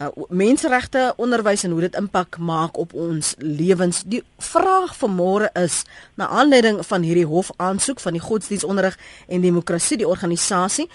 uh, 0.01 0.09
menseregte 0.29 1.13
onderwys 1.21 1.63
en 1.63 1.71
hoe 1.71 1.85
dit 1.85 1.95
impak 1.99 2.37
maak 2.37 2.77
op 2.77 2.93
ons 2.93 3.33
lewens. 3.37 4.03
Die 4.09 4.23
vraag 4.37 4.95
van 4.97 5.15
môre 5.15 5.49
is 5.59 5.83
na 6.19 6.27
aanleiding 6.27 6.81
van 6.85 7.05
hierdie 7.05 7.27
hof 7.29 7.51
aansoek 7.57 7.99
van 8.03 8.17
die 8.17 8.23
godsdienstonderrig 8.23 8.97
en 9.27 9.45
demokrasie 9.45 9.99
die 10.01 10.09
organisasie, 10.09 10.89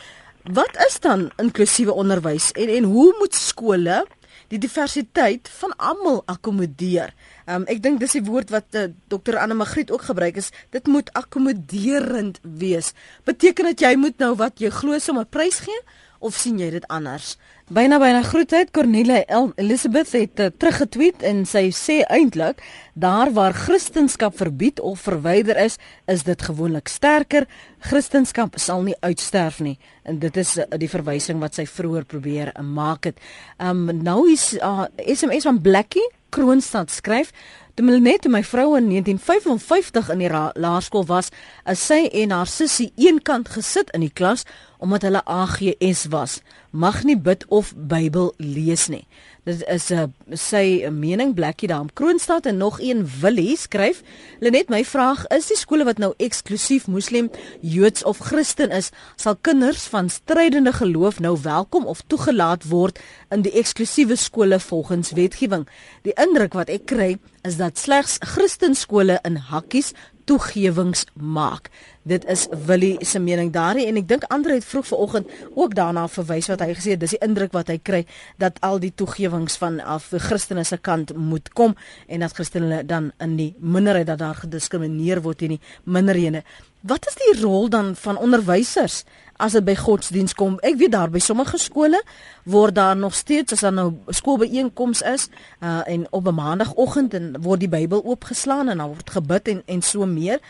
wat 0.49 0.79
is 0.87 1.01
dan 1.05 1.29
inklusiewe 1.37 1.93
onderwys 1.93 2.53
en 2.57 2.71
en 2.73 2.89
hoe 2.89 3.11
moet 3.19 3.35
skole 3.35 4.05
die 4.49 4.59
diversiteit 4.59 5.49
van 5.59 5.75
almal 5.77 6.23
akkommodeer? 6.25 7.13
Um, 7.45 7.67
ek 7.69 7.83
dink 7.85 8.01
dis 8.01 8.17
die 8.17 8.25
woord 8.25 8.53
wat 8.55 8.77
uh, 8.81 8.87
Dr 9.13 9.37
Anne 9.37 9.59
Magriet 9.59 9.93
ook 9.93 10.07
gebruik 10.09 10.41
is, 10.41 10.49
dit 10.73 10.87
moet 10.89 11.11
akkommoderend 11.13 12.41
wees. 12.43 12.95
Beteken 13.29 13.69
dit 13.73 13.85
jy 13.85 13.93
moet 14.01 14.17
nou 14.23 14.35
wat 14.41 14.63
jy 14.63 14.73
glo 14.73 14.97
sommer 15.03 15.29
prys 15.29 15.61
gee 15.67 15.81
of 16.19 16.37
sien 16.37 16.59
jy 16.59 16.71
dit 16.75 16.87
anders? 16.89 17.37
Byna 17.69 17.99
byna 18.01 18.23
groetheid 18.25 18.71
Cornelia 18.73 19.25
Elizabeth 19.61 20.13
het 20.17 20.41
uh, 20.41 20.47
teruggetweet 20.57 21.23
en 21.23 21.43
sy 21.45 21.67
sê 21.77 21.99
eintlik 22.09 22.63
daar 22.95 23.33
waar 23.37 23.53
Christendom 23.53 24.33
verbied 24.33 24.81
of 24.81 25.05
verwyder 25.05 25.57
is, 25.61 25.77
is 26.07 26.25
dit 26.25 26.43
gewoonlik 26.43 26.89
sterker. 26.89 27.45
Christendom 27.79 28.51
sal 28.57 28.83
nie 28.83 28.97
uitsterf 29.01 29.61
nie. 29.61 29.77
En 30.03 30.19
dit 30.19 30.37
is 30.37 30.57
uh, 30.57 30.65
die 30.81 30.89
verwysing 30.89 31.43
wat 31.45 31.61
sy 31.61 31.67
vroeër 31.69 32.09
probeer 32.09 32.55
uh, 32.55 32.65
maak 32.65 33.11
het. 33.13 33.21
Um 33.61 33.85
nou 34.03 34.25
is 34.33 34.55
uh, 34.57 34.89
SMS 35.05 35.45
van 35.45 35.61
Blackie 35.61 36.09
Kroonstad 36.29 36.91
skryf 36.91 37.33
Toe 37.79 38.01
net 38.03 38.25
my 38.27 38.41
vrou 38.43 38.73
in 38.75 38.89
1955 38.91 40.09
in 40.11 40.23
die 40.25 40.31
laerskool 40.59 41.05
was, 41.07 41.29
as 41.63 41.79
sy 41.79 42.09
en 42.11 42.33
haar 42.35 42.51
sussie 42.51 42.89
eenkant 42.99 43.53
gesit 43.55 43.93
in 43.95 44.03
die 44.03 44.11
klas 44.11 44.43
omdat 44.83 45.07
hulle 45.07 45.23
AGS 45.23 46.09
was, 46.11 46.41
mag 46.75 47.05
nie 47.07 47.15
bid 47.15 47.47
of 47.55 47.71
Bybel 47.79 48.33
lees 48.43 48.89
nie. 48.91 49.05
Dit 49.49 49.65
is 49.65 49.89
'n 49.89 49.95
uh, 49.95 50.37
sy 50.37 50.89
mening 50.93 51.35
Blackie 51.35 51.69
daar 51.69 51.81
in 51.81 51.93
Kroonstad 51.93 52.47
en 52.47 52.57
nog 52.57 52.81
een 52.81 53.11
Willie 53.21 53.57
skryf. 53.57 54.03
Lenet 54.41 54.69
my 54.69 54.85
vraag 54.85 55.27
is 55.27 55.47
die 55.47 55.57
skole 55.57 55.85
wat 55.85 55.99
nou 55.99 56.13
eksklusief 56.17 56.87
moslim, 56.87 57.31
Joods 57.61 58.05
of 58.05 58.19
Christen 58.19 58.71
is, 58.71 58.91
sal 59.17 59.37
kinders 59.41 59.87
van 59.87 60.11
strydende 60.11 60.73
geloof 60.73 61.21
nou 61.21 61.39
welkom 61.43 61.87
of 61.87 62.03
toegelaat 62.07 62.69
word 62.69 63.01
in 63.31 63.43
die 63.43 63.53
eksklusiewe 63.53 64.17
skole 64.17 64.61
volgens 64.61 65.13
wetgewing? 65.13 65.69
Die 66.03 66.13
indruk 66.13 66.53
wat 66.53 66.69
ek 66.69 66.85
kry 66.85 67.17
is 67.43 67.57
dat 67.57 67.79
slegs 67.79 68.19
Christenskole 68.21 69.19
in 69.25 69.37
hakkies 69.37 69.95
toegewings 70.29 71.07
maak. 71.17 71.71
Dit 72.09 72.25
is 72.29 72.47
Willie 72.67 73.05
se 73.05 73.21
mening 73.21 73.51
daarin 73.53 73.89
en 73.89 74.01
ek 74.01 74.09
dink 74.09 74.27
Andre 74.33 74.59
het 74.59 74.67
vroeg 74.69 74.87
vanoggend 74.91 75.33
ook 75.55 75.75
daarna 75.77 76.07
verwys 76.09 76.49
wat 76.53 76.63
hy 76.65 76.75
gesê 76.77 76.95
het 76.95 77.03
dis 77.03 77.17
die 77.17 77.23
indruk 77.25 77.53
wat 77.57 77.73
hy 77.73 77.79
kry 77.83 78.03
dat 78.41 78.61
al 78.65 78.81
die 78.81 78.93
toegewings 78.93 79.59
van 79.61 79.81
af 79.81 80.11
die 80.13 80.21
Christene 80.23 80.65
se 80.69 80.77
kant 80.77 81.15
moet 81.17 81.49
kom 81.57 81.77
en 82.07 82.25
dat 82.25 82.37
Christene 82.37 82.83
dan 82.89 83.11
in 83.25 83.37
die 83.41 83.51
minderheid 83.59 84.09
dat 84.09 84.21
daar 84.21 84.41
gediskrimineer 84.45 85.23
word 85.25 85.47
in 85.49 85.57
die 85.57 85.63
minderhede. 85.85 86.45
Wat 86.81 87.09
is 87.11 87.17
die 87.19 87.41
rol 87.41 87.69
dan 87.73 87.95
van 87.97 88.21
onderwysers 88.21 89.03
as 89.39 89.55
dit 89.57 89.65
by 89.65 89.75
godsdiens 89.79 90.35
kom? 90.35 90.59
Ek 90.67 90.77
weet 90.79 90.93
daar 90.93 91.11
by 91.11 91.21
sommige 91.23 91.59
skole 91.59 92.01
word 92.45 92.75
daar 92.75 92.97
nog 92.97 93.15
steeds 93.15 93.53
as 93.53 93.63
daar 93.67 93.73
nou 93.73 93.93
skoolbeeenkoms 94.09 95.03
is 95.03 95.29
uh, 95.63 95.83
en 95.87 96.07
op 96.11 96.27
'n 96.27 96.35
maandagooggend 96.35 97.15
en 97.15 97.37
word 97.41 97.61
die 97.61 97.69
Bybel 97.69 98.05
oopgeslaan 98.05 98.69
en 98.69 98.79
dan 98.79 98.89
word 98.89 99.11
gebid 99.11 99.49
en 99.49 99.63
en 99.67 99.83
so 99.83 100.07
meer 100.07 100.41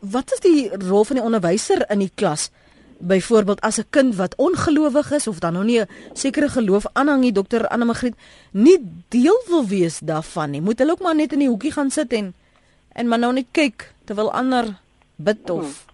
wat 0.00 0.32
is 0.32 0.40
die 0.40 0.70
rol 0.88 1.04
van 1.04 1.18
die 1.18 1.24
onderwyser 1.24 1.84
in 1.90 1.98
die 1.98 2.12
klas? 2.14 2.50
Byvoorbeeld 2.98 3.60
as 3.60 3.78
'n 3.78 3.86
kind 3.90 4.14
wat 4.16 4.34
ongelowig 4.36 5.10
is 5.10 5.26
of 5.26 5.38
dan 5.38 5.52
nou 5.52 5.64
nie 5.64 5.80
'n 5.80 5.88
sekere 6.12 6.48
geloof 6.48 6.86
aanhang 6.92 7.20
nie, 7.20 7.32
dokter 7.32 7.68
Anne 7.68 7.84
Magriet, 7.84 8.14
nie 8.50 8.78
deel 9.08 9.42
wil 9.46 9.66
wees 9.66 9.98
daarvan 9.98 10.50
nie. 10.50 10.60
Moet 10.60 10.78
hulle 10.78 10.92
ook 10.92 11.00
maar 11.00 11.14
net 11.14 11.32
in 11.32 11.38
die 11.38 11.48
hoekie 11.48 11.72
gaan 11.72 11.90
sit 11.90 12.12
en 12.12 12.34
en 12.92 13.08
maar 13.08 13.18
nou 13.18 13.32
net 13.32 13.46
kyk 13.52 13.94
terwyl 14.04 14.32
ander 14.32 14.80
bid 15.18 15.50
of 15.50 15.84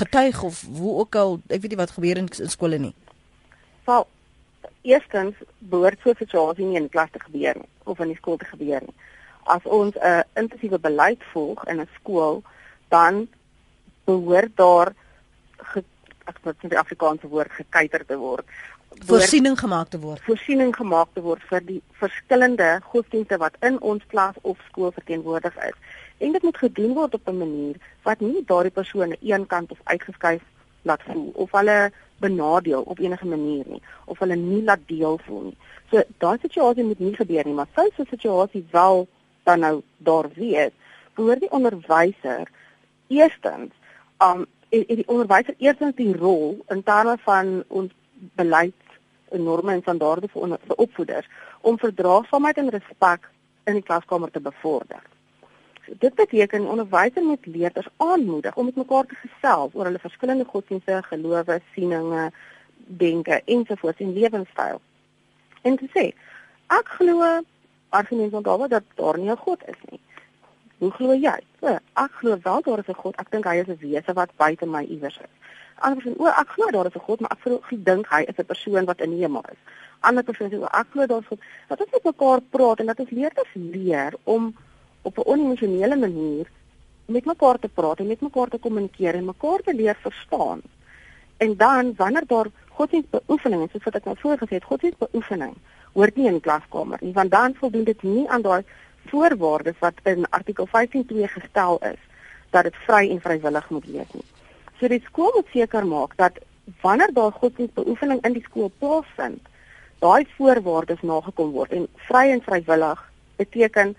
getuig 0.00 0.42
of 0.42 0.62
hoe 0.76 0.94
ook 1.02 1.16
al, 1.20 1.38
ek 1.48 1.60
weet 1.60 1.74
nie 1.74 1.80
wat 1.80 1.94
gebeur 1.96 2.20
in, 2.20 2.28
in 2.40 2.52
skole 2.52 2.78
nie. 2.80 2.94
Wel, 3.88 4.06
eerstens 4.88 5.36
behoort 5.58 6.00
so 6.02 6.10
'n 6.10 6.22
situasie 6.22 6.64
nie 6.64 6.80
in 6.80 6.88
die 6.88 6.94
klas 6.96 7.12
te 7.12 7.20
gebeur 7.20 7.54
nie 7.56 7.68
of 7.84 8.00
in 8.00 8.12
die 8.12 8.16
skool 8.16 8.36
te 8.36 8.48
gebeur 8.48 8.80
nie. 8.80 8.96
As 9.44 9.64
ons 9.64 9.96
'n 9.96 10.24
intensiewe 10.34 10.78
beleid 10.78 11.22
volg 11.32 11.64
in 11.66 11.80
'n 11.80 11.88
skool, 12.00 12.42
dan 12.88 13.28
behoort 14.04 14.56
daar 14.56 14.92
ge, 15.56 15.84
ek 16.24 16.38
wat 16.42 16.56
in 16.62 16.68
die 16.68 16.78
Afrikaanse 16.78 17.28
woord 17.28 17.52
gekuiter 17.52 18.06
te 18.06 18.16
word 18.16 18.46
voorsiening 18.98 19.58
gemaak 19.58 19.88
te 19.88 19.98
word. 19.98 20.20
Voorsiening 20.26 20.76
gemaak 20.76 21.08
te 21.14 21.22
word 21.22 21.42
vir 21.48 21.64
die 21.66 21.80
verskillende 22.00 22.80
godsdienste 22.90 23.38
wat 23.38 23.56
in 23.66 23.80
ons 23.80 24.04
klas 24.12 24.34
of 24.42 24.58
skool 24.68 24.92
verteenwoordig 24.92 25.56
is. 25.66 25.76
En 26.20 26.32
dit 26.32 26.42
moet 26.42 26.56
gedoen 26.56 26.94
word 26.94 27.14
op 27.14 27.28
'n 27.28 27.38
manier 27.38 27.76
wat 28.02 28.20
nie 28.20 28.44
daardie 28.44 28.72
persone 28.78 29.16
een 29.20 29.46
kant 29.46 29.70
of 29.70 29.80
uitgeskuif 29.84 30.42
laat 30.82 31.02
voel 31.02 31.30
of 31.34 31.50
hulle 31.50 31.92
benadeel 32.18 32.82
op 32.82 32.98
enige 32.98 33.26
manier 33.26 33.64
nie 33.66 33.82
of 34.04 34.18
hulle 34.18 34.36
nie 34.36 34.62
laat 34.62 34.84
deel 34.86 35.18
voel 35.24 35.42
nie. 35.42 35.56
So 35.90 36.02
daai 36.18 36.38
situasie 36.40 36.84
moet 36.84 36.98
nie 36.98 37.14
gebeur 37.16 37.44
nie, 37.44 37.54
maar 37.54 37.68
sou 37.74 37.88
so 37.96 38.02
'n 38.02 38.06
situasie 38.10 38.66
wel 38.70 39.08
dan 39.42 39.60
nou 39.60 39.82
daar 39.96 40.28
wees, 40.34 40.72
behoort 41.14 41.40
die 41.40 41.50
onderwyser 41.50 42.48
eerstens 43.06 43.72
um 44.18 44.46
en 44.68 44.84
die 44.86 45.08
onderwyser 45.08 45.54
eerstens 45.58 45.96
die 45.96 46.16
rol 46.16 46.64
in 46.68 46.82
terme 46.82 47.16
van 47.18 47.64
ons 47.68 47.92
beleid 48.16 48.74
en 49.30 49.42
norme 49.42 49.72
en 49.72 49.80
standaarde 49.80 50.28
vir, 50.28 50.42
onder, 50.42 50.58
vir 50.66 50.76
opvoeders 50.76 51.28
om 51.60 51.78
verdraagsaamheid 51.78 52.56
en 52.56 52.68
respek 52.68 53.30
in 53.64 53.74
die 53.74 53.82
klaskamer 53.82 54.30
te 54.30 54.40
bevorder. 54.40 55.02
Dit 55.98 56.14
beteken 56.14 56.68
onderwysers 56.68 57.24
moet 57.24 57.46
leerders 57.46 57.88
aanmoedig 57.96 58.56
om 58.56 58.64
met 58.64 58.76
mekaar 58.76 59.06
te 59.06 59.14
gesels 59.14 59.74
oor 59.74 59.84
hulle 59.84 59.98
verskillende 59.98 60.44
godsdienste, 60.44 61.02
gelowe, 61.02 61.60
sieninge, 61.74 62.30
denke 62.86 63.42
ensovoorts 63.44 64.00
en 64.00 64.12
lewenstyl. 64.12 64.80
En 65.62 65.76
te 65.76 65.88
sê, 65.94 66.04
ek 66.66 66.94
glo 66.98 67.40
argumente 67.88 68.36
onthou 68.36 68.68
dat 68.68 68.82
daar 68.94 69.18
nie 69.18 69.30
'n 69.30 69.36
God 69.36 69.66
is 69.66 69.80
nie. 69.90 70.00
Hoe 70.78 70.90
glo 70.90 71.14
jy? 71.14 71.38
So, 71.60 71.66
ek 71.94 72.12
glo 72.20 72.38
wel 72.42 72.62
daar 72.62 72.78
is 72.78 72.88
'n 72.88 73.00
God. 73.02 73.16
Ek 73.16 73.30
dink 73.30 73.44
hy 73.44 73.56
is 73.56 73.68
'n 73.68 73.78
wese 73.80 74.12
wat 74.12 74.36
buite 74.36 74.66
my 74.66 74.84
iewers 74.84 75.18
is. 75.18 75.34
Ander 75.78 76.02
persoon, 76.02 76.18
o, 76.18 76.26
ek 76.26 76.48
glo 76.48 76.70
daar 76.70 76.86
is 76.86 76.94
'n 76.94 77.06
God, 77.08 77.20
maar 77.20 77.30
ek 77.30 77.84
dink 77.84 78.06
hy 78.06 78.22
is 78.22 78.38
'n 78.38 78.44
persoon 78.44 78.84
wat 78.84 79.00
in 79.00 79.12
hemel 79.12 79.44
is. 79.52 79.58
Ander 80.00 80.24
persoon 80.24 80.50
sê, 80.50 80.56
o, 80.58 80.64
ek 80.64 80.86
glo 80.92 81.06
daar 81.06 81.20
is 81.20 81.26
God. 81.26 81.40
Dat 81.68 81.80
ons 81.80 81.90
met 81.90 82.04
mekaar 82.04 82.40
praat 82.40 82.78
en 82.80 82.86
dat 82.86 83.00
ons 83.00 83.10
leer 83.10 83.30
te 83.30 83.44
leer 83.52 84.14
om 84.24 84.56
op 85.02 85.18
'n 85.18 85.28
onemosionele 85.28 85.96
manier 85.96 86.46
met 87.04 87.24
mekaar 87.24 87.58
te 87.58 87.68
praat 87.68 87.98
en 87.98 88.06
met 88.06 88.20
mekaar 88.20 88.48
te 88.48 88.58
kommunikeer 88.58 89.14
en 89.14 89.24
mekaar 89.24 89.60
te 89.64 89.74
leer 89.74 89.96
verstaan. 90.00 90.60
En 91.36 91.56
dan 91.56 91.94
wanneer 91.96 92.26
daar 92.26 92.46
godsdienstbeoefening, 92.68 93.68
soos 93.70 93.84
wat 93.84 93.94
ek 93.94 94.04
nou 94.04 94.16
voorgesê 94.18 94.58
het, 94.58 94.64
godsdienstbeoefening 94.64 95.54
hoort 95.92 96.16
nie 96.16 96.28
in 96.30 96.40
klaskamer 96.40 96.98
nie, 97.00 97.12
want 97.12 97.30
dan 97.30 97.54
voldoen 97.54 97.84
dit 97.84 98.02
nie 98.02 98.28
aan 98.28 98.42
daai 98.42 98.62
voorwaardes 99.10 99.78
wat 99.78 99.94
in 100.02 100.28
artikel 100.30 100.68
15.2 100.68 101.24
gestel 101.34 101.78
is 101.78 101.98
dat 102.50 102.62
dit 102.62 102.76
vry 102.86 103.10
en 103.10 103.20
vrywillig 103.20 103.70
moet 103.70 103.86
wees 103.86 104.12
nie. 104.12 104.26
So 104.78 104.88
die 104.88 105.02
skool 105.04 105.32
moet 105.34 105.50
seker 105.52 105.86
maak 105.86 106.16
dat 106.16 106.38
wanneer 106.80 107.12
daar 107.12 107.32
godsdienstbeoefening 107.32 108.22
in 108.24 108.36
die 108.36 108.44
skool 108.46 108.70
plaasvind, 108.78 109.48
daai 110.00 110.26
voorwaardes 110.36 111.02
nagekom 111.02 111.50
word 111.52 111.72
en 111.76 111.88
vry 112.08 112.30
en 112.30 112.42
vrywillig 112.42 113.02
beteken 113.36 113.96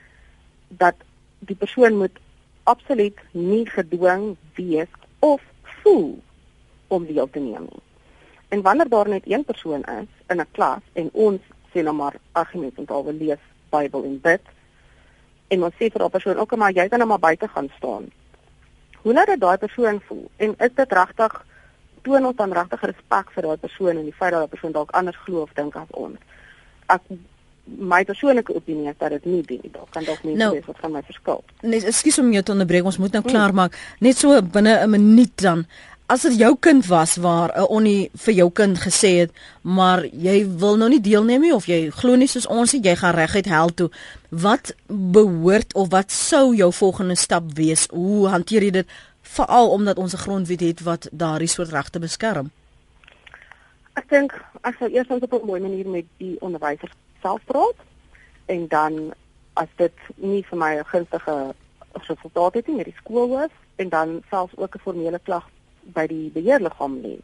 dat 0.78 0.95
die 1.39 1.55
persoon 1.55 1.97
moet 1.97 2.19
absoluut 2.63 3.17
nie 3.32 3.65
gedwing 3.69 4.36
wees 4.55 4.91
of 5.19 5.41
voel 5.63 6.19
om 6.88 7.05
deel 7.05 7.30
te 7.30 7.39
neem 7.39 7.67
nie. 7.69 7.84
En 8.51 8.61
wanneer 8.61 8.89
daar 8.89 9.09
net 9.09 9.24
een 9.26 9.43
persoon 9.43 9.84
is 9.84 10.09
in 10.28 10.39
'n 10.41 10.51
klas 10.51 10.84
en 10.93 11.09
ons 11.11 11.41
sê 11.72 11.84
nou 11.84 11.95
maar 11.95 12.15
argument 12.32 12.78
en 12.78 12.88
alwe 12.88 13.13
lees 13.13 13.43
Bybel 13.69 14.03
en 14.03 14.19
bid 14.22 14.41
en 15.47 15.63
ons 15.63 15.74
sê 15.74 15.88
vir 15.91 15.99
daai 15.99 16.09
persoon 16.09 16.38
ook 16.38 16.55
maar 16.55 16.72
jy 16.72 16.88
kan 16.88 16.99
nou 16.99 17.09
maar 17.09 17.19
buite 17.19 17.47
gaan 17.47 17.69
staan. 17.78 18.11
Hoe 19.01 19.13
laat 19.13 19.28
dit 19.28 19.39
daai 19.39 19.57
persoon 19.57 20.01
voel? 20.07 20.30
En 20.36 20.55
is 20.57 20.74
dit 20.76 20.91
regtig 20.91 21.45
toon 22.01 22.26
ons 22.26 22.36
dan 22.36 22.53
regtig 22.53 22.82
respek 22.82 23.32
vir 23.32 23.43
daai 23.43 23.57
persoon 23.57 23.97
en 23.97 24.03
die 24.03 24.13
feit 24.19 24.32
dat 24.32 24.39
daai 24.39 24.53
persoon 24.53 24.72
dalk 24.72 24.91
anders 24.91 25.17
glo 25.17 25.41
of 25.41 25.53
dink 25.53 25.76
as 25.76 25.89
ons? 25.89 26.17
Ek 26.86 27.01
my 27.66 28.03
persoonlike 28.03 28.53
opinie 28.53 28.89
is 28.89 28.97
dat 28.97 29.09
dit 29.09 29.26
nie 29.26 29.41
die 29.45 29.72
dalk 29.72 29.91
kan 29.91 30.03
dalk 30.03 30.24
mense 30.24 30.38
nou, 30.38 30.51
wees 30.53 30.66
wat 30.66 30.82
van 30.82 30.91
my 30.91 31.01
verskil. 31.05 31.43
Nee, 31.62 31.86
ekskuus 31.86 32.20
om 32.20 32.32
jou 32.32 32.43
te 32.43 32.51
onderbreek, 32.51 32.86
ons 32.86 32.97
moet 32.97 33.14
nou 33.14 33.24
klaar 33.24 33.49
hmm. 33.49 33.55
maak. 33.55 33.78
Net 33.99 34.18
so 34.18 34.41
binne 34.41 34.80
'n 34.84 34.89
minuut 34.89 35.36
dan 35.36 35.66
as 36.12 36.26
dit 36.28 36.41
jou 36.41 36.55
kind 36.59 36.86
was 36.91 37.16
waar 37.16 37.51
'n 37.55 37.68
onnie 37.78 38.09
vir 38.14 38.34
jou 38.34 38.49
kind 38.51 38.78
gesê 38.80 39.12
het, 39.24 39.32
maar 39.62 40.05
jy 40.05 40.47
wil 40.57 40.76
nou 40.78 40.89
nie 40.89 41.01
deelneem 41.01 41.41
nie 41.41 41.53
of 41.55 41.66
jy 41.66 41.89
glo 41.89 42.16
nie 42.16 42.28
soos 42.28 42.47
ons 42.47 42.74
sê 42.74 42.80
jy 42.84 42.95
gaan 42.95 43.16
reguit 43.16 43.45
hel 43.45 43.70
toe. 43.70 43.89
Wat 44.30 44.76
behoort 44.88 45.74
of 45.74 45.89
wat 45.89 46.12
sou 46.12 46.55
jou 46.55 46.72
volgende 46.74 47.16
stap 47.16 47.43
wees? 47.53 47.88
Hoe 47.91 48.28
hanteer 48.28 48.64
jy 48.64 48.72
dit 48.72 48.88
veral 49.22 49.70
omdat 49.70 49.97
ons 49.97 50.14
'n 50.14 50.18
grondwet 50.18 50.59
het 50.59 50.82
wat 50.82 51.07
daardie 51.12 51.47
soort 51.47 51.70
regte 51.70 51.99
beskerm? 51.99 52.51
Ek 53.93 54.09
dink 54.09 54.32
ek 54.64 54.76
sou 54.80 54.89
eers 54.89 55.07
op 55.07 55.34
'n 55.34 55.45
mooi 55.45 55.62
manier 55.62 55.88
met 55.88 56.05
die 56.18 56.36
onderwysers 56.39 56.91
self 57.22 57.41
praat 57.45 57.76
en 58.45 58.67
dan 58.67 59.13
as 59.53 59.67
dit 59.76 59.93
nie 60.15 60.43
vir 60.49 60.57
my 60.57 60.72
'n 60.76 60.86
gunstige 60.93 61.53
resultaat 61.91 62.53
het 62.53 62.67
nie 62.67 62.76
met 62.76 62.86
die 62.86 62.99
skool 63.01 63.30
was 63.30 63.53
en 63.76 63.89
dan 63.89 64.22
selfs 64.30 64.57
ook 64.57 64.76
'n 64.76 64.80
formele 64.80 65.19
klag 65.19 65.49
by 65.82 66.07
die 66.07 66.30
beheerliggaam 66.30 67.01
lê. 67.01 67.17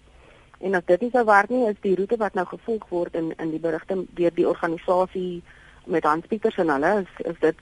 En 0.60 0.76
as 0.76 0.86
dit 0.86 1.02
nie 1.02 1.12
sou 1.12 1.26
werk 1.26 1.50
nie, 1.50 1.68
is 1.70 1.80
die 1.82 1.96
roete 1.96 2.18
wat 2.18 2.34
nou 2.34 2.46
gevolg 2.46 2.90
word 2.90 3.16
in 3.16 3.34
in 3.38 3.50
die 3.50 3.60
berigte 3.60 4.06
deur 4.10 4.34
die 4.34 4.48
organisasie 4.48 5.44
met 5.86 6.04
Hans 6.04 6.26
Pieters 6.28 6.56
en 6.56 6.70
hulle 6.70 7.06
is, 7.06 7.26
is 7.26 7.40
dit 7.40 7.56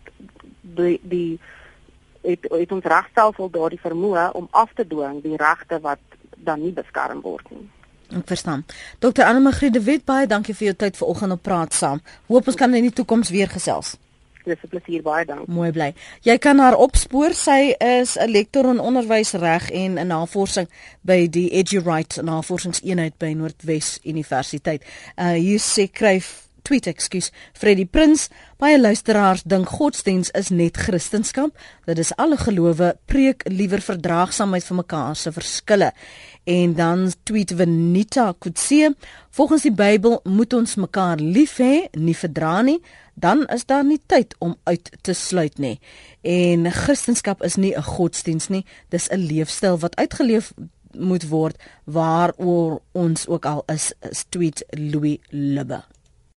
die 0.62 1.00
die 1.04 1.40
het, 2.22 2.48
het 2.50 2.72
ons 2.72 2.84
regstelsel 2.84 3.50
daardie 3.50 3.80
vermoë 3.80 4.32
om 4.32 4.48
af 4.52 4.74
te 4.74 4.88
dwing 4.88 5.22
die 5.24 5.38
regte 5.38 5.80
wat 5.80 6.00
dan 6.38 6.62
nie 6.62 6.74
beskerm 6.74 7.22
word 7.22 7.50
nie. 7.52 7.70
Ek 8.10 8.28
verstaan. 8.28 8.66
Dr. 9.00 9.24
Anne 9.24 9.40
Magriet 9.40 9.74
de 9.74 9.82
Wet 9.82 10.06
baie 10.06 10.28
dankie 10.28 10.56
vir 10.56 10.66
jou 10.66 10.76
tyd 10.76 10.98
vanoggend 10.98 11.32
op 11.32 11.42
praat 11.42 11.74
saam. 11.74 12.02
Hoop 12.28 12.48
ons 12.48 12.56
kan 12.56 12.74
in 12.74 12.84
die 12.84 12.94
toekoms 12.94 13.30
weer 13.30 13.50
gesels 13.50 13.96
dis 14.46 14.64
'n 14.64 14.68
plesier 14.68 15.02
baie 15.02 15.26
dankie. 15.26 15.54
Mooi 15.54 15.72
bly. 15.72 15.94
Jy 16.22 16.38
kan 16.38 16.60
haar 16.60 16.78
opspoor. 16.78 17.34
Sy 17.34 17.76
is 17.78 18.18
'n 18.18 18.30
lektor 18.30 18.70
in 18.70 18.80
onderwysreg 18.80 19.72
en 19.72 19.98
in 19.98 20.08
navorsing 20.08 20.70
by 21.02 21.28
die 21.30 21.50
EduRight 21.50 22.22
Navorsingseenheid 22.22 23.18
by 23.18 23.34
Noordwes 23.34 24.00
Universiteit. 24.04 24.84
Uh 25.16 25.34
hier 25.34 25.60
sê 25.60 25.90
skryf 25.92 26.45
tweet 26.66 26.88
ekskuus 26.90 27.32
Freddie 27.54 27.86
Prins. 27.86 28.28
Baie 28.62 28.80
luisteraars 28.80 29.44
dink 29.46 29.70
godsdiens 29.78 30.32
is 30.38 30.50
net 30.50 30.78
kristendom 30.82 31.52
dit 31.86 32.00
is 32.02 32.14
alle 32.22 32.38
gelowe 32.42 32.94
preek 33.10 33.46
liewer 33.52 33.84
verdraagsaamheid 33.86 34.66
vir 34.66 34.80
mekaar 34.82 35.16
se 35.16 35.32
verskille. 35.36 35.92
En 36.46 36.74
dan 36.78 37.08
tweet 37.24 37.54
Venita 37.58 38.34
Kutse 38.40 38.96
volgens 39.30 39.66
die 39.66 39.74
Bybel 39.74 40.20
moet 40.24 40.54
ons 40.54 40.76
mekaar 40.76 41.22
lief 41.22 41.58
hê 41.62 41.88
nie 41.98 42.18
verdra 42.18 42.62
nie. 42.62 42.80
Dan 43.16 43.46
is 43.54 43.66
daar 43.66 43.86
nie 43.86 44.02
tyd 44.06 44.36
om 44.40 44.58
uit 44.64 44.92
te 45.02 45.14
sluit 45.14 45.58
nie. 45.58 45.80
En 46.22 46.72
Christendom 46.72 47.46
is 47.48 47.56
nie 47.56 47.76
'n 47.76 47.84
godsdiens 47.84 48.48
nie, 48.50 48.66
dis 48.90 49.10
'n 49.10 49.20
leefstyl 49.20 49.80
wat 49.80 49.96
uitgeleef 49.96 50.54
moet 50.98 51.28
word 51.30 51.58
waaroor 51.84 52.82
ons 52.92 53.28
ook 53.28 53.46
al 53.46 53.64
is, 53.68 53.94
is 54.00 54.26
tweet 54.30 54.66
Louis 54.70 55.20
Libbe. 55.30 55.95